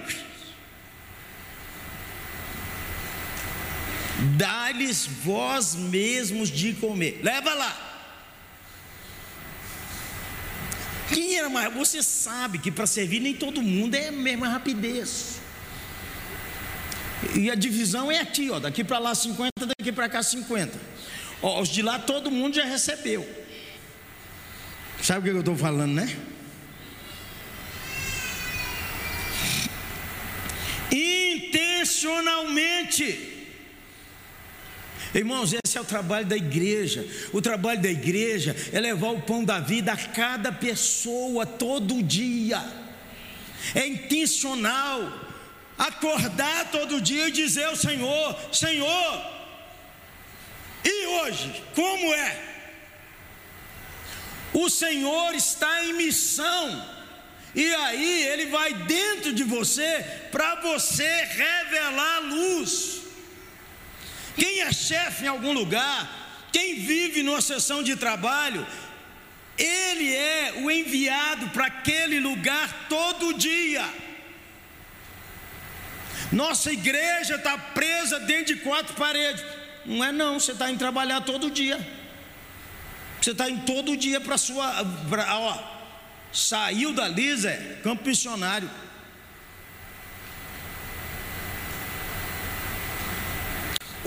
Dá-lhes 4.36 5.06
vós 5.06 5.76
mesmos 5.76 6.50
de 6.50 6.74
comer. 6.74 7.20
Leva 7.22 7.54
lá. 7.54 7.89
Quem 11.12 11.36
era 11.36 11.48
mais? 11.48 11.72
Você 11.74 12.02
sabe 12.02 12.58
que 12.58 12.70
para 12.70 12.86
servir 12.86 13.20
nem 13.20 13.34
todo 13.34 13.62
mundo 13.62 13.94
é 13.94 14.08
a 14.08 14.12
mesma 14.12 14.48
rapidez. 14.48 15.40
E 17.34 17.50
a 17.50 17.54
divisão 17.54 18.10
é 18.10 18.18
aqui, 18.18 18.50
ó, 18.50 18.58
daqui 18.58 18.82
para 18.82 18.98
lá 18.98 19.14
50, 19.14 19.52
daqui 19.66 19.92
para 19.92 20.08
cá 20.08 20.22
50. 20.22 20.78
Ó, 21.42 21.60
os 21.60 21.68
de 21.68 21.82
lá 21.82 21.98
todo 21.98 22.30
mundo 22.30 22.54
já 22.54 22.64
recebeu. 22.64 23.28
Sabe 25.02 25.20
o 25.20 25.22
que 25.22 25.36
eu 25.36 25.40
estou 25.40 25.56
falando, 25.56 25.94
né? 25.94 26.16
Intencionalmente. 30.92 33.29
Irmãos, 35.14 35.52
esse 35.52 35.76
é 35.76 35.80
o 35.80 35.84
trabalho 35.84 36.26
da 36.26 36.36
igreja. 36.36 37.04
O 37.32 37.42
trabalho 37.42 37.82
da 37.82 37.90
igreja 37.90 38.54
é 38.72 38.78
levar 38.78 39.10
o 39.10 39.22
pão 39.22 39.44
da 39.44 39.58
vida 39.58 39.92
a 39.92 39.96
cada 39.96 40.52
pessoa 40.52 41.44
todo 41.44 42.02
dia. 42.02 42.62
É 43.74 43.86
intencional. 43.86 45.28
Acordar 45.76 46.70
todo 46.70 47.00
dia 47.00 47.28
e 47.28 47.32
dizer 47.32 47.64
ao 47.64 47.76
Senhor: 47.76 48.36
Senhor, 48.52 49.40
e 50.84 51.06
hoje, 51.06 51.62
como 51.74 52.14
é? 52.14 52.50
O 54.52 54.68
Senhor 54.68 55.34
está 55.34 55.84
em 55.84 55.94
missão. 55.94 57.00
E 57.54 57.74
aí 57.74 58.22
ele 58.28 58.46
vai 58.46 58.72
dentro 58.74 59.32
de 59.32 59.42
você 59.42 60.04
para 60.30 60.56
você 60.56 61.24
revelar 61.24 62.16
a 62.16 62.20
luz. 62.20 62.99
Quem 64.36 64.60
é 64.60 64.72
chefe 64.72 65.24
em 65.24 65.28
algum 65.28 65.52
lugar, 65.52 66.48
quem 66.52 66.76
vive 66.76 67.22
numa 67.22 67.40
sessão 67.40 67.82
de 67.82 67.96
trabalho, 67.96 68.66
ele 69.58 70.14
é 70.14 70.54
o 70.62 70.70
enviado 70.70 71.48
para 71.48 71.66
aquele 71.66 72.18
lugar 72.18 72.86
todo 72.88 73.34
dia. 73.34 73.84
Nossa 76.32 76.72
igreja 76.72 77.34
está 77.36 77.58
presa 77.58 78.20
dentro 78.20 78.54
de 78.54 78.60
quatro 78.60 78.94
paredes. 78.94 79.44
Não 79.84 80.04
é 80.04 80.12
não, 80.12 80.38
você 80.38 80.52
está 80.52 80.70
indo 80.70 80.78
trabalhar 80.78 81.20
todo 81.22 81.50
dia. 81.50 81.78
Você 83.20 83.32
está 83.32 83.50
indo 83.50 83.64
todo 83.66 83.96
dia 83.96 84.20
para 84.20 84.38
sua. 84.38 84.84
Pra, 85.08 85.38
ó, 85.38 85.58
saiu 86.32 86.92
dali, 86.92 87.36
Zé, 87.36 87.80
campo 87.82 88.06
missionário. 88.08 88.70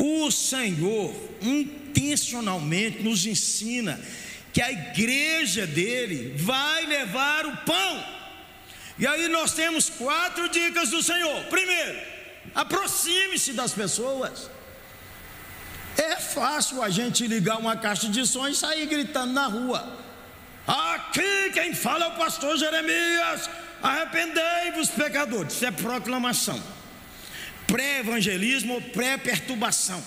O 0.05 0.29
Senhor 0.29 1.15
intencionalmente 1.41 3.01
nos 3.01 3.25
ensina 3.25 3.97
que 4.51 4.61
a 4.61 4.69
igreja 4.69 5.65
dele 5.65 6.35
vai 6.35 6.85
levar 6.85 7.45
o 7.45 7.55
pão. 7.59 8.05
E 8.99 9.07
aí 9.07 9.29
nós 9.29 9.53
temos 9.53 9.89
quatro 9.89 10.49
dicas 10.49 10.89
do 10.89 11.01
Senhor. 11.01 11.45
Primeiro, 11.45 11.97
aproxime-se 12.53 13.53
das 13.53 13.71
pessoas. 13.71 14.49
É 15.95 16.17
fácil 16.17 16.83
a 16.83 16.89
gente 16.89 17.25
ligar 17.25 17.57
uma 17.57 17.77
caixa 17.77 18.09
de 18.09 18.27
som 18.27 18.45
e 18.49 18.53
sair 18.53 18.85
gritando 18.87 19.31
na 19.31 19.47
rua. 19.47 19.99
Aqui 20.67 21.51
quem 21.53 21.73
fala 21.73 22.03
é 22.03 22.07
o 22.09 22.17
pastor 22.17 22.57
Jeremias. 22.57 23.49
Arrependei-vos, 23.81 24.89
pecadores. 24.89 25.53
Isso 25.53 25.65
é 25.65 25.71
proclamação 25.71 26.61
pré-evangelismo 27.73 28.75
ou 28.75 28.81
pré-perturbação. 28.81 30.03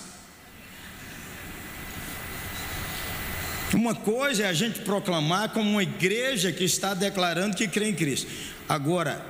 Uma 3.74 3.92
coisa 3.92 4.44
é 4.44 4.46
a 4.46 4.52
gente 4.52 4.78
proclamar 4.82 5.48
como 5.48 5.68
uma 5.68 5.82
igreja 5.82 6.52
que 6.52 6.62
está 6.62 6.94
declarando 6.94 7.56
que 7.56 7.66
crê 7.66 7.88
em 7.88 7.94
Cristo. 7.94 8.30
Agora, 8.68 9.20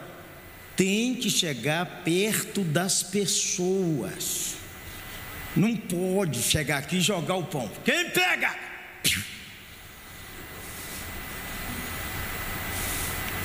tem 0.77 1.15
que 1.15 1.31
chegar 1.31 2.03
perto 2.05 2.61
das 2.61 3.03
pessoas. 3.03 4.57
Não 5.57 5.75
pode 5.75 6.43
chegar 6.43 6.77
aqui 6.77 6.97
e 6.97 7.01
jogar 7.01 7.37
o 7.37 7.45
pão. 7.45 7.71
Quem 7.87 8.11
pega? 8.11 8.55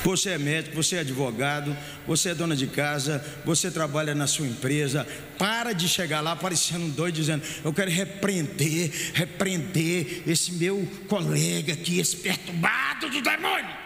Você 0.04 0.32
é 0.32 0.38
médico, 0.38 0.76
você 0.76 0.95
é 0.95 0.99
advogado, 1.02 1.78
você 2.08 2.30
é 2.30 2.36
dona 2.36 2.56
de 2.56 2.66
casa, 2.66 3.24
você 3.45 3.70
trabalha 3.70 4.16
na 4.16 4.26
sua 4.26 4.47
empresa. 4.47 5.08
Para 5.38 5.74
de 5.74 5.88
chegar 5.88 6.22
lá 6.22 6.36
parecendo 6.36 6.88
doido, 6.89 7.16
dizendo: 7.16 7.43
Eu 7.64 7.72
quero 7.72 7.91
repreender, 7.91 8.91
repreender 9.14 10.24
esse 10.28 10.54
meu 10.54 10.88
colega 11.08 11.74
aqui, 11.74 11.99
esse 11.99 12.16
perturbado 12.18 13.10
do 13.10 13.22
demônio. 13.22 13.82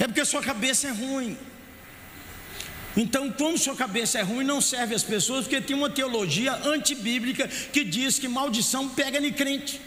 É 0.00 0.06
porque 0.06 0.24
sua 0.24 0.42
cabeça 0.42 0.88
é 0.88 0.90
ruim. 0.90 1.36
Então, 2.96 3.30
como 3.30 3.56
sua 3.56 3.76
cabeça 3.76 4.18
é 4.18 4.22
ruim, 4.22 4.44
não 4.44 4.60
serve 4.60 4.94
às 4.94 5.02
pessoas, 5.02 5.44
porque 5.44 5.60
tem 5.60 5.76
uma 5.76 5.88
teologia 5.88 6.54
antibíblica 6.64 7.46
que 7.46 7.84
diz 7.84 8.18
que 8.18 8.28
maldição 8.28 8.88
pega 8.88 9.18
em 9.18 9.32
crente. 9.32 9.80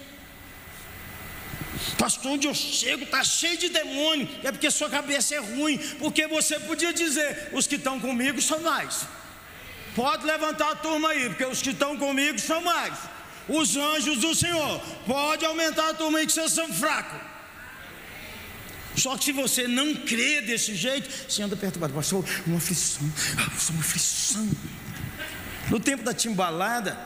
Pastor, 1.98 2.32
onde 2.32 2.48
eu 2.48 2.54
chego 2.54 3.04
está 3.04 3.24
cheio 3.24 3.58
de 3.58 3.70
demônio. 3.70 4.28
É 4.44 4.52
porque 4.52 4.70
sua 4.72 4.90
cabeça 4.90 5.36
é 5.36 5.40
ruim. 5.40 5.78
Porque 6.00 6.28
você 6.28 6.60
podia 6.60 6.94
dizer: 6.94 7.50
os 7.54 7.68
que 7.68 7.76
estão 7.76 8.00
comigo 8.00 8.42
são 8.42 8.62
mais. 8.62 9.06
Pode 9.96 10.26
levantar 10.26 10.72
a 10.72 10.76
turma 10.76 11.10
aí, 11.10 11.30
porque 11.30 11.46
os 11.46 11.62
que 11.62 11.70
estão 11.70 11.98
comigo 11.98 12.40
são 12.40 12.62
mais. 12.62 12.94
Os 13.48 13.76
anjos 13.76 14.20
do 14.20 14.36
Senhor. 14.36 14.82
Pode 15.06 15.46
aumentar 15.46 15.90
a 15.90 15.94
turma 15.94 16.20
aí, 16.20 16.26
que 16.26 16.34
vocês 16.34 16.52
são 16.52 16.72
fracos. 16.74 17.20
Só 18.98 19.18
que 19.18 19.26
se 19.26 19.32
você 19.32 19.68
não 19.68 19.94
crê 19.94 20.42
desse 20.42 20.74
jeito, 20.74 21.10
você 21.30 21.42
anda 21.42 21.56
perturbado. 21.56 21.94
Pastor, 21.94 22.26
uma 22.48 22.58
aflição. 22.58 23.04
Uma 23.70 23.82
aflição. 23.82 24.50
No 25.70 25.80
tempo 25.80 26.04
da 26.04 26.14
timbalada, 26.14 26.98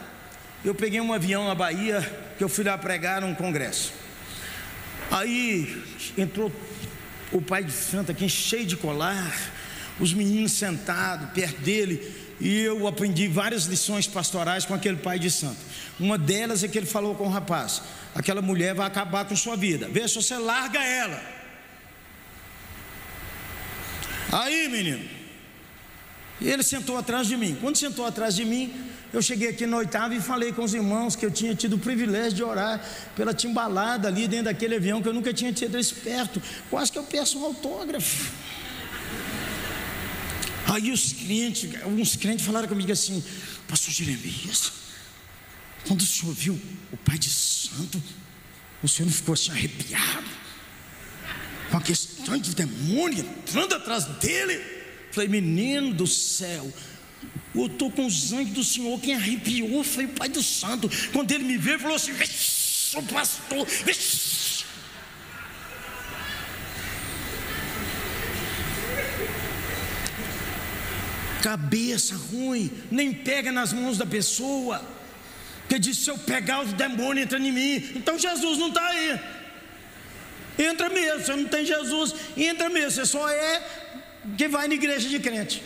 eu 0.63 0.75
peguei 0.75 0.99
um 1.01 1.13
avião 1.13 1.47
na 1.47 1.55
Bahia, 1.55 2.01
que 2.37 2.43
eu 2.43 2.49
fui 2.49 2.63
lá 2.63 2.77
pregar 2.77 3.21
num 3.21 3.33
congresso. 3.33 3.91
Aí 5.11 5.83
entrou 6.17 6.51
o 7.31 7.41
pai 7.41 7.63
de 7.63 7.71
santo 7.71 8.11
aqui 8.11 8.29
cheio 8.29 8.65
de 8.65 8.75
colar, 8.75 9.51
os 9.99 10.13
meninos 10.13 10.51
sentados 10.51 11.29
perto 11.31 11.61
dele, 11.61 12.13
e 12.39 12.61
eu 12.61 12.87
aprendi 12.87 13.27
várias 13.27 13.65
lições 13.65 14.07
pastorais 14.07 14.65
com 14.65 14.73
aquele 14.73 14.97
pai 14.97 15.19
de 15.19 15.29
santo. 15.29 15.59
Uma 15.99 16.17
delas 16.17 16.63
é 16.63 16.67
que 16.67 16.77
ele 16.77 16.87
falou 16.87 17.15
com 17.15 17.25
o 17.25 17.29
rapaz: 17.29 17.81
aquela 18.15 18.41
mulher 18.41 18.73
vai 18.73 18.87
acabar 18.87 19.25
com 19.25 19.35
sua 19.35 19.57
vida, 19.57 19.89
vê 19.89 20.07
se 20.07 20.15
você 20.15 20.37
larga 20.37 20.79
ela. 20.83 21.21
Aí, 24.31 24.69
menino, 24.69 25.03
ele 26.39 26.63
sentou 26.63 26.97
atrás 26.97 27.27
de 27.27 27.35
mim. 27.35 27.57
Quando 27.59 27.77
sentou 27.77 28.05
atrás 28.05 28.35
de 28.35 28.45
mim, 28.45 28.73
eu 29.11 29.21
cheguei 29.21 29.49
aqui 29.49 29.65
na 29.65 29.77
oitava 29.77 30.13
e 30.13 30.21
falei 30.21 30.51
com 30.51 30.63
os 30.63 30.73
irmãos 30.73 31.15
que 31.15 31.25
eu 31.25 31.31
tinha 31.31 31.55
tido 31.55 31.77
o 31.77 31.79
privilégio 31.79 32.33
de 32.33 32.43
orar 32.43 32.79
pela 33.15 33.33
timbalada 33.33 34.07
ali 34.07 34.27
dentro 34.27 34.45
daquele 34.45 34.75
avião, 34.75 35.01
que 35.01 35.07
eu 35.07 35.13
nunca 35.13 35.33
tinha 35.33 35.51
tido 35.51 35.77
esse 35.77 35.95
perto. 35.95 36.41
Quase 36.69 36.91
que 36.91 36.99
eu 36.99 37.03
peço 37.03 37.39
um 37.39 37.45
autógrafo. 37.45 38.31
Aí 40.67 40.91
os 40.91 41.13
crentes, 41.13 41.81
alguns 41.81 42.15
crentes 42.15 42.45
falaram 42.45 42.67
comigo 42.67 42.91
assim, 42.91 43.23
pastor 43.67 43.91
Jeremias, 43.91 44.71
quando 45.87 46.01
o 46.01 46.05
senhor 46.05 46.33
viu 46.35 46.61
o 46.91 46.97
pai 46.97 47.17
de 47.17 47.29
santo, 47.29 48.01
o 48.83 48.87
senhor 48.87 49.07
não 49.07 49.13
ficou 49.13 49.33
assim 49.33 49.49
arrepiado, 49.49 50.27
com 51.71 51.77
a 51.77 51.81
questão 51.81 52.37
de 52.37 52.53
demônio 52.53 53.19
entrando 53.19 53.73
atrás 53.73 54.05
dele. 54.05 54.77
Falei, 55.11 55.27
menino 55.27 55.91
do 55.91 56.05
céu, 56.05 56.71
eu 57.55 57.65
estou 57.65 57.91
com 57.91 58.05
os 58.05 58.31
anjos 58.31 58.53
do 58.53 58.63
Senhor, 58.63 58.99
quem 58.99 59.15
arrepiou 59.15 59.83
foi 59.83 60.05
o 60.05 60.09
Pai 60.09 60.29
do 60.29 60.43
Santo. 60.43 60.89
Quando 61.11 61.31
ele 61.31 61.43
me 61.43 61.57
veio, 61.57 61.79
falou 61.79 61.95
assim: 61.95 62.11
o 62.95 63.03
pastor. 63.03 63.67
Cabeça 71.41 72.15
ruim, 72.15 72.69
nem 72.91 73.13
pega 73.13 73.51
nas 73.51 73.71
mãos 73.73 73.97
da 73.97 74.05
pessoa. 74.05 74.85
Que 75.67 75.79
diz: 75.79 75.97
se 75.97 76.09
eu 76.09 76.17
pegar 76.17 76.61
os 76.61 76.73
demônios 76.73 77.25
entra 77.25 77.39
em 77.39 77.51
mim. 77.51 77.91
Então 77.95 78.17
Jesus 78.17 78.57
não 78.57 78.67
está 78.67 78.85
aí. 78.87 79.19
Entra 80.59 80.89
mesmo, 80.89 81.25
você 81.25 81.35
não 81.35 81.45
tem 81.45 81.65
Jesus, 81.65 82.13
entra 82.35 82.69
mesmo, 82.69 82.91
você 82.91 83.05
só 83.05 83.29
é 83.29 83.63
que 84.37 84.45
vai 84.49 84.67
na 84.67 84.75
igreja 84.75 85.07
de 85.07 85.17
crente. 85.17 85.63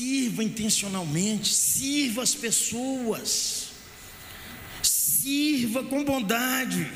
Sirva 0.00 0.42
intencionalmente, 0.42 1.52
sirva 1.52 2.22
as 2.22 2.34
pessoas, 2.34 3.66
sirva 4.82 5.84
com 5.84 6.02
bondade, 6.02 6.90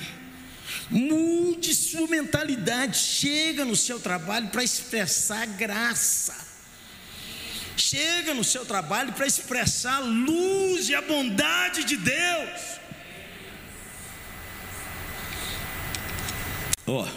mude 0.89 1.75
sua 1.75 2.07
mentalidade, 2.07 2.97
chega 2.97 3.63
no 3.63 3.77
seu 3.77 4.01
trabalho 4.01 4.49
para 4.49 4.65
expressar 4.65 5.45
graça. 5.45 6.35
Chega 7.77 8.33
no 8.33 8.43
seu 8.43 8.65
trabalho 8.65 9.13
para 9.13 9.27
expressar 9.27 9.97
a 9.97 9.99
luz 9.99 10.89
e 10.89 10.95
a 10.95 11.03
bondade 11.03 11.85
de 11.85 11.99
Deus. 11.99 12.61
Ó, 16.87 17.05
oh, 17.05 17.09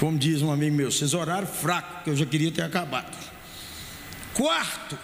como 0.00 0.16
diz 0.16 0.40
um 0.40 0.50
amigo 0.50 0.74
meu, 0.74 0.90
vocês 0.90 1.12
oraram 1.12 1.46
fraco, 1.46 2.04
que 2.04 2.08
eu 2.08 2.16
já 2.16 2.24
queria 2.24 2.50
ter 2.50 2.62
acabado. 2.62 3.32
Quarto, 4.34 4.98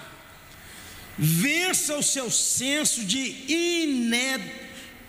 vença 1.17 1.97
o 1.97 2.03
seu 2.03 2.31
senso 2.31 3.05
de 3.05 3.19
ined. 3.53 4.43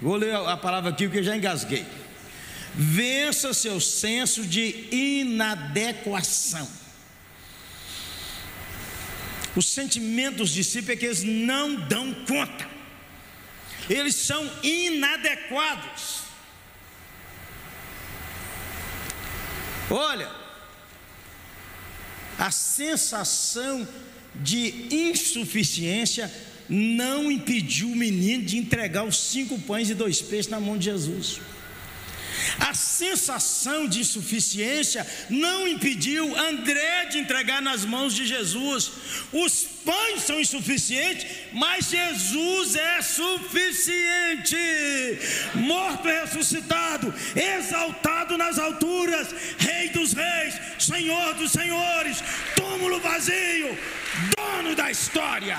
Vou 0.01 0.15
ler 0.15 0.35
a 0.35 0.57
palavra 0.57 0.89
aqui 0.91 1.07
porque 1.07 1.23
já 1.23 1.35
engasguei. 1.35 1.85
Vença 2.73 3.49
o 3.49 3.53
seu 3.53 3.79
senso 3.79 4.45
de 4.45 4.87
inadequação. 4.91 6.67
Os 9.55 9.67
sentimentos 9.67 10.37
dos 10.37 10.49
discípulos 10.51 10.95
é 10.95 10.99
que 10.99 11.05
eles 11.05 11.23
não 11.23 11.75
dão 11.75 12.13
conta, 12.25 12.67
eles 13.89 14.15
são 14.15 14.49
inadequados. 14.63 16.19
Olha, 19.89 20.31
a 22.37 22.51
sensação 22.51 23.87
de 24.39 24.85
insuficiência 24.89 26.31
não 26.67 27.31
impediu 27.31 27.89
o 27.89 27.95
menino 27.95 28.43
de 28.43 28.57
entregar 28.57 29.03
os 29.03 29.17
cinco 29.17 29.59
pães 29.59 29.89
e 29.89 29.95
dois 29.95 30.21
peixes 30.21 30.51
na 30.51 30.59
mão 30.59 30.77
de 30.77 30.85
Jesus. 30.85 31.39
A 32.59 32.73
sensação 32.73 33.87
de 33.87 33.99
insuficiência 34.01 35.05
não 35.29 35.67
impediu 35.67 36.37
André 36.37 37.05
de 37.05 37.17
entregar 37.19 37.61
nas 37.61 37.85
mãos 37.85 38.13
de 38.13 38.25
Jesus. 38.25 38.91
Os 39.31 39.63
pães 39.85 40.23
são 40.23 40.39
insuficientes, 40.39 41.25
mas 41.53 41.89
Jesus 41.89 42.75
é 42.75 43.01
suficiente. 43.01 44.57
Morto 45.55 46.07
e 46.07 46.21
ressuscitado, 46.21 47.13
exaltado 47.35 48.37
nas 48.37 48.57
alturas, 48.57 49.33
Rei 49.57 49.89
dos 49.89 50.13
Reis, 50.13 50.55
Senhor 50.79 51.33
dos 51.35 51.51
Senhores, 51.51 52.23
túmulo 52.55 52.99
vazio, 52.99 53.77
dono 54.37 54.75
da 54.75 54.91
história. 54.91 55.57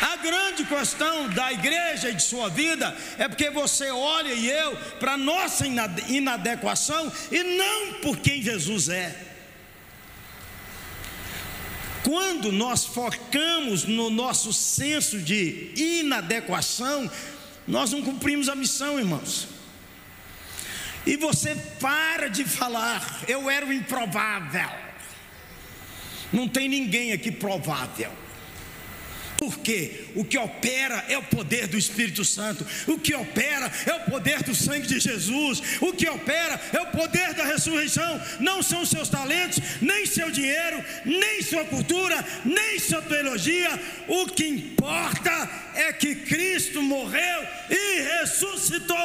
A 0.00 0.16
grande 0.16 0.64
questão 0.64 1.28
da 1.28 1.52
igreja 1.52 2.10
e 2.10 2.14
de 2.14 2.22
sua 2.22 2.48
vida 2.48 2.96
é 3.18 3.28
porque 3.28 3.50
você 3.50 3.90
olha 3.90 4.32
e 4.32 4.48
eu 4.50 4.76
para 4.98 5.16
nossa 5.16 5.66
inadequação 5.66 7.10
e 7.30 7.42
não 7.42 7.94
por 8.00 8.18
quem 8.18 8.42
Jesus 8.42 8.88
é. 8.88 9.14
Quando 12.02 12.52
nós 12.52 12.84
focamos 12.84 13.84
no 13.84 14.10
nosso 14.10 14.52
senso 14.52 15.18
de 15.18 15.72
inadequação, 15.74 17.10
nós 17.66 17.90
não 17.90 18.00
cumprimos 18.00 18.48
a 18.48 18.54
missão, 18.54 18.98
irmãos. 18.98 19.48
E 21.04 21.16
você 21.16 21.54
para 21.80 22.28
de 22.28 22.44
falar, 22.44 23.24
eu 23.26 23.48
era 23.48 23.64
o 23.64 23.72
improvável. 23.72 24.70
Não 26.32 26.48
tem 26.48 26.68
ninguém 26.68 27.12
aqui 27.12 27.32
provável. 27.32 28.12
Porque 29.46 30.06
o 30.16 30.24
que 30.24 30.36
opera 30.36 31.04
é 31.08 31.16
o 31.16 31.22
poder 31.22 31.68
do 31.68 31.78
Espírito 31.78 32.24
Santo, 32.24 32.66
o 32.88 32.98
que 32.98 33.14
opera 33.14 33.70
é 33.86 33.94
o 33.94 34.00
poder 34.10 34.42
do 34.42 34.52
sangue 34.56 34.88
de 34.88 34.98
Jesus, 34.98 35.62
o 35.80 35.92
que 35.92 36.08
opera 36.08 36.60
é 36.72 36.80
o 36.80 36.86
poder 36.86 37.32
da 37.32 37.44
ressurreição. 37.44 38.20
Não 38.40 38.60
são 38.60 38.84
seus 38.84 39.08
talentos, 39.08 39.60
nem 39.80 40.04
seu 40.04 40.32
dinheiro, 40.32 40.84
nem 41.04 41.40
sua 41.42 41.64
cultura, 41.64 42.24
nem 42.44 42.80
sua 42.80 43.00
teologia. 43.02 43.70
O 44.08 44.26
que 44.26 44.48
importa 44.48 45.48
é 45.76 45.92
que 45.92 46.16
Cristo 46.16 46.82
morreu 46.82 47.46
e 47.70 48.00
ressuscitou. 48.18 48.96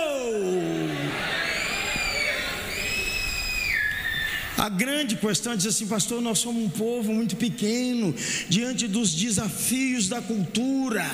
A 4.58 4.70
grande 4.70 5.16
questão 5.16 5.54
é 5.54 5.56
dizer 5.56 5.70
assim, 5.70 5.88
pastor, 5.88 6.22
nós 6.22 6.40
somos 6.40 6.64
um 6.64 6.70
povo 6.70 7.14
muito 7.14 7.36
pequeno 7.36 8.14
diante 8.50 8.88
dos 8.88 9.14
desafios 9.14 10.08
da 10.08 10.22
cultura. 10.22 11.06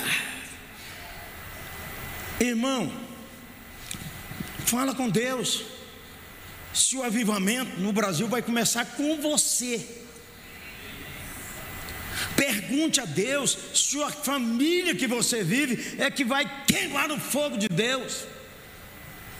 Irmão, 2.40 2.92
fala 4.66 4.94
com 4.94 5.10
Deus. 5.10 5.64
Se 6.74 6.96
o 6.96 7.04
avivamento 7.04 7.80
no 7.80 7.92
Brasil 7.92 8.28
vai 8.28 8.42
começar 8.42 8.86
com 8.86 9.20
você. 9.22 10.04
Pergunte 12.36 13.00
a 13.00 13.06
Deus 13.06 13.58
se 13.74 14.02
a 14.04 14.10
família 14.10 14.96
que 14.96 15.08
você 15.08 15.44
vive 15.44 15.96
é 15.98 16.12
que 16.12 16.24
vai 16.24 16.66
queimar 16.66 17.08
no 17.08 17.20
fogo 17.20 17.58
de 17.58 17.68
Deus. 17.68 18.26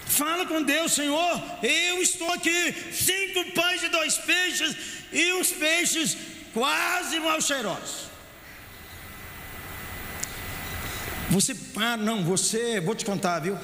Fala 0.08 0.46
com 0.46 0.62
Deus, 0.64 0.94
Senhor. 0.94 1.44
Eu 1.62 2.02
estou 2.02 2.32
aqui, 2.32 2.74
cinco 2.92 3.52
pães 3.52 3.84
e 3.84 3.90
dois 3.90 4.18
peixes, 4.18 4.76
e 5.12 5.34
os 5.34 5.52
peixes 5.52 6.18
quase 6.54 7.20
mal 7.20 7.40
cheirosos. 7.42 8.08
Você, 11.30 11.56
ah, 11.76 11.98
não, 11.98 12.24
você, 12.24 12.80
vou 12.80 12.96
te 12.96 13.04
contar, 13.04 13.40
viu? 13.40 13.58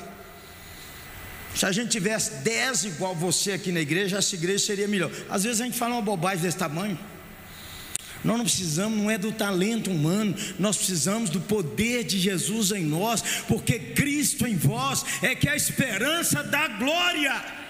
Se 1.55 1.65
a 1.65 1.71
gente 1.71 1.91
tivesse 1.91 2.43
dez 2.43 2.83
igual 2.83 3.15
você 3.15 3.53
aqui 3.53 3.71
na 3.71 3.79
igreja, 3.79 4.17
essa 4.17 4.35
igreja 4.35 4.65
seria 4.65 4.87
melhor. 4.87 5.11
Às 5.29 5.43
vezes 5.43 5.61
a 5.61 5.65
gente 5.65 5.77
fala 5.77 5.95
uma 5.95 6.01
bobagem 6.01 6.43
desse 6.43 6.57
tamanho. 6.57 6.99
Nós 8.23 8.37
não 8.37 8.45
precisamos, 8.45 8.97
não 8.97 9.11
é 9.11 9.17
do 9.17 9.31
talento 9.31 9.91
humano, 9.91 10.35
nós 10.57 10.77
precisamos 10.77 11.29
do 11.29 11.41
poder 11.41 12.03
de 12.03 12.19
Jesus 12.19 12.71
em 12.71 12.83
nós, 12.83 13.23
porque 13.47 13.77
Cristo 13.77 14.47
em 14.47 14.55
vós 14.55 15.03
é 15.21 15.35
que 15.35 15.47
é 15.47 15.51
a 15.51 15.55
esperança 15.55 16.43
da 16.43 16.67
glória. 16.67 17.63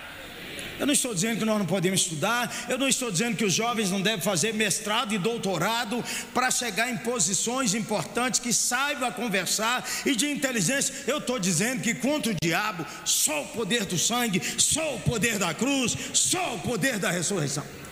Eu 0.80 0.88
não 0.88 0.94
estou 0.94 1.14
dizendo 1.14 1.40
que 1.40 1.46
nós 1.46 1.60
não 1.60 1.66
podemos 1.66 2.02
estudar, 2.02 2.54
eu 2.68 2.78
não 2.78 2.88
estou 2.88 3.12
dizendo 3.12 3.38
que 3.38 3.46
os 3.46 3.54
jovens 3.54 3.92
não 3.92 4.02
devem 4.02 4.22
fazer 4.22 4.54
mestrado 4.54 5.14
e 5.14 5.18
doutorado 5.18 6.04
para 6.34 6.50
chegar 6.50 6.90
em 6.90 6.98
posições 6.98 7.74
importantes, 7.74 8.40
que 8.40 8.52
saibam 8.52 9.12
conversar 9.12 9.88
e 10.06 10.16
de 10.16 10.30
inteligência. 10.30 10.94
Eu 11.08 11.20
estou 11.20 11.40
dizendo 11.40 11.82
que 11.82 11.94
contra 11.94 12.32
o 12.32 12.36
diabo, 12.42 12.86
só 13.06 13.44
o 13.44 13.48
poder 13.50 13.86
do 13.86 13.98
sangue, 13.98 14.42
só 14.58 14.96
o 14.96 15.00
poder 15.02 15.38
da 15.38 15.54
cruz, 15.54 15.96
só 16.14 16.56
o 16.56 16.60
poder 16.60 16.98
da 16.98 17.12
ressurreição. 17.12 17.83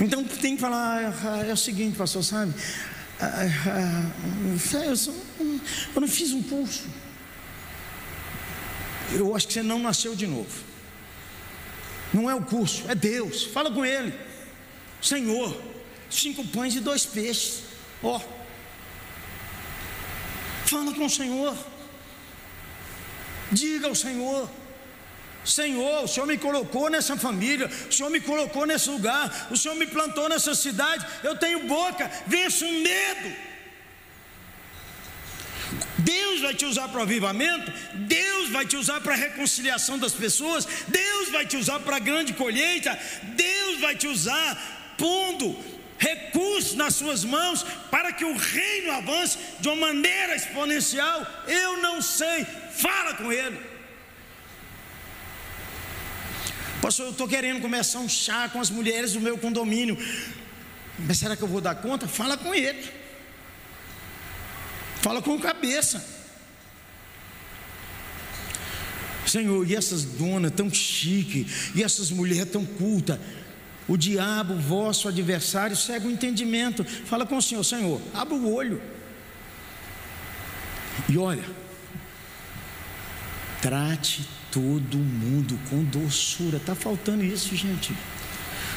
Então 0.00 0.24
tem 0.24 0.56
que 0.56 0.60
falar, 0.60 1.14
ah, 1.24 1.46
é 1.46 1.52
o 1.52 1.56
seguinte, 1.56 1.96
pastor, 1.96 2.24
sabe? 2.24 2.52
Ah, 3.20 3.30
ah, 3.66 4.10
eu 5.94 6.00
não 6.00 6.08
fiz 6.08 6.32
um 6.32 6.42
curso. 6.42 6.84
Eu 9.12 9.36
acho 9.36 9.46
que 9.46 9.52
você 9.52 9.62
não 9.62 9.78
nasceu 9.78 10.16
de 10.16 10.26
novo. 10.26 10.64
Não 12.12 12.28
é 12.28 12.34
o 12.34 12.42
curso, 12.42 12.84
é 12.88 12.94
Deus. 12.94 13.44
Fala 13.44 13.70
com 13.70 13.84
Ele. 13.84 14.12
Senhor, 15.00 15.60
cinco 16.10 16.44
pães 16.48 16.74
e 16.74 16.80
dois 16.80 17.06
peixes. 17.06 17.62
Ó. 18.02 18.16
Oh. 18.16 18.20
Fala 20.66 20.92
com 20.94 21.04
o 21.04 21.10
Senhor. 21.10 21.56
Diga 23.52 23.88
ao 23.88 23.94
Senhor. 23.94 24.48
Senhor, 25.44 26.04
o 26.04 26.08
Senhor 26.08 26.26
me 26.26 26.38
colocou 26.38 26.88
nessa 26.88 27.16
família, 27.16 27.70
o 27.88 27.92
Senhor 27.92 28.10
me 28.10 28.20
colocou 28.20 28.66
nesse 28.66 28.88
lugar, 28.88 29.48
o 29.50 29.56
Senhor 29.56 29.74
me 29.74 29.86
plantou 29.86 30.28
nessa 30.28 30.54
cidade, 30.54 31.06
eu 31.22 31.36
tenho 31.36 31.66
boca, 31.66 32.10
venço 32.26 32.64
o 32.64 32.80
medo. 32.80 33.54
Deus 35.98 36.40
vai 36.40 36.54
te 36.54 36.64
usar 36.64 36.88
para 36.88 37.00
o 37.00 37.02
avivamento, 37.02 37.72
Deus 37.94 38.50
vai 38.50 38.66
te 38.66 38.76
usar 38.76 39.00
para 39.00 39.14
a 39.14 39.16
reconciliação 39.16 39.98
das 39.98 40.12
pessoas, 40.12 40.66
Deus 40.88 41.30
vai 41.30 41.46
te 41.46 41.56
usar 41.56 41.80
para 41.80 41.96
a 41.96 42.00
grande 42.00 42.32
colheita, 42.32 42.98
Deus 43.22 43.80
vai 43.80 43.94
te 43.96 44.06
usar 44.06 44.94
pondo 44.98 45.56
recursos 45.98 46.74
nas 46.74 46.94
suas 46.94 47.24
mãos 47.24 47.64
para 47.90 48.12
que 48.12 48.24
o 48.24 48.36
reino 48.36 48.92
avance 48.92 49.38
de 49.60 49.68
uma 49.68 49.86
maneira 49.86 50.34
exponencial. 50.34 51.26
Eu 51.46 51.78
não 51.78 52.02
sei, 52.02 52.44
fala 52.72 53.14
com 53.14 53.32
ele. 53.32 53.73
Pastor, 56.94 57.06
eu 57.06 57.10
estou 57.10 57.26
querendo 57.26 57.60
começar 57.60 57.98
um 57.98 58.08
chá 58.08 58.48
com 58.48 58.60
as 58.60 58.70
mulheres 58.70 59.14
do 59.14 59.20
meu 59.20 59.36
condomínio. 59.36 59.98
Mas 60.96 61.18
será 61.18 61.34
que 61.36 61.42
eu 61.42 61.48
vou 61.48 61.60
dar 61.60 61.74
conta? 61.74 62.06
Fala 62.06 62.36
com 62.36 62.54
ele. 62.54 62.88
Fala 65.02 65.20
com 65.20 65.36
cabeça. 65.40 66.06
Senhor, 69.26 69.68
e 69.68 69.74
essas 69.74 70.04
donas 70.04 70.52
tão 70.52 70.72
chique, 70.72 71.48
e 71.74 71.82
essas 71.82 72.12
mulheres 72.12 72.52
tão 72.52 72.64
cultas, 72.64 73.18
o 73.88 73.96
diabo, 73.96 74.54
vosso 74.54 75.08
adversário, 75.08 75.76
cega 75.76 76.06
o 76.06 76.12
entendimento. 76.12 76.84
Fala 76.84 77.26
com 77.26 77.38
o 77.38 77.42
Senhor, 77.42 77.64
Senhor, 77.64 78.00
abre 78.14 78.34
o 78.34 78.54
olho. 78.54 78.80
E 81.08 81.18
olha, 81.18 81.44
trate 83.60 84.43
todo 84.54 84.96
mundo 84.98 85.58
com 85.68 85.82
doçura. 85.82 86.58
Está 86.58 86.76
faltando 86.76 87.24
isso, 87.24 87.56
gente. 87.56 87.92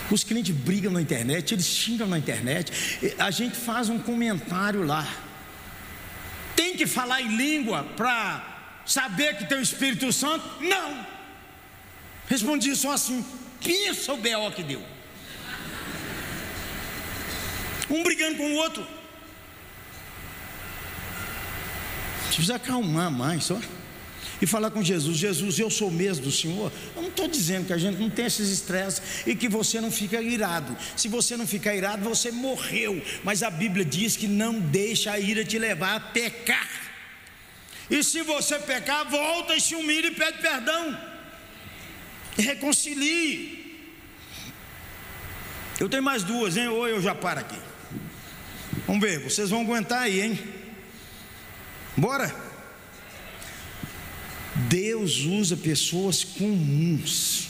Os 0.09 0.23
clientes 0.23 0.55
brigam 0.55 0.91
na 0.91 1.01
internet, 1.01 1.53
eles 1.53 1.67
xingam 1.67 2.07
na 2.07 2.17
internet. 2.17 2.71
A 3.19 3.29
gente 3.29 3.55
faz 3.55 3.87
um 3.87 3.99
comentário 3.99 4.83
lá. 4.83 5.07
Tem 6.55 6.75
que 6.75 6.87
falar 6.87 7.21
em 7.21 7.37
língua 7.37 7.83
para 7.95 8.81
saber 8.87 9.37
que 9.37 9.45
tem 9.45 9.59
o 9.59 9.61
Espírito 9.61 10.11
Santo? 10.11 10.43
Não. 10.63 11.05
Respondi 12.27 12.75
só 12.75 12.93
assim: 12.93 13.23
pensa 13.63 14.13
o 14.13 14.17
B.O. 14.17 14.51
que 14.51 14.63
deu 14.63 14.81
um 17.89 18.03
brigando 18.03 18.37
com 18.37 18.51
o 18.51 18.55
outro. 18.55 18.85
Precisa 22.27 22.55
acalmar 22.55 23.09
mais, 23.09 23.45
só. 23.45 23.59
E 24.41 24.45
falar 24.45 24.71
com 24.71 24.83
Jesus: 24.83 25.17
Jesus, 25.17 25.59
eu 25.59 25.69
sou 25.69 25.89
mesmo 25.89 26.25
do 26.25 26.31
Senhor. 26.31 26.71
Eu 26.95 27.01
não 27.01 27.09
estou 27.09 27.27
dizendo 27.27 27.65
que 27.67 27.73
a 27.73 27.77
gente 27.77 27.97
não 27.97 28.09
tem 28.09 28.25
esses 28.25 28.49
estresses 28.49 29.01
e 29.25 29.35
que 29.35 29.49
você 29.49 29.81
não 29.81 29.91
fica 29.91 30.21
irado. 30.21 30.75
Se 30.95 31.07
você 31.07 31.35
não 31.35 31.47
ficar 31.47 31.75
irado, 31.75 32.03
você 32.07 32.31
morreu. 32.31 33.01
Mas 33.23 33.43
a 33.43 33.49
Bíblia 33.49 33.83
diz 33.83 34.15
que 34.15 34.27
não 34.27 34.59
deixa 34.59 35.11
a 35.11 35.19
ira 35.19 35.43
te 35.43 35.57
levar 35.57 35.95
a 35.95 35.99
pecar. 35.99 36.69
E 37.89 38.03
se 38.03 38.21
você 38.21 38.59
pecar, 38.59 39.09
volta 39.09 39.55
e 39.55 39.61
se 39.61 39.73
humilha 39.75 40.07
e 40.07 40.11
pede 40.11 40.39
perdão. 40.39 40.97
Reconcilie. 42.37 43.57
Eu 45.79 45.87
tenho 45.87 46.03
mais 46.03 46.23
duas, 46.23 46.57
hein? 46.57 46.67
Ou 46.67 46.87
eu 46.87 47.01
já 47.01 47.15
paro 47.15 47.39
aqui. 47.39 47.59
Vamos 48.85 49.01
ver, 49.01 49.19
vocês 49.19 49.49
vão 49.49 49.61
aguentar 49.61 50.03
aí, 50.03 50.21
hein? 50.21 50.39
Bora? 51.95 52.46
Deus 54.69 55.19
usa 55.25 55.55
pessoas 55.55 56.23
comuns 56.23 57.49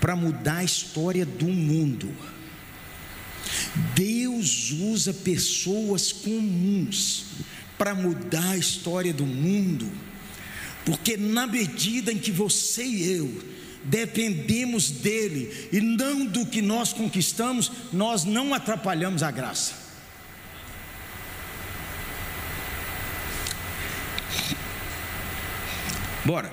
para 0.00 0.14
mudar 0.14 0.58
a 0.58 0.64
história 0.64 1.24
do 1.24 1.46
mundo. 1.46 2.14
Deus 3.94 4.70
usa 4.70 5.12
pessoas 5.12 6.12
comuns 6.12 7.24
para 7.78 7.94
mudar 7.94 8.50
a 8.50 8.56
história 8.56 9.12
do 9.12 9.26
mundo, 9.26 9.90
porque 10.84 11.16
na 11.16 11.46
medida 11.46 12.12
em 12.12 12.18
que 12.18 12.30
você 12.30 12.84
e 12.84 13.12
eu 13.12 13.54
dependemos 13.84 14.90
dele 14.90 15.68
e 15.70 15.80
não 15.80 16.24
do 16.24 16.46
que 16.46 16.62
nós 16.62 16.92
conquistamos, 16.92 17.70
nós 17.92 18.24
não 18.24 18.54
atrapalhamos 18.54 19.22
a 19.22 19.30
graça. 19.30 19.83
Bora. 26.24 26.50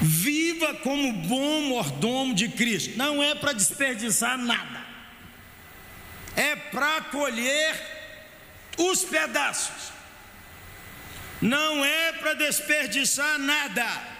Viva 0.00 0.74
como 0.74 1.12
bom 1.12 1.62
mordomo 1.62 2.34
de 2.34 2.48
Cristo. 2.48 2.96
Não 2.96 3.22
é 3.22 3.34
para 3.34 3.52
desperdiçar 3.52 4.38
nada. 4.38 4.84
É 6.36 6.54
para 6.54 7.00
colher 7.02 7.74
os 8.76 9.04
pedaços. 9.04 9.92
Não 11.40 11.84
é 11.84 12.12
para 12.12 12.34
desperdiçar 12.34 13.38
nada. 13.38 14.13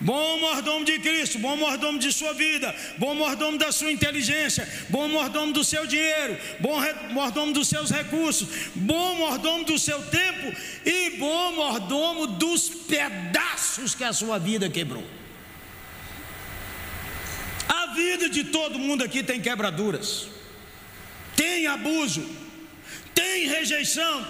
Bom 0.00 0.38
mordomo 0.38 0.84
de 0.84 0.96
Cristo, 1.00 1.40
bom 1.40 1.56
mordomo 1.56 1.98
de 1.98 2.12
sua 2.12 2.32
vida, 2.32 2.74
bom 2.98 3.16
mordomo 3.16 3.58
da 3.58 3.72
sua 3.72 3.90
inteligência, 3.90 4.68
bom 4.88 5.08
mordomo 5.08 5.52
do 5.52 5.64
seu 5.64 5.86
dinheiro, 5.88 6.38
bom 6.60 6.80
mordomo 7.10 7.52
dos 7.52 7.66
seus 7.66 7.90
recursos, 7.90 8.48
bom 8.76 9.16
mordomo 9.16 9.64
do 9.64 9.76
seu 9.76 10.00
tempo 10.02 10.56
e 10.86 11.10
bom 11.18 11.52
mordomo 11.52 12.28
dos 12.28 12.68
pedaços 12.68 13.96
que 13.96 14.04
a 14.04 14.12
sua 14.12 14.38
vida 14.38 14.70
quebrou. 14.70 15.04
A 17.68 17.86
vida 17.86 18.28
de 18.30 18.44
todo 18.44 18.78
mundo 18.78 19.02
aqui 19.02 19.24
tem 19.24 19.40
quebraduras, 19.40 20.28
tem 21.34 21.66
abuso, 21.66 22.24
tem 23.12 23.48
rejeição, 23.48 24.24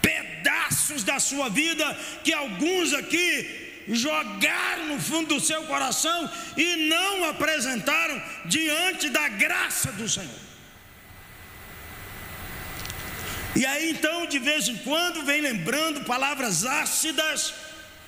pedaços 0.00 1.02
da 1.02 1.18
sua 1.18 1.48
vida 1.48 1.98
que 2.22 2.32
alguns 2.32 2.92
aqui 2.92 3.69
jogaram 3.94 4.86
no 4.86 5.00
fundo 5.00 5.34
do 5.34 5.40
seu 5.40 5.64
coração 5.64 6.30
e 6.56 6.88
não 6.88 7.24
apresentaram 7.28 8.22
diante 8.44 9.08
da 9.08 9.28
graça 9.28 9.92
do 9.92 10.08
Senhor. 10.08 10.50
E 13.56 13.66
aí 13.66 13.90
então, 13.90 14.26
de 14.26 14.38
vez 14.38 14.68
em 14.68 14.76
quando, 14.76 15.24
vem 15.24 15.40
lembrando 15.40 16.04
palavras 16.04 16.64
ácidas, 16.64 17.52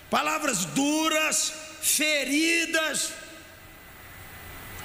palavras 0.08 0.64
duras, 0.66 1.52
feridas. 1.82 3.12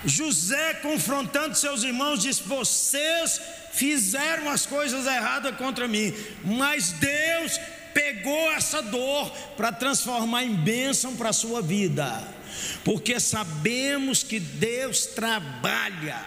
José 0.03 0.75
confrontando 0.75 1.55
seus 1.55 1.83
irmãos, 1.83 2.21
diz: 2.21 2.39
Vocês 2.39 3.41
fizeram 3.73 4.49
as 4.49 4.65
coisas 4.65 5.05
erradas 5.05 5.55
contra 5.57 5.87
mim, 5.87 6.13
mas 6.43 6.91
Deus 6.93 7.59
pegou 7.97 8.51
essa 8.51 8.79
dor 8.79 9.31
para 9.57 9.71
transformar 9.71 10.43
em 10.43 10.53
bênção 10.53 11.15
para 11.15 11.29
a 11.29 11.33
sua 11.33 11.63
vida, 11.63 12.27
porque 12.83 13.19
sabemos 13.19 14.21
que 14.21 14.39
Deus 14.39 15.07
trabalha, 15.07 16.23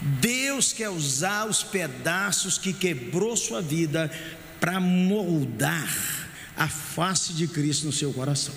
Deus 0.00 0.72
quer 0.72 0.88
usar 0.88 1.48
os 1.48 1.64
pedaços 1.64 2.58
que 2.58 2.72
quebrou 2.72 3.36
sua 3.36 3.60
vida 3.60 4.08
para 4.60 4.78
moldar 4.78 6.28
a 6.56 6.68
face 6.68 7.32
de 7.32 7.48
Cristo 7.48 7.86
no 7.86 7.92
seu 7.92 8.12
coração. 8.12 8.54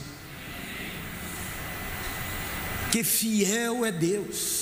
Que 2.91 3.03
fiel 3.03 3.83
é 3.83 3.91
Deus. 3.91 4.58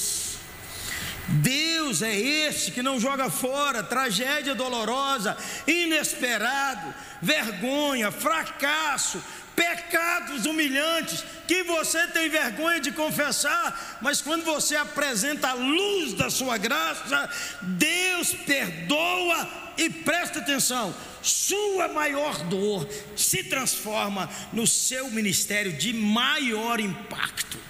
Deus 1.27 2.01
é 2.01 2.15
esse 2.15 2.71
que 2.71 2.81
não 2.81 2.99
joga 2.99 3.29
fora 3.29 3.83
tragédia 3.83 4.55
dolorosa, 4.55 5.37
inesperado, 5.67 6.93
vergonha, 7.21 8.11
fracasso, 8.11 9.21
pecados 9.55 10.45
humilhantes 10.45 11.23
que 11.47 11.63
você 11.63 12.07
tem 12.07 12.29
vergonha 12.29 12.79
de 12.79 12.91
confessar, 12.91 13.97
mas 14.01 14.21
quando 14.21 14.45
você 14.45 14.75
apresenta 14.75 15.49
a 15.49 15.53
luz 15.53 16.13
da 16.13 16.29
sua 16.29 16.57
graça, 16.57 17.29
Deus 17.61 18.33
perdoa 18.33 19.49
e 19.77 19.89
presta 19.89 20.39
atenção, 20.39 20.95
sua 21.21 21.87
maior 21.87 22.37
dor 22.43 22.87
se 23.15 23.43
transforma 23.43 24.29
no 24.53 24.65
seu 24.65 25.09
ministério 25.09 25.73
de 25.73 25.91
maior 25.91 26.79
impacto. 26.79 27.66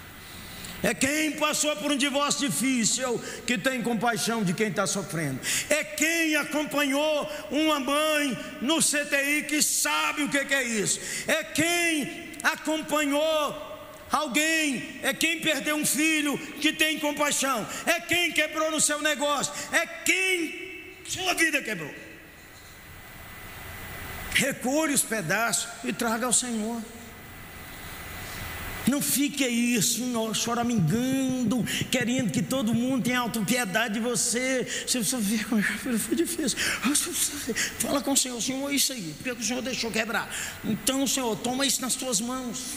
É 0.83 0.93
quem 0.93 1.31
passou 1.31 1.75
por 1.77 1.91
um 1.91 1.97
divórcio 1.97 2.47
difícil 2.47 3.19
que 3.45 3.57
tem 3.57 3.81
compaixão 3.81 4.43
de 4.43 4.53
quem 4.53 4.67
está 4.67 4.85
sofrendo. 4.85 5.39
É 5.69 5.83
quem 5.83 6.35
acompanhou 6.35 7.29
uma 7.49 7.79
mãe 7.79 8.37
no 8.61 8.77
CTI 8.77 9.45
que 9.47 9.61
sabe 9.61 10.23
o 10.23 10.29
que 10.29 10.37
é 10.37 10.63
isso. 10.63 10.99
É 11.27 11.43
quem 11.43 12.31
acompanhou 12.43 13.67
alguém, 14.11 14.99
é 15.01 15.13
quem 15.13 15.39
perdeu 15.39 15.75
um 15.75 15.85
filho 15.85 16.37
que 16.37 16.71
tem 16.71 16.99
compaixão. 16.99 17.67
É 17.85 17.99
quem 17.99 18.31
quebrou 18.31 18.69
no 18.69 18.79
seu 18.79 19.01
negócio. 19.01 19.53
É 19.71 19.85
quem 19.85 20.67
sua 21.07 21.33
vida 21.33 21.61
quebrou. 21.61 21.93
Recolhe 24.33 24.93
os 24.93 25.01
pedaços 25.01 25.67
e 25.83 25.91
traga 25.91 26.27
ao 26.27 26.33
Senhor. 26.33 26.81
Não 28.87 29.01
fique 29.01 29.43
aí 29.43 29.77
choramingando, 30.33 31.63
querendo 31.91 32.31
que 32.31 32.41
todo 32.41 32.73
mundo 32.73 33.03
tenha 33.03 33.19
autopiedade 33.19 33.95
de 33.95 33.99
você. 33.99 34.63
Você 34.63 34.99
precisa 34.99 35.17
ver 35.17 35.45
como 35.47 35.61
foi 35.61 36.15
difícil. 36.15 36.57
Fala 37.79 38.01
com 38.01 38.13
o 38.13 38.17
Senhor, 38.17 38.41
Senhor, 38.41 38.71
isso 38.71 38.93
aí, 38.93 39.13
porque 39.17 39.31
o 39.31 39.43
Senhor 39.43 39.61
deixou 39.61 39.91
quebrar. 39.91 40.33
Então, 40.63 41.05
Senhor, 41.05 41.35
toma 41.37 41.65
isso 41.65 41.81
nas 41.81 41.95
tuas 41.95 42.21
mãos. 42.21 42.75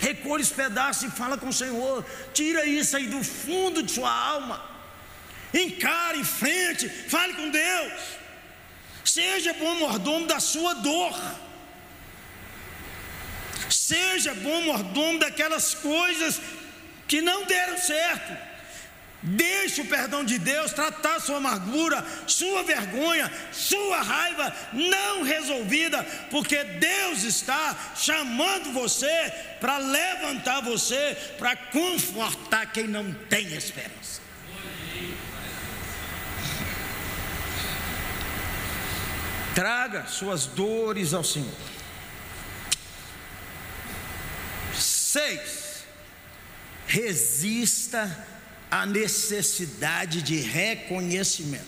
Recolhe 0.00 0.42
os 0.42 0.50
pedaços 0.50 1.02
e 1.04 1.10
fala 1.10 1.36
com 1.36 1.48
o 1.48 1.52
Senhor. 1.52 2.04
Tira 2.32 2.64
isso 2.64 2.96
aí 2.96 3.06
do 3.06 3.22
fundo 3.22 3.82
de 3.82 3.92
sua 3.92 4.10
alma. 4.10 4.64
Encare 5.52 6.20
em 6.20 6.24
frente, 6.24 6.88
fale 6.88 7.34
com 7.34 7.50
Deus. 7.50 7.92
Seja 9.04 9.52
bom 9.54 9.74
mordomo 9.76 10.26
da 10.26 10.38
sua 10.38 10.74
dor. 10.74 11.47
Seja 13.88 14.34
bom 14.34 14.60
mordomo 14.64 15.18
daquelas 15.18 15.72
coisas 15.72 16.38
que 17.06 17.22
não 17.22 17.46
deram 17.46 17.78
certo. 17.78 18.36
Deixe 19.22 19.80
o 19.80 19.86
perdão 19.86 20.22
de 20.22 20.38
Deus 20.38 20.74
tratar 20.74 21.18
sua 21.20 21.38
amargura, 21.38 22.04
sua 22.26 22.62
vergonha, 22.64 23.32
sua 23.50 24.02
raiva 24.02 24.54
não 24.74 25.22
resolvida, 25.22 26.04
porque 26.30 26.62
Deus 26.64 27.22
está 27.22 27.94
chamando 27.96 28.74
você 28.74 29.32
para 29.58 29.78
levantar 29.78 30.60
você, 30.60 31.16
para 31.38 31.56
confortar 31.56 32.70
quem 32.70 32.86
não 32.86 33.10
tem 33.30 33.54
esperança. 33.54 34.20
Traga 39.54 40.06
suas 40.06 40.44
dores 40.44 41.14
ao 41.14 41.24
Senhor. 41.24 41.67
Seis, 45.10 45.84
resista 46.86 48.26
à 48.70 48.84
necessidade 48.84 50.20
de 50.20 50.36
reconhecimento. 50.36 51.64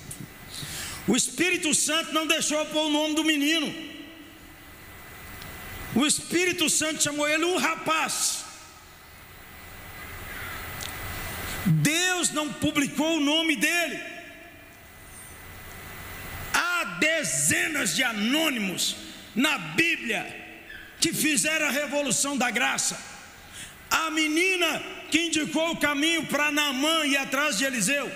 O 1.09 1.17
Espírito 1.17 1.75
Santo 1.75 2.13
não 2.13 2.27
deixou 2.27 2.67
pôr 2.67 2.89
o 2.89 2.91
nome 2.91 3.15
do 3.15 3.25
menino. 3.25 3.69
O 5.95 6.07
Espírito 6.07 6.69
Santo 6.69 7.03
chamou 7.03 7.27
ele 7.27 7.47
um 7.47 7.57
rapaz. 7.57 8.45
Deus 11.65 12.29
não 12.33 12.53
publicou 12.53 13.17
o 13.17 13.21
nome 13.21 13.57
dele. 13.57 14.01
Há 16.53 16.85
dezenas 17.01 17.97
de 17.97 18.03
anônimos 18.03 18.97
na 19.35 19.57
Bíblia 19.57 20.27
que 21.01 21.15
fizeram 21.15 21.69
a 21.69 21.71
revolução 21.71 22.37
da 22.37 22.51
graça. 22.51 23.09
A 23.91 24.11
menina 24.11 24.83
que 25.11 25.27
indicou 25.27 25.73
o 25.73 25.77
caminho 25.77 26.27
para 26.27 26.53
Naamã 26.53 27.05
e 27.05 27.17
atrás 27.17 27.59
de 27.59 27.65
Eliseu. 27.65 28.11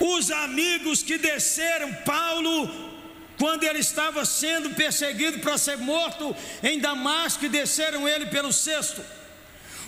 Os 0.00 0.30
amigos 0.30 1.02
que 1.02 1.18
desceram 1.18 1.92
Paulo 2.04 2.90
quando 3.38 3.64
ele 3.64 3.78
estava 3.78 4.24
sendo 4.24 4.70
perseguido 4.70 5.38
para 5.40 5.56
ser 5.58 5.76
morto 5.78 6.34
em 6.62 6.78
Damasco 6.78 7.44
e 7.44 7.48
desceram 7.48 8.08
ele 8.08 8.26
pelo 8.26 8.52
cesto. 8.52 9.02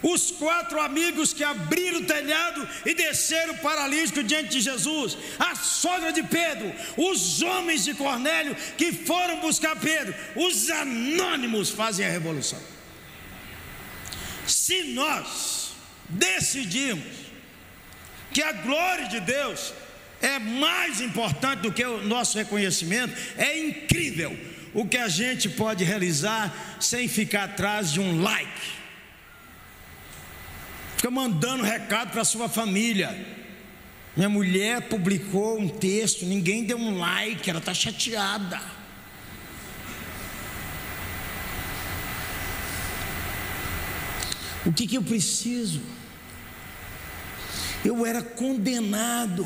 Os 0.02 0.32
quatro 0.32 0.80
amigos 0.80 1.32
que 1.32 1.44
abriram 1.44 2.00
o 2.00 2.04
telhado 2.04 2.68
e 2.84 2.92
desceram 2.92 3.56
paralítico 3.58 4.22
diante 4.22 4.48
de 4.48 4.60
Jesus, 4.60 5.16
a 5.38 5.54
sogra 5.54 6.12
de 6.12 6.22
Pedro, 6.24 6.72
os 6.96 7.40
homens 7.40 7.84
de 7.84 7.94
Cornélio 7.94 8.56
que 8.76 8.92
foram 8.92 9.38
buscar 9.40 9.76
Pedro, 9.76 10.14
os 10.34 10.68
anônimos 10.70 11.70
fazem 11.70 12.04
a 12.04 12.10
revolução. 12.10 12.60
Se 14.46 14.82
nós 14.94 15.72
decidirmos 16.08 17.32
que 18.32 18.42
a 18.42 18.52
glória 18.52 19.08
de 19.08 19.20
Deus 19.20 19.72
é 20.20 20.38
mais 20.38 21.00
importante 21.00 21.60
do 21.60 21.72
que 21.72 21.84
o 21.84 22.02
nosso 22.06 22.38
reconhecimento, 22.38 23.14
é 23.36 23.58
incrível 23.58 24.38
o 24.72 24.86
que 24.86 24.96
a 24.96 25.08
gente 25.08 25.48
pode 25.48 25.84
realizar 25.84 26.76
sem 26.80 27.08
ficar 27.08 27.44
atrás 27.44 27.92
de 27.92 28.00
um 28.00 28.22
like. 28.22 28.82
Fica 30.96 31.10
mandando 31.10 31.64
recado 31.64 32.12
para 32.12 32.24
sua 32.24 32.48
família. 32.48 33.42
Minha 34.16 34.28
mulher 34.28 34.82
publicou 34.82 35.58
um 35.58 35.68
texto, 35.68 36.24
ninguém 36.24 36.64
deu 36.64 36.78
um 36.78 36.98
like, 36.98 37.48
ela 37.48 37.58
está 37.58 37.74
chateada. 37.74 38.60
O 44.64 44.72
que, 44.72 44.86
que 44.86 44.96
eu 44.96 45.02
preciso? 45.02 45.80
Eu 47.84 48.06
era 48.06 48.22
condenado, 48.22 49.44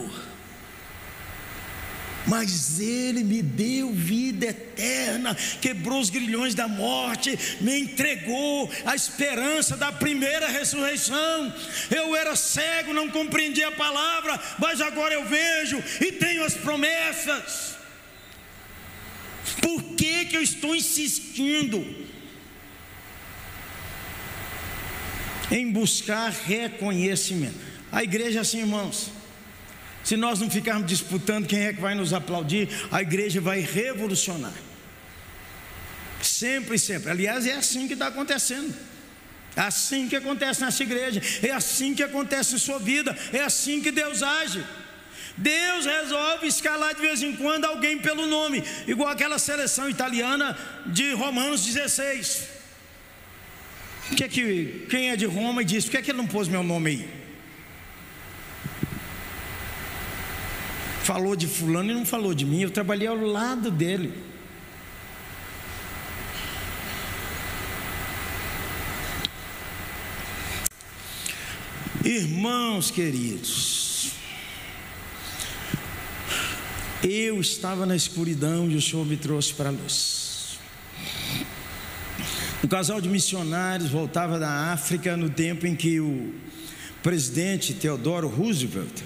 mas 2.26 2.78
Ele 2.80 3.24
me 3.24 3.40
deu 3.40 3.92
vida 3.92 4.46
eterna, 4.46 5.34
quebrou 5.62 6.00
os 6.00 6.10
grilhões 6.10 6.54
da 6.54 6.68
morte, 6.68 7.38
me 7.62 7.78
entregou 7.78 8.70
a 8.84 8.94
esperança 8.94 9.74
da 9.74 9.90
primeira 9.90 10.48
ressurreição. 10.48 11.54
Eu 11.90 12.14
era 12.14 12.36
cego, 12.36 12.92
não 12.92 13.08
compreendia 13.08 13.68
a 13.68 13.72
palavra, 13.72 14.38
mas 14.58 14.82
agora 14.82 15.14
eu 15.14 15.24
vejo 15.24 15.82
e 16.00 16.12
tenho 16.12 16.44
as 16.44 16.54
promessas. 16.54 17.74
Por 19.62 19.82
que, 19.94 20.26
que 20.26 20.36
eu 20.36 20.42
estou 20.42 20.76
insistindo? 20.76 22.06
Em 25.50 25.70
buscar 25.70 26.30
reconhecimento. 26.30 27.58
A 27.90 28.02
igreja, 28.02 28.40
assim, 28.40 28.60
irmãos, 28.60 29.10
se 30.02 30.16
nós 30.16 30.38
não 30.38 30.50
ficarmos 30.50 30.86
disputando 30.86 31.46
quem 31.46 31.66
é 31.66 31.72
que 31.72 31.80
vai 31.80 31.94
nos 31.94 32.12
aplaudir, 32.12 32.68
a 32.90 33.02
igreja 33.02 33.40
vai 33.40 33.60
revolucionar. 33.60 34.52
Sempre, 36.22 36.78
sempre. 36.78 37.10
Aliás, 37.10 37.46
é 37.46 37.54
assim 37.54 37.86
que 37.86 37.94
está 37.94 38.08
acontecendo. 38.08 38.74
É 39.56 39.62
assim 39.62 40.06
que 40.06 40.14
acontece 40.14 40.60
nessa 40.60 40.82
igreja, 40.82 41.22
é 41.42 41.50
assim 41.50 41.94
que 41.94 42.02
acontece 42.02 42.54
em 42.54 42.58
sua 42.58 42.78
vida, 42.78 43.16
é 43.32 43.40
assim 43.40 43.80
que 43.80 43.90
Deus 43.90 44.22
age. 44.22 44.62
Deus 45.36 45.86
resolve 45.86 46.46
escalar 46.46 46.94
de 46.94 47.00
vez 47.00 47.22
em 47.22 47.34
quando 47.34 47.64
alguém 47.64 47.98
pelo 47.98 48.26
nome, 48.26 48.62
igual 48.86 49.08
aquela 49.08 49.38
seleção 49.38 49.88
italiana 49.88 50.56
de 50.86 51.12
Romanos 51.12 51.64
16. 51.64 52.55
Que 54.14 54.24
é 54.24 54.28
que, 54.28 54.86
quem 54.88 55.10
é 55.10 55.16
de 55.16 55.26
Roma 55.26 55.62
e 55.62 55.64
diz: 55.64 55.84
por 55.84 55.92
que, 55.92 55.96
é 55.96 56.02
que 56.02 56.10
ele 56.10 56.18
não 56.18 56.26
pôs 56.26 56.46
meu 56.46 56.62
nome 56.62 56.90
aí? 56.90 57.08
Falou 61.02 61.34
de 61.34 61.46
Fulano 61.46 61.90
e 61.90 61.94
não 61.94 62.04
falou 62.04 62.34
de 62.34 62.44
mim, 62.44 62.62
eu 62.62 62.70
trabalhei 62.70 63.06
ao 63.06 63.16
lado 63.16 63.70
dele. 63.70 64.12
Irmãos 72.04 72.90
queridos, 72.90 74.12
eu 77.02 77.40
estava 77.40 77.84
na 77.84 77.96
escuridão 77.96 78.70
e 78.70 78.76
o 78.76 78.82
Senhor 78.82 79.04
me 79.04 79.16
trouxe 79.16 79.52
para 79.54 79.70
a 79.70 79.72
luz. 79.72 80.58
Um 82.64 82.68
casal 82.68 83.02
de 83.02 83.08
missionários 83.08 83.90
voltava 83.90 84.38
da 84.38 84.72
África 84.72 85.14
no 85.14 85.28
tempo 85.28 85.66
em 85.66 85.76
que 85.76 86.00
o 86.00 86.34
presidente 87.02 87.74
Theodore 87.74 88.26
Roosevelt 88.26 89.02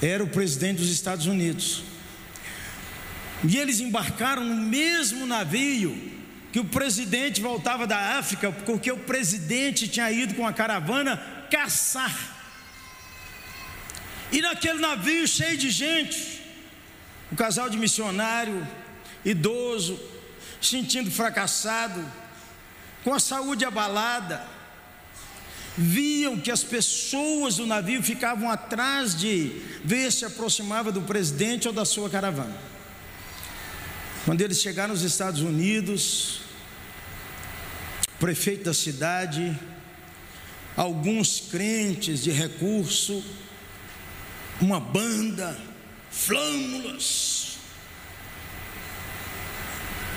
era 0.00 0.22
o 0.22 0.28
presidente 0.28 0.78
dos 0.78 0.88
Estados 0.88 1.26
Unidos. 1.26 1.82
E 3.42 3.56
eles 3.58 3.80
embarcaram 3.80 4.44
no 4.44 4.54
mesmo 4.54 5.26
navio 5.26 6.12
que 6.52 6.60
o 6.60 6.64
presidente 6.64 7.40
voltava 7.40 7.88
da 7.88 8.18
África, 8.18 8.52
porque 8.52 8.90
o 8.90 8.98
presidente 8.98 9.88
tinha 9.88 10.10
ido 10.12 10.34
com 10.34 10.46
a 10.46 10.52
caravana 10.52 11.16
caçar. 11.50 12.16
E 14.30 14.40
naquele 14.40 14.78
navio 14.78 15.26
cheio 15.26 15.58
de 15.58 15.70
gente, 15.70 16.40
o 17.32 17.36
casal 17.36 17.68
de 17.68 17.76
missionário, 17.76 18.66
idoso, 19.24 20.00
sentindo 20.60 21.10
fracassado, 21.10 22.00
com 23.04 23.12
a 23.12 23.20
saúde 23.20 23.64
abalada, 23.64 24.44
viam 25.76 26.40
que 26.40 26.50
as 26.50 26.64
pessoas 26.64 27.56
do 27.56 27.66
navio 27.66 28.02
ficavam 28.02 28.50
atrás 28.50 29.14
de 29.14 29.60
ver 29.84 30.10
se 30.10 30.24
aproximava 30.24 30.90
do 30.90 31.02
presidente 31.02 31.68
ou 31.68 31.74
da 31.74 31.84
sua 31.84 32.08
caravana. 32.08 32.56
Quando 34.24 34.40
eles 34.40 34.60
chegaram 34.60 34.94
nos 34.94 35.02
Estados 35.02 35.42
Unidos, 35.42 36.40
o 38.16 38.18
prefeito 38.18 38.64
da 38.64 38.72
cidade, 38.72 39.58
alguns 40.74 41.40
crentes 41.40 42.22
de 42.22 42.30
recurso, 42.30 43.22
uma 44.62 44.80
banda, 44.80 45.60
flâmulas, 46.10 47.53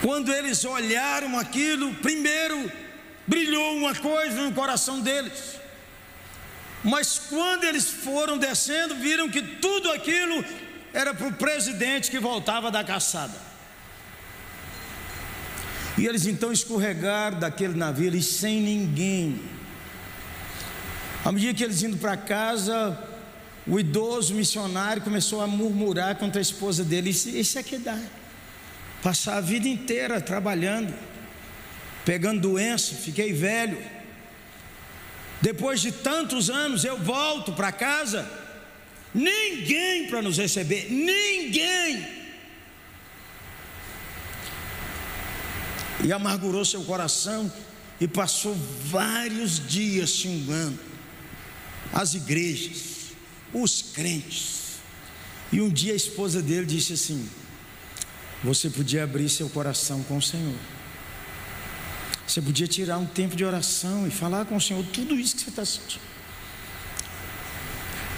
quando 0.01 0.33
eles 0.33 0.63
olharam 0.65 1.37
aquilo, 1.37 1.93
primeiro 1.95 2.71
brilhou 3.25 3.77
uma 3.77 3.93
coisa 3.95 4.41
no 4.41 4.53
coração 4.53 5.01
deles. 5.01 5.55
Mas 6.83 7.19
quando 7.19 7.63
eles 7.65 7.89
foram 7.89 8.37
descendo, 8.37 8.95
viram 8.95 9.29
que 9.29 9.41
tudo 9.41 9.91
aquilo 9.91 10.43
era 10.93 11.13
para 11.13 11.27
o 11.27 11.33
presidente 11.33 12.09
que 12.09 12.19
voltava 12.19 12.71
da 12.71 12.83
caçada. 12.83 13.47
E 15.97 16.05
eles 16.05 16.27
então 16.27 16.51
escorregaram 16.51 17.39
daquele 17.39 17.73
navio 17.73 18.15
e 18.15 18.21
sem 18.21 18.61
ninguém. 18.61 19.41
À 21.25 21.31
medida 21.31 21.53
que 21.53 21.63
eles 21.63 21.81
indo 21.81 21.97
para 21.97 22.15
casa, 22.15 22.97
o 23.65 23.79
idoso 23.79 24.33
missionário 24.33 25.01
começou 25.01 25.41
a 25.41 25.47
murmurar 25.47 26.15
contra 26.15 26.39
a 26.39 26.41
esposa 26.41 26.83
dele: 26.83 27.09
Isso, 27.09 27.29
isso 27.29 27.57
é 27.57 27.63
que 27.63 27.77
dá. 27.77 27.99
Passar 29.07 29.37
a 29.37 29.39
vida 29.39 29.69
inteira 29.69 30.19
trabalhando, 30.19 30.93
pegando 32.03 32.41
doença, 32.41 32.93
fiquei 32.93 33.31
velho. 33.31 33.81
Depois 35.41 35.79
de 35.79 35.93
tantos 35.93 36.49
anos 36.49 36.83
eu 36.83 36.97
volto 36.97 37.53
para 37.53 37.71
casa, 37.71 38.29
ninguém 39.15 40.09
para 40.09 40.21
nos 40.21 40.37
receber, 40.37 40.91
ninguém. 40.91 42.05
E 46.03 46.11
amargurou 46.11 46.65
seu 46.65 46.83
coração 46.83 47.49
e 48.01 48.09
passou 48.09 48.57
vários 48.83 49.65
dias 49.65 50.09
xingando 50.09 50.77
as 51.93 52.13
igrejas, 52.13 53.13
os 53.53 53.81
crentes. 53.81 54.79
E 55.49 55.61
um 55.61 55.69
dia 55.69 55.93
a 55.93 55.95
esposa 55.95 56.41
dele 56.41 56.65
disse 56.65 56.91
assim: 56.91 57.29
Você 58.43 58.69
podia 58.69 59.03
abrir 59.03 59.29
seu 59.29 59.49
coração 59.49 60.03
com 60.03 60.17
o 60.17 60.21
Senhor. 60.21 60.55
Você 62.27 62.41
podia 62.41 62.67
tirar 62.67 62.97
um 62.97 63.05
tempo 63.05 63.35
de 63.35 63.43
oração 63.43 64.05
e 64.05 64.11
falar 64.11 64.45
com 64.45 64.57
o 64.57 64.61
Senhor 64.61 64.85
tudo 64.87 65.15
isso 65.15 65.35
que 65.35 65.43
você 65.43 65.49
está 65.49 65.65
sentindo. 65.65 66.01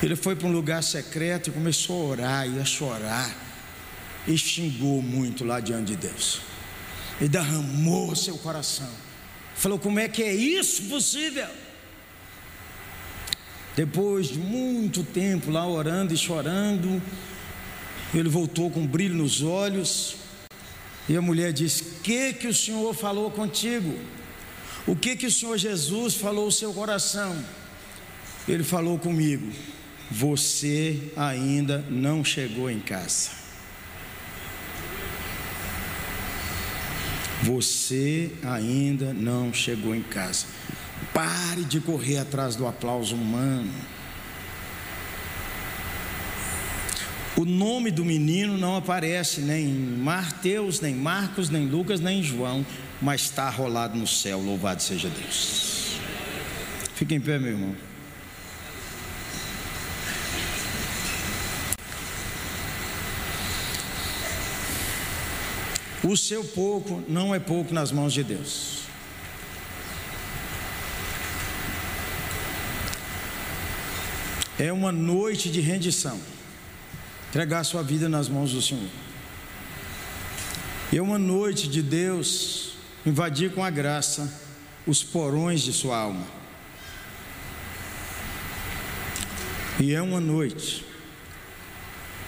Ele 0.01 0.15
foi 0.15 0.35
para 0.35 0.47
um 0.47 0.51
lugar 0.51 0.81
secreto 0.81 1.49
e 1.49 1.53
começou 1.53 2.01
a 2.01 2.09
orar 2.09 2.49
e 2.49 2.59
a 2.59 2.65
chorar. 2.65 3.29
E 4.27 4.37
xingou 4.37 5.01
muito 5.01 5.45
lá 5.45 5.59
diante 5.59 5.95
de 5.95 6.07
Deus. 6.07 6.41
E 7.21 7.27
derramou 7.27 8.15
seu 8.15 8.37
coração. 8.37 8.89
Falou: 9.55 9.77
Como 9.79 9.99
é 9.99 10.07
que 10.07 10.23
é 10.23 10.33
isso 10.33 10.83
possível? 10.83 11.47
Depois 13.75 14.27
de 14.27 14.39
muito 14.39 15.03
tempo 15.03 15.51
lá 15.51 15.65
orando 15.67 16.13
e 16.13 16.17
chorando, 16.17 17.01
ele 18.13 18.29
voltou 18.29 18.71
com 18.71 18.81
um 18.81 18.87
brilho 18.87 19.15
nos 19.15 19.41
olhos. 19.41 20.15
E 21.07 21.15
a 21.15 21.21
mulher 21.21 21.53
disse: 21.53 21.83
Que 22.03 22.33
que 22.33 22.47
o 22.47 22.53
Senhor 22.53 22.93
falou 22.93 23.29
contigo? 23.31 23.93
O 24.87 24.95
que 24.95 25.15
que 25.15 25.27
o 25.27 25.31
Senhor 25.31 25.57
Jesus 25.57 26.15
falou 26.15 26.45
ao 26.45 26.51
seu 26.51 26.73
coração? 26.73 27.35
Ele 28.47 28.63
falou 28.63 28.97
comigo: 28.97 29.51
Você 30.09 31.11
ainda 31.15 31.85
não 31.89 32.23
chegou 32.23 32.69
em 32.69 32.79
casa. 32.79 33.39
Você 37.43 38.31
ainda 38.43 39.13
não 39.13 39.53
chegou 39.53 39.95
em 39.95 40.01
casa. 40.01 40.45
Pare 41.13 41.63
de 41.63 41.79
correr 41.79 42.17
atrás 42.17 42.55
do 42.55 42.67
aplauso 42.67 43.15
humano. 43.15 43.71
O 47.39 47.45
nome 47.45 47.89
do 47.89 48.03
menino 48.03 48.57
não 48.57 48.75
aparece 48.75 49.39
nem 49.39 49.69
em 49.69 49.97
Mateus, 49.97 50.81
nem 50.81 50.93
Marcos, 50.93 51.49
nem 51.49 51.67
Lucas, 51.67 52.01
nem 52.01 52.21
João, 52.21 52.65
mas 53.01 53.21
está 53.21 53.49
rolado 53.49 53.97
no 53.97 54.05
céu. 54.05 54.41
Louvado 54.41 54.83
seja 54.83 55.07
Deus. 55.07 55.95
Fique 56.95 57.15
em 57.15 57.21
pé, 57.21 57.39
meu 57.39 57.51
irmão. 57.51 57.73
O 66.03 66.17
seu 66.17 66.43
pouco 66.43 67.01
não 67.07 67.33
é 67.33 67.39
pouco 67.39 67.73
nas 67.73 67.89
mãos 67.89 68.11
de 68.11 68.21
Deus. 68.21 68.79
É 74.59 74.73
uma 74.73 74.91
noite 74.91 75.49
de 75.49 75.61
rendição. 75.61 76.19
Entregar 77.29 77.63
sua 77.63 77.83
vida 77.83 78.09
nas 78.09 78.27
mãos 78.27 78.51
do 78.51 78.61
Senhor. 78.61 78.89
É 80.91 81.01
uma 81.01 81.19
noite 81.19 81.67
de 81.67 81.81
Deus 81.81 82.73
invadir 83.05 83.53
com 83.53 83.63
a 83.63 83.69
graça 83.69 84.31
os 84.85 85.03
porões 85.03 85.61
de 85.61 85.71
sua 85.71 85.97
alma. 85.97 86.25
E 89.79 89.93
é 89.93 90.01
uma 90.01 90.19
noite 90.19 90.85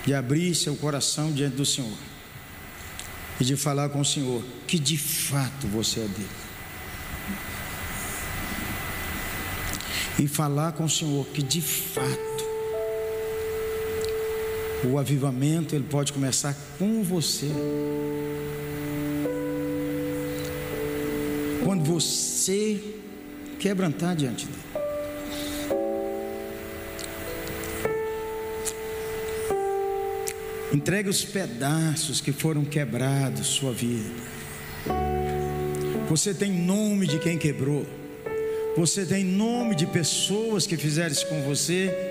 de 0.06 0.14
abrir 0.14 0.54
seu 0.56 0.76
coração 0.76 1.32
diante 1.32 1.56
do 1.56 1.66
Senhor 1.66 1.98
e 3.40 3.44
de 3.44 3.56
falar 3.56 3.90
com 3.90 4.02
o 4.02 4.06
Senhor 4.06 4.44
que 4.68 4.78
de 4.78 4.98
fato 4.98 5.68
você 5.68 6.02
é 6.02 6.08
dele. 6.08 6.42
e 10.22 10.28
falar 10.28 10.74
com 10.74 10.86
o 10.86 10.90
Senhor 10.90 11.26
que 11.28 11.42
de 11.42 11.62
fato 11.62 12.31
o 14.84 14.98
avivamento 14.98 15.76
ele 15.76 15.86
pode 15.90 16.12
começar 16.12 16.56
com 16.78 17.04
você. 17.04 17.50
Quando 21.64 21.84
você 21.84 22.80
quebrantar 23.60 24.16
diante 24.16 24.48
dele. 24.48 24.72
Entregue 30.74 31.10
os 31.10 31.24
pedaços 31.24 32.22
que 32.22 32.32
foram 32.32 32.64
quebrados 32.64 33.48
sua 33.48 33.74
vida. 33.74 34.10
Você 36.10 36.34
tem 36.34 36.52
nome 36.52 37.06
de 37.08 37.20
quem 37.20 37.38
quebrou. 37.38 37.86
Você 38.76 39.06
tem 39.06 39.24
nome 39.24 39.76
de 39.76 39.86
pessoas 39.86 40.66
que 40.66 40.78
fizeram 40.78 41.12
isso 41.12 41.28
com 41.28 41.42
você, 41.44 42.11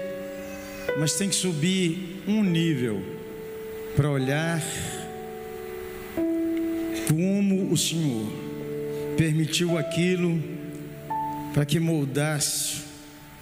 mas 0.98 1.14
tem 1.14 1.28
que 1.28 1.34
subir 1.34 2.22
um 2.26 2.42
nível 2.42 3.02
para 3.96 4.10
olhar 4.10 4.62
como 7.08 7.72
o 7.72 7.76
Senhor 7.76 8.26
permitiu 9.16 9.76
aquilo 9.76 10.42
para 11.52 11.64
que 11.64 11.80
moldasse 11.80 12.82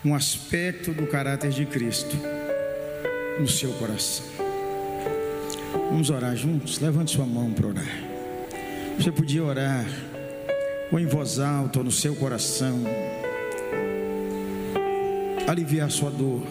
um 0.05 0.15
aspecto 0.15 0.93
do 0.93 1.07
caráter 1.07 1.51
de 1.51 1.66
Cristo 1.66 2.16
no 3.39 3.47
seu 3.47 3.73
coração. 3.75 4.25
Vamos 5.91 6.11
orar 6.11 6.35
juntos? 6.37 6.79
Levante 6.79 7.12
sua 7.12 7.27
mão 7.27 7.53
para 7.53 7.66
orar. 7.66 7.99
Você 8.99 9.12
podia 9.12 9.45
orar 9.45 9.85
ou 10.91 10.99
em 10.99 11.07
voz 11.07 11.39
alta 11.39 11.79
ou 11.79 11.85
no 11.85 11.91
seu 11.91 12.15
coração, 12.16 12.83
aliviar 15.47 15.91
sua 15.91 16.11
dor, 16.11 16.43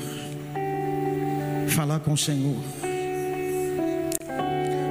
falar 1.77 1.99
com 1.99 2.13
o 2.13 2.17
Senhor. 2.17 2.57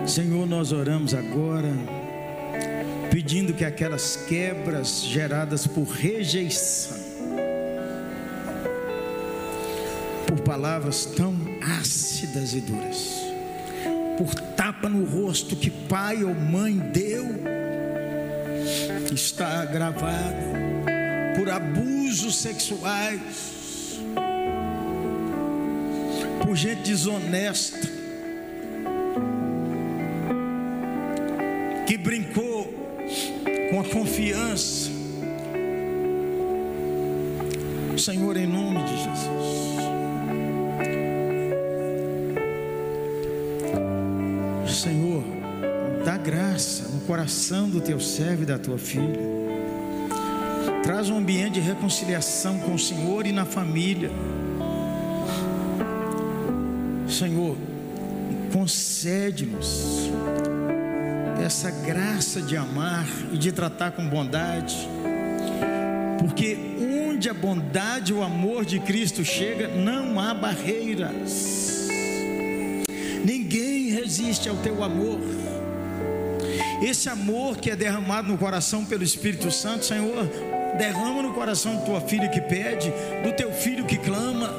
Senhor, 0.06 0.46
nós 0.46 0.70
oramos 0.70 1.14
agora, 1.14 1.72
pedindo 3.10 3.52
que 3.52 3.64
aquelas 3.64 4.14
quebras 4.14 5.02
geradas 5.02 5.66
por 5.66 5.82
rejeição, 5.82 6.96
por 10.28 10.38
palavras 10.42 11.06
tão 11.06 11.34
ácidas 11.80 12.54
e 12.54 12.60
duras, 12.60 13.16
por 14.16 14.32
tapa 14.54 14.88
no 14.88 15.04
rosto 15.06 15.56
que 15.56 15.70
pai 15.70 16.22
ou 16.22 16.36
mãe 16.36 16.78
deu, 16.78 17.26
está 19.12 19.64
gravado 19.64 20.36
por 21.36 21.50
abusos 21.50 22.36
sexuais, 22.36 23.55
por 26.46 26.56
gente 26.56 26.82
desonesta, 26.82 27.88
que 31.84 31.98
brincou 31.98 32.72
com 33.68 33.80
a 33.80 33.84
confiança. 33.84 34.88
Senhor, 37.98 38.36
em 38.36 38.46
nome 38.46 38.84
de 38.84 38.96
Jesus. 38.96 39.56
Senhor, 44.68 45.24
dá 46.04 46.16
graça 46.16 46.84
no 46.88 47.00
coração 47.00 47.68
do 47.68 47.80
teu 47.80 47.98
servo 47.98 48.44
e 48.44 48.46
da 48.46 48.56
tua 48.56 48.78
filha. 48.78 49.18
Traz 50.84 51.10
um 51.10 51.16
ambiente 51.16 51.54
de 51.54 51.60
reconciliação 51.60 52.60
com 52.60 52.74
o 52.74 52.78
Senhor 52.78 53.26
e 53.26 53.32
na 53.32 53.44
família. 53.44 54.12
Concede-nos 58.96 60.10
essa 61.44 61.70
graça 61.70 62.40
de 62.40 62.56
amar 62.56 63.06
e 63.30 63.36
de 63.36 63.52
tratar 63.52 63.90
com 63.90 64.08
bondade, 64.08 64.74
Porque 66.18 66.56
onde 67.06 67.28
a 67.28 67.34
bondade 67.34 68.10
e 68.10 68.14
o 68.14 68.22
amor 68.22 68.64
de 68.64 68.80
Cristo 68.80 69.22
chega, 69.22 69.68
não 69.68 70.18
há 70.18 70.32
barreiras. 70.32 71.88
Ninguém 73.22 73.90
resiste 73.90 74.48
ao 74.48 74.56
teu 74.56 74.82
amor. 74.82 75.20
Esse 76.82 77.10
amor 77.10 77.58
que 77.58 77.70
é 77.70 77.76
derramado 77.76 78.28
no 78.28 78.38
coração 78.38 78.82
pelo 78.82 79.04
Espírito 79.04 79.50
Santo, 79.50 79.84
Senhor, 79.84 80.24
derrama 80.78 81.20
no 81.20 81.34
coração 81.34 81.76
de 81.76 81.84
tua 81.84 82.00
filha 82.00 82.30
que 82.30 82.40
pede, 82.40 82.90
do 83.22 83.32
teu 83.36 83.52
filho 83.52 83.84
que 83.84 83.98
clama. 83.98 84.50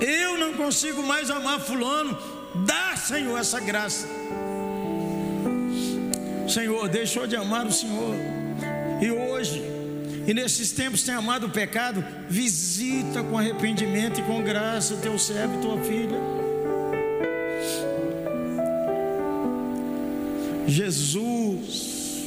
Eu 0.00 0.36
não 0.36 0.54
consigo 0.54 1.00
mais 1.02 1.30
amar 1.30 1.60
Fulano, 1.60 2.18
dá, 2.66 2.85
Senhor, 3.06 3.38
essa 3.38 3.60
graça. 3.60 4.08
Senhor, 6.48 6.88
deixou 6.88 7.24
de 7.24 7.36
amar 7.36 7.64
o 7.64 7.70
Senhor, 7.70 8.16
e 9.00 9.08
hoje, 9.12 9.62
e 10.26 10.34
nesses 10.34 10.72
tempos 10.72 11.04
tem 11.04 11.14
amado 11.14 11.46
o 11.46 11.50
pecado, 11.50 12.04
visita 12.28 13.22
com 13.22 13.38
arrependimento 13.38 14.18
e 14.18 14.24
com 14.24 14.42
graça 14.42 14.96
teu 14.96 15.16
servo 15.20 15.56
e 15.56 15.62
tua 15.62 15.78
filha. 15.84 16.18
Jesus, 20.66 22.24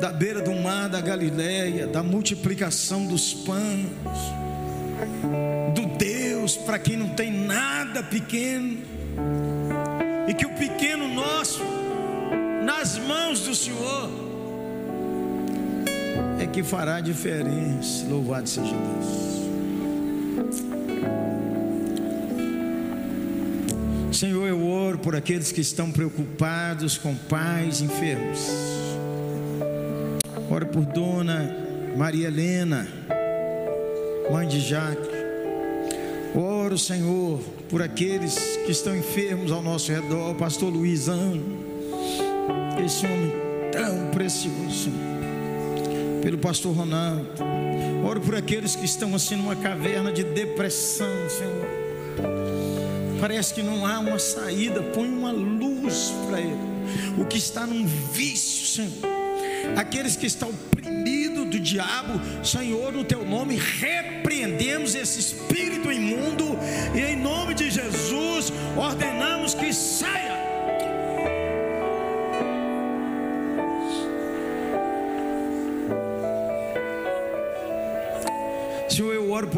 da 0.00 0.12
beira 0.12 0.42
do 0.42 0.54
mar 0.54 0.88
da 0.88 1.00
Galileia, 1.00 1.88
da 1.88 2.04
multiplicação 2.04 3.04
dos 3.04 3.34
pães, 3.34 3.88
do 5.74 5.86
Deus 5.98 6.56
para 6.56 6.78
quem 6.78 6.96
não 6.96 7.08
tem 7.08 7.32
nada 7.32 8.00
pequeno, 8.00 8.99
nas 12.90 12.98
mãos 12.98 13.40
do 13.40 13.54
Senhor, 13.54 14.10
é 16.40 16.46
que 16.46 16.60
fará 16.64 17.00
diferença. 17.00 18.04
Louvado 18.08 18.48
seja 18.48 18.74
Deus. 18.74 19.30
Senhor, 24.12 24.48
eu 24.48 24.66
oro 24.66 24.98
por 24.98 25.14
aqueles 25.14 25.52
que 25.52 25.60
estão 25.60 25.92
preocupados 25.92 26.98
com 26.98 27.14
pais 27.14 27.80
enfermos. 27.80 28.40
Oro 30.50 30.66
por 30.66 30.84
Dona 30.84 31.56
Maria 31.96 32.26
Helena, 32.26 32.88
mãe 34.32 34.48
de 34.48 34.58
Jaque. 34.58 35.08
Oro, 36.34 36.76
Senhor, 36.76 37.38
por 37.68 37.82
aqueles 37.82 38.36
que 38.64 38.72
estão 38.72 38.96
enfermos 38.96 39.52
ao 39.52 39.62
nosso 39.62 39.92
redor, 39.92 40.34
Pastor 40.34 40.72
Luizão, 40.72 41.69
esse 42.84 43.06
homem 43.06 43.32
tão 43.72 44.10
precioso, 44.10 44.90
pelo 46.22 46.38
Pastor 46.38 46.74
Ronaldo. 46.74 47.26
Oro 48.04 48.20
por 48.20 48.34
aqueles 48.34 48.74
que 48.74 48.84
estão 48.84 49.14
assim 49.14 49.36
numa 49.36 49.56
caverna 49.56 50.10
de 50.10 50.24
depressão, 50.24 51.08
Senhor 51.28 51.80
Parece 53.20 53.52
que 53.52 53.62
não 53.62 53.84
há 53.84 53.98
uma 53.98 54.18
saída. 54.18 54.82
Põe 54.82 55.08
uma 55.08 55.30
luz 55.30 56.12
para 56.26 56.40
ele. 56.40 56.56
O 57.18 57.26
que 57.26 57.36
está 57.36 57.66
num 57.66 57.86
vício, 57.86 58.66
Senhor. 58.66 59.10
Aqueles 59.76 60.16
que 60.16 60.26
estão 60.26 60.48
oprimidos 60.48 61.46
do 61.46 61.60
diabo, 61.60 62.18
Senhor, 62.42 62.92
no 62.92 63.04
teu 63.04 63.24
nome, 63.24 63.56
repreendemos 63.56 64.94
esse 64.94 65.20
espírito 65.20 65.92
imundo 65.92 66.58
e 66.94 67.12
em 67.12 67.16
nome 67.16 67.52
de 67.52 67.70
Jesus 67.70 68.50
ordenamos 68.76 69.52
que 69.52 69.72
saia. 69.72 70.19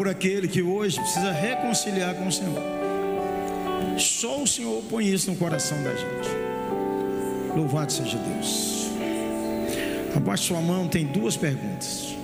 Por 0.03 0.09
aquele 0.09 0.49
que 0.49 0.61
hoje 0.61 0.99
precisa 0.99 1.31
reconciliar 1.31 2.13
com 2.15 2.27
o 2.27 2.31
Senhor. 2.31 2.61
Só 3.97 4.43
o 4.43 4.45
Senhor 4.45 4.83
põe 4.89 5.07
isso 5.07 5.31
no 5.31 5.37
coração 5.37 5.81
da 5.81 5.91
gente. 5.91 6.29
Louvado 7.55 7.89
seja 7.89 8.17
Deus. 8.17 8.89
Abaixe 10.13 10.43
sua 10.43 10.59
mão, 10.59 10.89
tem 10.89 11.05
duas 11.05 11.37
perguntas. 11.37 12.17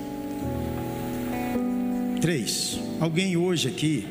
Três. 2.20 2.78
Alguém 3.00 3.38
hoje 3.38 3.70
aqui 3.70 4.06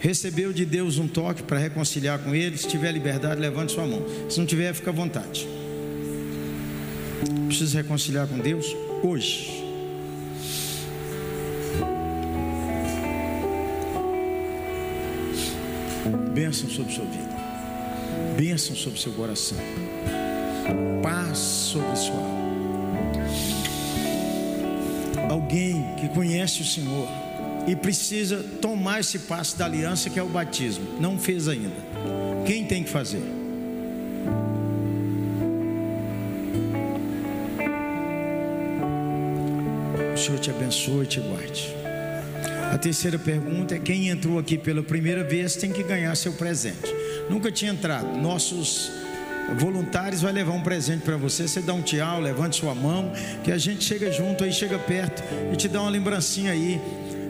recebeu 0.00 0.52
de 0.52 0.64
Deus 0.64 0.98
um 0.98 1.06
toque 1.06 1.44
para 1.44 1.56
reconciliar 1.56 2.18
com 2.18 2.34
Ele? 2.34 2.58
Se 2.58 2.66
tiver 2.66 2.90
liberdade, 2.90 3.40
levante 3.40 3.70
sua 3.70 3.86
mão. 3.86 4.04
Se 4.28 4.40
não 4.40 4.46
tiver, 4.46 4.74
fica 4.74 4.90
à 4.90 4.92
vontade. 4.92 5.46
Precisa 7.46 7.80
reconciliar 7.80 8.26
com 8.26 8.40
Deus 8.40 8.66
hoje. 9.04 9.63
Bênção 16.34 16.68
sobre 16.68 16.92
sua 16.92 17.04
vida. 17.04 17.32
Bênção 18.36 18.74
sobre 18.74 19.00
seu 19.00 19.12
coração. 19.12 19.56
Paz 21.00 21.38
sobre 21.38 21.94
sua 21.94 22.16
alma. 22.16 22.44
Alguém 25.30 25.94
que 26.00 26.08
conhece 26.08 26.60
o 26.60 26.64
Senhor 26.64 27.06
e 27.68 27.76
precisa 27.76 28.42
tomar 28.60 28.98
esse 28.98 29.20
passo 29.20 29.56
da 29.56 29.66
aliança 29.66 30.10
que 30.10 30.18
é 30.18 30.22
o 30.24 30.28
batismo. 30.28 30.84
Não 30.98 31.16
fez 31.16 31.46
ainda. 31.46 31.76
Quem 32.44 32.66
tem 32.66 32.82
que 32.82 32.90
fazer? 32.90 33.22
O 40.12 40.18
Senhor 40.18 40.40
te 40.40 40.50
abençoe 40.50 41.04
e 41.04 41.06
te 41.06 41.20
guarde. 41.20 41.83
A 42.74 42.78
terceira 42.78 43.16
pergunta 43.16 43.76
é: 43.76 43.78
quem 43.78 44.08
entrou 44.08 44.36
aqui 44.36 44.58
pela 44.58 44.82
primeira 44.82 45.22
vez 45.22 45.54
tem 45.54 45.70
que 45.70 45.84
ganhar 45.84 46.12
seu 46.16 46.32
presente. 46.32 46.92
Nunca 47.30 47.52
tinha 47.52 47.70
entrado. 47.70 48.18
Nossos 48.18 48.90
voluntários 49.56 50.22
vai 50.22 50.32
levar 50.32 50.54
um 50.54 50.60
presente 50.60 51.02
para 51.02 51.16
você. 51.16 51.46
Você 51.46 51.60
dá 51.60 51.72
um 51.72 51.82
tchau, 51.82 52.20
levante 52.20 52.56
sua 52.56 52.74
mão, 52.74 53.12
que 53.44 53.52
a 53.52 53.58
gente 53.58 53.84
chega 53.84 54.10
junto 54.10 54.42
aí, 54.42 54.52
chega 54.52 54.76
perto 54.76 55.22
e 55.52 55.56
te 55.56 55.68
dá 55.68 55.82
uma 55.82 55.90
lembrancinha 55.90 56.50
aí. 56.50 56.80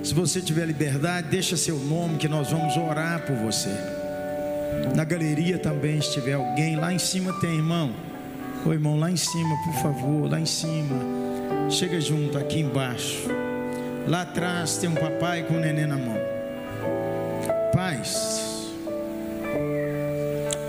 Se 0.02 0.14
você 0.14 0.40
tiver 0.40 0.64
liberdade, 0.64 1.28
deixa 1.28 1.58
seu 1.58 1.78
nome 1.78 2.16
que 2.16 2.26
nós 2.26 2.50
vamos 2.50 2.74
orar 2.78 3.26
por 3.26 3.36
você. 3.36 3.68
Na 4.96 5.04
galeria 5.04 5.58
também, 5.58 6.00
se 6.00 6.10
tiver 6.14 6.32
alguém 6.32 6.76
lá 6.76 6.90
em 6.90 6.98
cima 6.98 7.38
tem 7.40 7.56
irmão. 7.56 7.92
Ô 8.64 8.72
irmão, 8.72 8.98
lá 8.98 9.10
em 9.10 9.16
cima, 9.16 9.54
por 9.62 9.74
favor, 9.74 10.30
lá 10.30 10.40
em 10.40 10.46
cima. 10.46 10.96
Chega 11.68 12.00
junto 12.00 12.38
aqui 12.38 12.60
embaixo. 12.60 13.43
Lá 14.06 14.20
atrás 14.22 14.76
tem 14.76 14.90
um 14.90 14.94
papai 14.94 15.44
com 15.44 15.54
o 15.54 15.60
neném 15.60 15.86
na 15.86 15.96
mão. 15.96 16.18
Pais, 17.72 18.70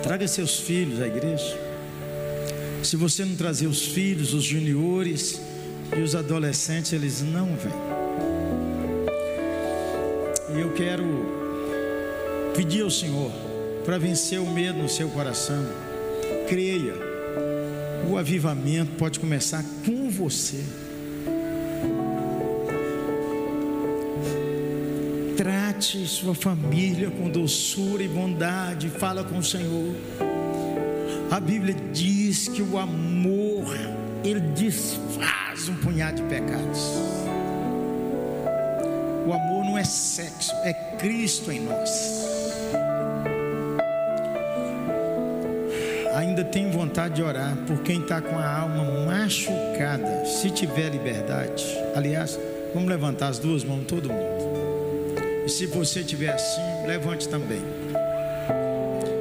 traga 0.01 0.25
seus 0.27 0.57
filhos 0.59 1.01
à 1.01 1.07
igreja. 1.07 1.59
Se 2.81 2.95
você 2.95 3.25
não 3.25 3.35
trazer 3.35 3.67
os 3.67 3.85
filhos, 3.85 4.33
os 4.33 4.43
juniores 4.43 5.41
e 5.95 5.99
os 5.99 6.15
adolescentes, 6.15 6.93
eles 6.93 7.21
não 7.21 7.47
vêm. 7.55 7.73
E 10.55 10.61
eu 10.61 10.71
quero 10.73 11.03
pedir 12.55 12.83
ao 12.83 12.89
Senhor 12.89 13.31
para 13.83 13.97
vencer 13.97 14.39
o 14.39 14.49
medo 14.49 14.79
no 14.79 14.87
seu 14.87 15.09
coração. 15.09 15.65
Creia, 16.47 16.93
o 18.09 18.17
avivamento 18.17 18.91
pode 18.97 19.19
começar 19.19 19.63
com 19.85 20.09
você. 20.09 20.63
Sua 25.85 26.33
família 26.33 27.11
com 27.11 27.29
doçura 27.29 28.01
e 28.01 28.07
bondade. 28.07 28.89
Fala 28.89 29.23
com 29.23 29.37
o 29.37 29.43
Senhor. 29.43 29.95
A 31.29 31.39
Bíblia 31.39 31.75
diz 31.93 32.47
que 32.47 32.61
o 32.63 32.79
amor 32.79 33.65
ele 34.23 34.39
desfaz 34.39 35.69
um 35.69 35.75
punhado 35.75 36.23
de 36.23 36.27
pecados. 36.27 36.89
O 39.27 39.31
amor 39.31 39.63
não 39.63 39.77
é 39.77 39.83
sexo, 39.83 40.51
é 40.63 40.73
Cristo 40.97 41.51
em 41.51 41.61
nós. 41.61 42.25
Ainda 46.15 46.43
tenho 46.43 46.71
vontade 46.71 47.15
de 47.15 47.21
orar 47.21 47.55
por 47.67 47.83
quem 47.83 48.01
está 48.01 48.21
com 48.21 48.37
a 48.39 48.59
alma 48.59 49.05
machucada. 49.05 50.25
Se 50.25 50.49
tiver 50.49 50.89
liberdade, 50.89 51.63
aliás, 51.95 52.39
vamos 52.73 52.89
levantar 52.89 53.27
as 53.27 53.37
duas 53.37 53.63
mãos, 53.63 53.85
todo 53.85 54.09
mundo. 54.09 54.34
E 55.45 55.49
se 55.49 55.67
você 55.67 55.99
estiver 55.99 56.33
assim, 56.33 56.87
levante 56.87 57.29
também. 57.29 57.61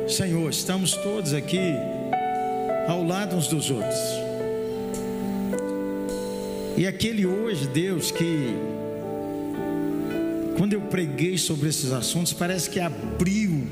Senhor, 0.09 0.49
estamos 0.49 0.95
todos 0.95 1.35
aqui 1.35 1.75
ao 2.89 3.05
lado 3.05 3.37
uns 3.37 3.49
dos 3.49 3.71
outros. 3.71 3.99
E 6.77 6.87
aquele 6.87 7.27
hoje, 7.27 7.69
Deus, 7.69 8.11
que 8.11 8.57
quando 10.57 10.73
eu 10.73 10.81
preguei 10.81 11.37
sobre 11.37 11.69
esses 11.69 11.93
assuntos, 11.93 12.33
parece 12.33 12.71
que 12.71 12.81
abriu 12.81 13.67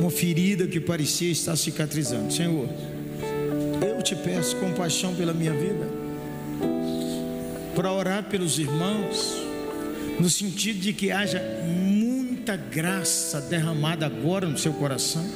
uma 0.00 0.10
ferida 0.10 0.66
que 0.66 0.80
parecia 0.80 1.30
estar 1.30 1.54
cicatrizando. 1.56 2.32
Senhor, 2.32 2.68
eu 3.86 4.02
te 4.02 4.16
peço 4.16 4.56
compaixão 4.56 5.14
pela 5.14 5.32
minha 5.32 5.52
vida 5.52 5.86
para 7.74 7.92
orar 7.92 8.24
pelos 8.24 8.58
irmãos, 8.58 9.41
no 10.22 10.30
sentido 10.30 10.78
de 10.78 10.92
que 10.92 11.10
haja 11.10 11.42
muita 11.66 12.56
graça 12.56 13.40
derramada 13.40 14.06
agora 14.06 14.46
no 14.46 14.56
seu 14.56 14.72
coração, 14.72 15.28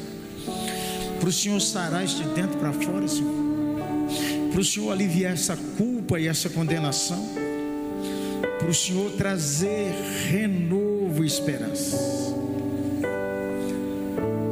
para 1.19 1.29
o 1.29 1.33
Senhor 1.33 1.61
sarar 1.61 2.07
de 2.07 2.23
dentro 2.29 2.57
para 2.57 2.73
fora, 2.73 3.09
Senhor, 3.09 3.35
para 4.53 4.61
o 4.61 4.65
Senhor 4.65 4.93
aliviar 4.93 5.33
essa 5.33 5.57
culpa 5.77 6.21
e 6.21 6.29
essa 6.29 6.49
condenação, 6.49 7.21
para 8.61 8.69
o 8.69 8.75
Senhor 8.75 9.11
trazer 9.17 9.93
renovo 10.31 11.25
e 11.25 11.27
esperança, 11.27 11.97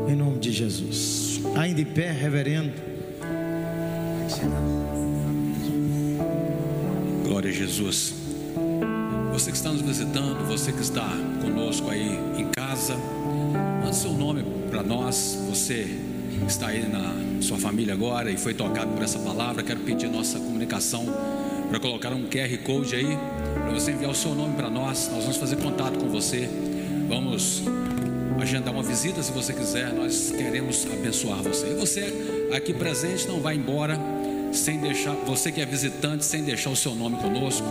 em 0.08 0.16
nome 0.16 0.40
de 0.40 0.50
Jesus, 0.50 1.42
ainda 1.54 1.80
em 1.80 1.84
pé, 1.84 2.10
reverendo. 2.10 2.72
Glória 7.22 7.50
a 7.50 7.52
Jesus. 7.52 8.23
Você 9.34 9.50
que 9.50 9.56
está 9.56 9.72
nos 9.72 9.82
visitando, 9.82 10.46
você 10.46 10.70
que 10.70 10.80
está 10.80 11.08
conosco 11.42 11.90
aí 11.90 12.20
em 12.38 12.48
casa, 12.52 12.94
mande 13.82 13.96
seu 13.96 14.12
nome 14.12 14.44
para 14.70 14.80
nós. 14.80 15.36
Você 15.48 15.88
que 16.38 16.46
está 16.46 16.68
aí 16.68 16.88
na 16.88 17.42
sua 17.42 17.58
família 17.58 17.94
agora 17.94 18.30
e 18.30 18.36
foi 18.36 18.54
tocado 18.54 18.92
por 18.92 19.02
essa 19.02 19.18
palavra, 19.18 19.64
quero 19.64 19.80
pedir 19.80 20.08
nossa 20.08 20.38
comunicação 20.38 21.06
para 21.68 21.80
colocar 21.80 22.12
um 22.12 22.28
QR 22.28 22.56
Code 22.58 22.94
aí, 22.94 23.18
para 23.54 23.72
você 23.72 23.90
enviar 23.90 24.12
o 24.12 24.14
seu 24.14 24.36
nome 24.36 24.54
para 24.54 24.70
nós. 24.70 25.10
Nós 25.12 25.22
vamos 25.24 25.36
fazer 25.36 25.56
contato 25.56 25.98
com 25.98 26.08
você. 26.08 26.48
Vamos 27.08 27.64
agendar 28.40 28.72
uma 28.72 28.84
visita 28.84 29.20
se 29.20 29.32
você 29.32 29.52
quiser. 29.52 29.92
Nós 29.92 30.30
queremos 30.30 30.86
abençoar 30.86 31.42
você. 31.42 31.72
E 31.72 31.74
você 31.74 32.48
aqui 32.52 32.72
presente 32.72 33.26
não 33.26 33.40
vai 33.40 33.56
embora 33.56 33.98
sem 34.52 34.78
deixar, 34.78 35.16
você 35.26 35.50
que 35.50 35.60
é 35.60 35.66
visitante, 35.66 36.24
sem 36.24 36.44
deixar 36.44 36.70
o 36.70 36.76
seu 36.76 36.94
nome 36.94 37.16
conosco. 37.16 37.66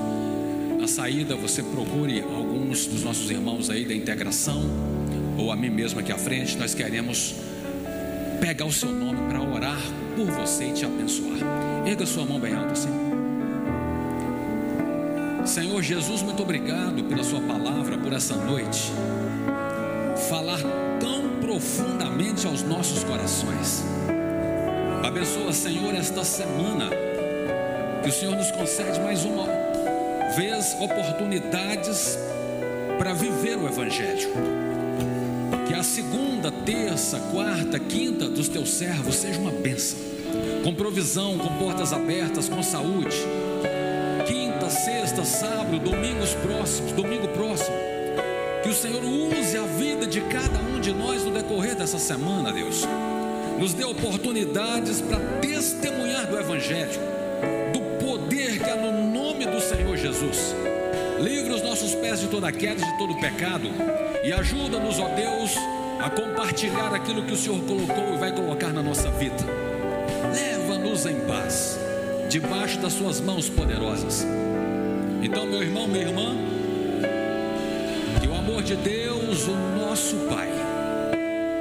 Na 0.84 0.88
saída, 0.90 1.34
você 1.34 1.64
procure 1.64 2.20
alguns 2.20 2.86
dos 2.88 3.04
nossos 3.04 3.32
irmãos 3.32 3.70
aí 3.70 3.86
da 3.86 3.94
integração, 3.94 4.62
ou 5.38 5.50
a 5.50 5.56
mim 5.56 5.70
mesmo 5.70 6.02
aqui 6.02 6.12
à 6.12 6.18
frente. 6.18 6.58
Nós 6.58 6.74
queremos 6.74 7.36
pegar 8.42 8.66
o 8.66 8.72
seu 8.72 8.92
nome 8.92 9.18
para 9.30 9.42
orar 9.42 9.80
por 10.14 10.26
você 10.26 10.66
e 10.66 10.74
te 10.74 10.84
abençoar. 10.84 11.38
Erga 11.88 12.06
sua 12.06 12.26
mão 12.26 12.38
bem 12.38 12.54
alta 12.54 12.74
assim. 12.74 12.90
Senhor 15.46 15.82
Jesus, 15.82 16.22
muito 16.22 16.44
obrigado 16.44 17.02
pela 17.06 17.24
Sua 17.24 17.40
palavra, 17.40 17.98
por 17.98 18.12
essa 18.12 18.36
noite. 18.36 18.92
Falar 20.28 20.60
tão 21.00 21.40
profundamente 21.40 22.46
aos 22.46 22.62
nossos 22.62 23.06
corações. 23.06 23.86
Abençoa, 25.02 25.54
Senhor, 25.54 25.96
esta 25.96 26.26
semana. 26.26 26.90
Que 28.04 28.10
o 28.10 28.12
Senhor 28.12 28.36
nos 28.36 28.52
concede 28.52 29.00
mais 29.00 29.24
uma 29.24 29.63
vez 30.36 30.76
oportunidades 30.80 32.18
para 32.98 33.14
viver 33.14 33.58
o 33.58 33.68
Evangelho. 33.68 34.30
Que 35.68 35.74
a 35.74 35.84
segunda, 35.84 36.52
terça, 36.52 37.20
quarta, 37.32 37.80
quinta 37.80 38.28
dos 38.28 38.48
teus 38.48 38.70
servos 38.72 39.16
seja 39.16 39.40
uma 39.40 39.52
bênção, 39.52 39.98
com 40.64 40.74
provisão, 40.74 41.38
com 41.38 41.58
portas 41.58 41.94
abertas, 41.94 42.50
com 42.50 42.62
saúde. 42.64 43.16
Quinta, 44.28 44.70
sexta, 44.70 45.24
sábado, 45.24 45.80
domingos 45.80 46.34
próximos, 46.36 46.92
domingo 46.92 47.28
próximo. 47.30 47.76
Que 48.64 48.70
o 48.70 48.74
Senhor 48.74 49.04
use 49.04 49.58
a 49.58 49.64
vida 49.64 50.08
de 50.08 50.22
cada 50.22 50.60
um 50.60 50.80
de 50.80 50.94
nós 50.94 51.24
no 51.24 51.32
decorrer 51.32 51.76
dessa 51.76 52.00
semana, 52.00 52.52
Deus 52.52 52.88
nos 53.60 53.74
dê 53.74 53.86
oportunidades 53.86 55.00
para 55.00 55.20
testemunhar 55.40 56.28
do 56.28 56.38
Evangelho, 56.38 57.00
Jesus. 60.14 60.56
Livra 61.20 61.56
os 61.56 61.62
nossos 61.64 61.96
pés 61.96 62.20
de 62.20 62.28
toda 62.28 62.52
queda 62.52 62.82
e 62.82 62.86
de 62.86 62.98
todo 62.98 63.16
pecado 63.16 63.70
e 64.24 64.32
ajuda-nos, 64.32 65.00
ó 65.00 65.08
Deus, 65.10 65.56
a 66.00 66.10
compartilhar 66.10 66.94
aquilo 66.94 67.24
que 67.24 67.34
o 67.34 67.36
Senhor 67.36 67.60
colocou 67.62 68.14
e 68.14 68.18
vai 68.18 68.32
colocar 68.32 68.72
na 68.72 68.84
nossa 68.84 69.10
vida. 69.12 69.44
Leva-nos 70.34 71.06
em 71.06 71.20
paz, 71.22 71.80
debaixo 72.30 72.80
das 72.80 72.94
Suas 72.94 73.20
mãos 73.20 73.50
poderosas. 73.50 74.26
Então, 75.22 75.46
meu 75.48 75.64
irmão, 75.64 75.88
minha 75.88 76.04
irmã, 76.04 76.36
que 78.22 78.28
o 78.28 78.36
amor 78.36 78.62
de 78.62 78.76
Deus, 78.76 79.48
o 79.48 79.56
nosso 79.80 80.16
Pai, 80.30 80.50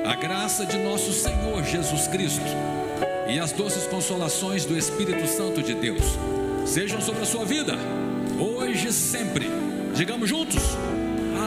a 0.05 0.15
graça 0.15 0.66
de 0.66 0.77
nosso 0.79 1.12
Senhor 1.12 1.65
Jesus 1.65 2.07
Cristo 2.09 2.45
e 3.29 3.39
as 3.39 3.53
doces 3.53 3.87
consolações 3.87 4.65
do 4.65 4.77
Espírito 4.77 5.27
Santo 5.27 5.62
de 5.62 5.74
Deus 5.74 6.19
sejam 6.66 7.01
sobre 7.01 7.23
a 7.23 7.27
sua 7.27 7.45
vida, 7.45 7.77
sempre. 8.94 9.51
Digamos 9.94 10.28
juntos: 10.28 10.62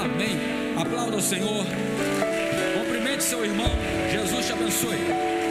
Amém. 0.03 0.39
Aplauda 0.77 1.17
o 1.17 1.21
Senhor, 1.21 1.65
cumprimente 2.77 3.23
seu 3.23 3.45
irmão, 3.45 3.69
Jesus 4.11 4.45
te 4.45 4.51
abençoe. 4.51 5.44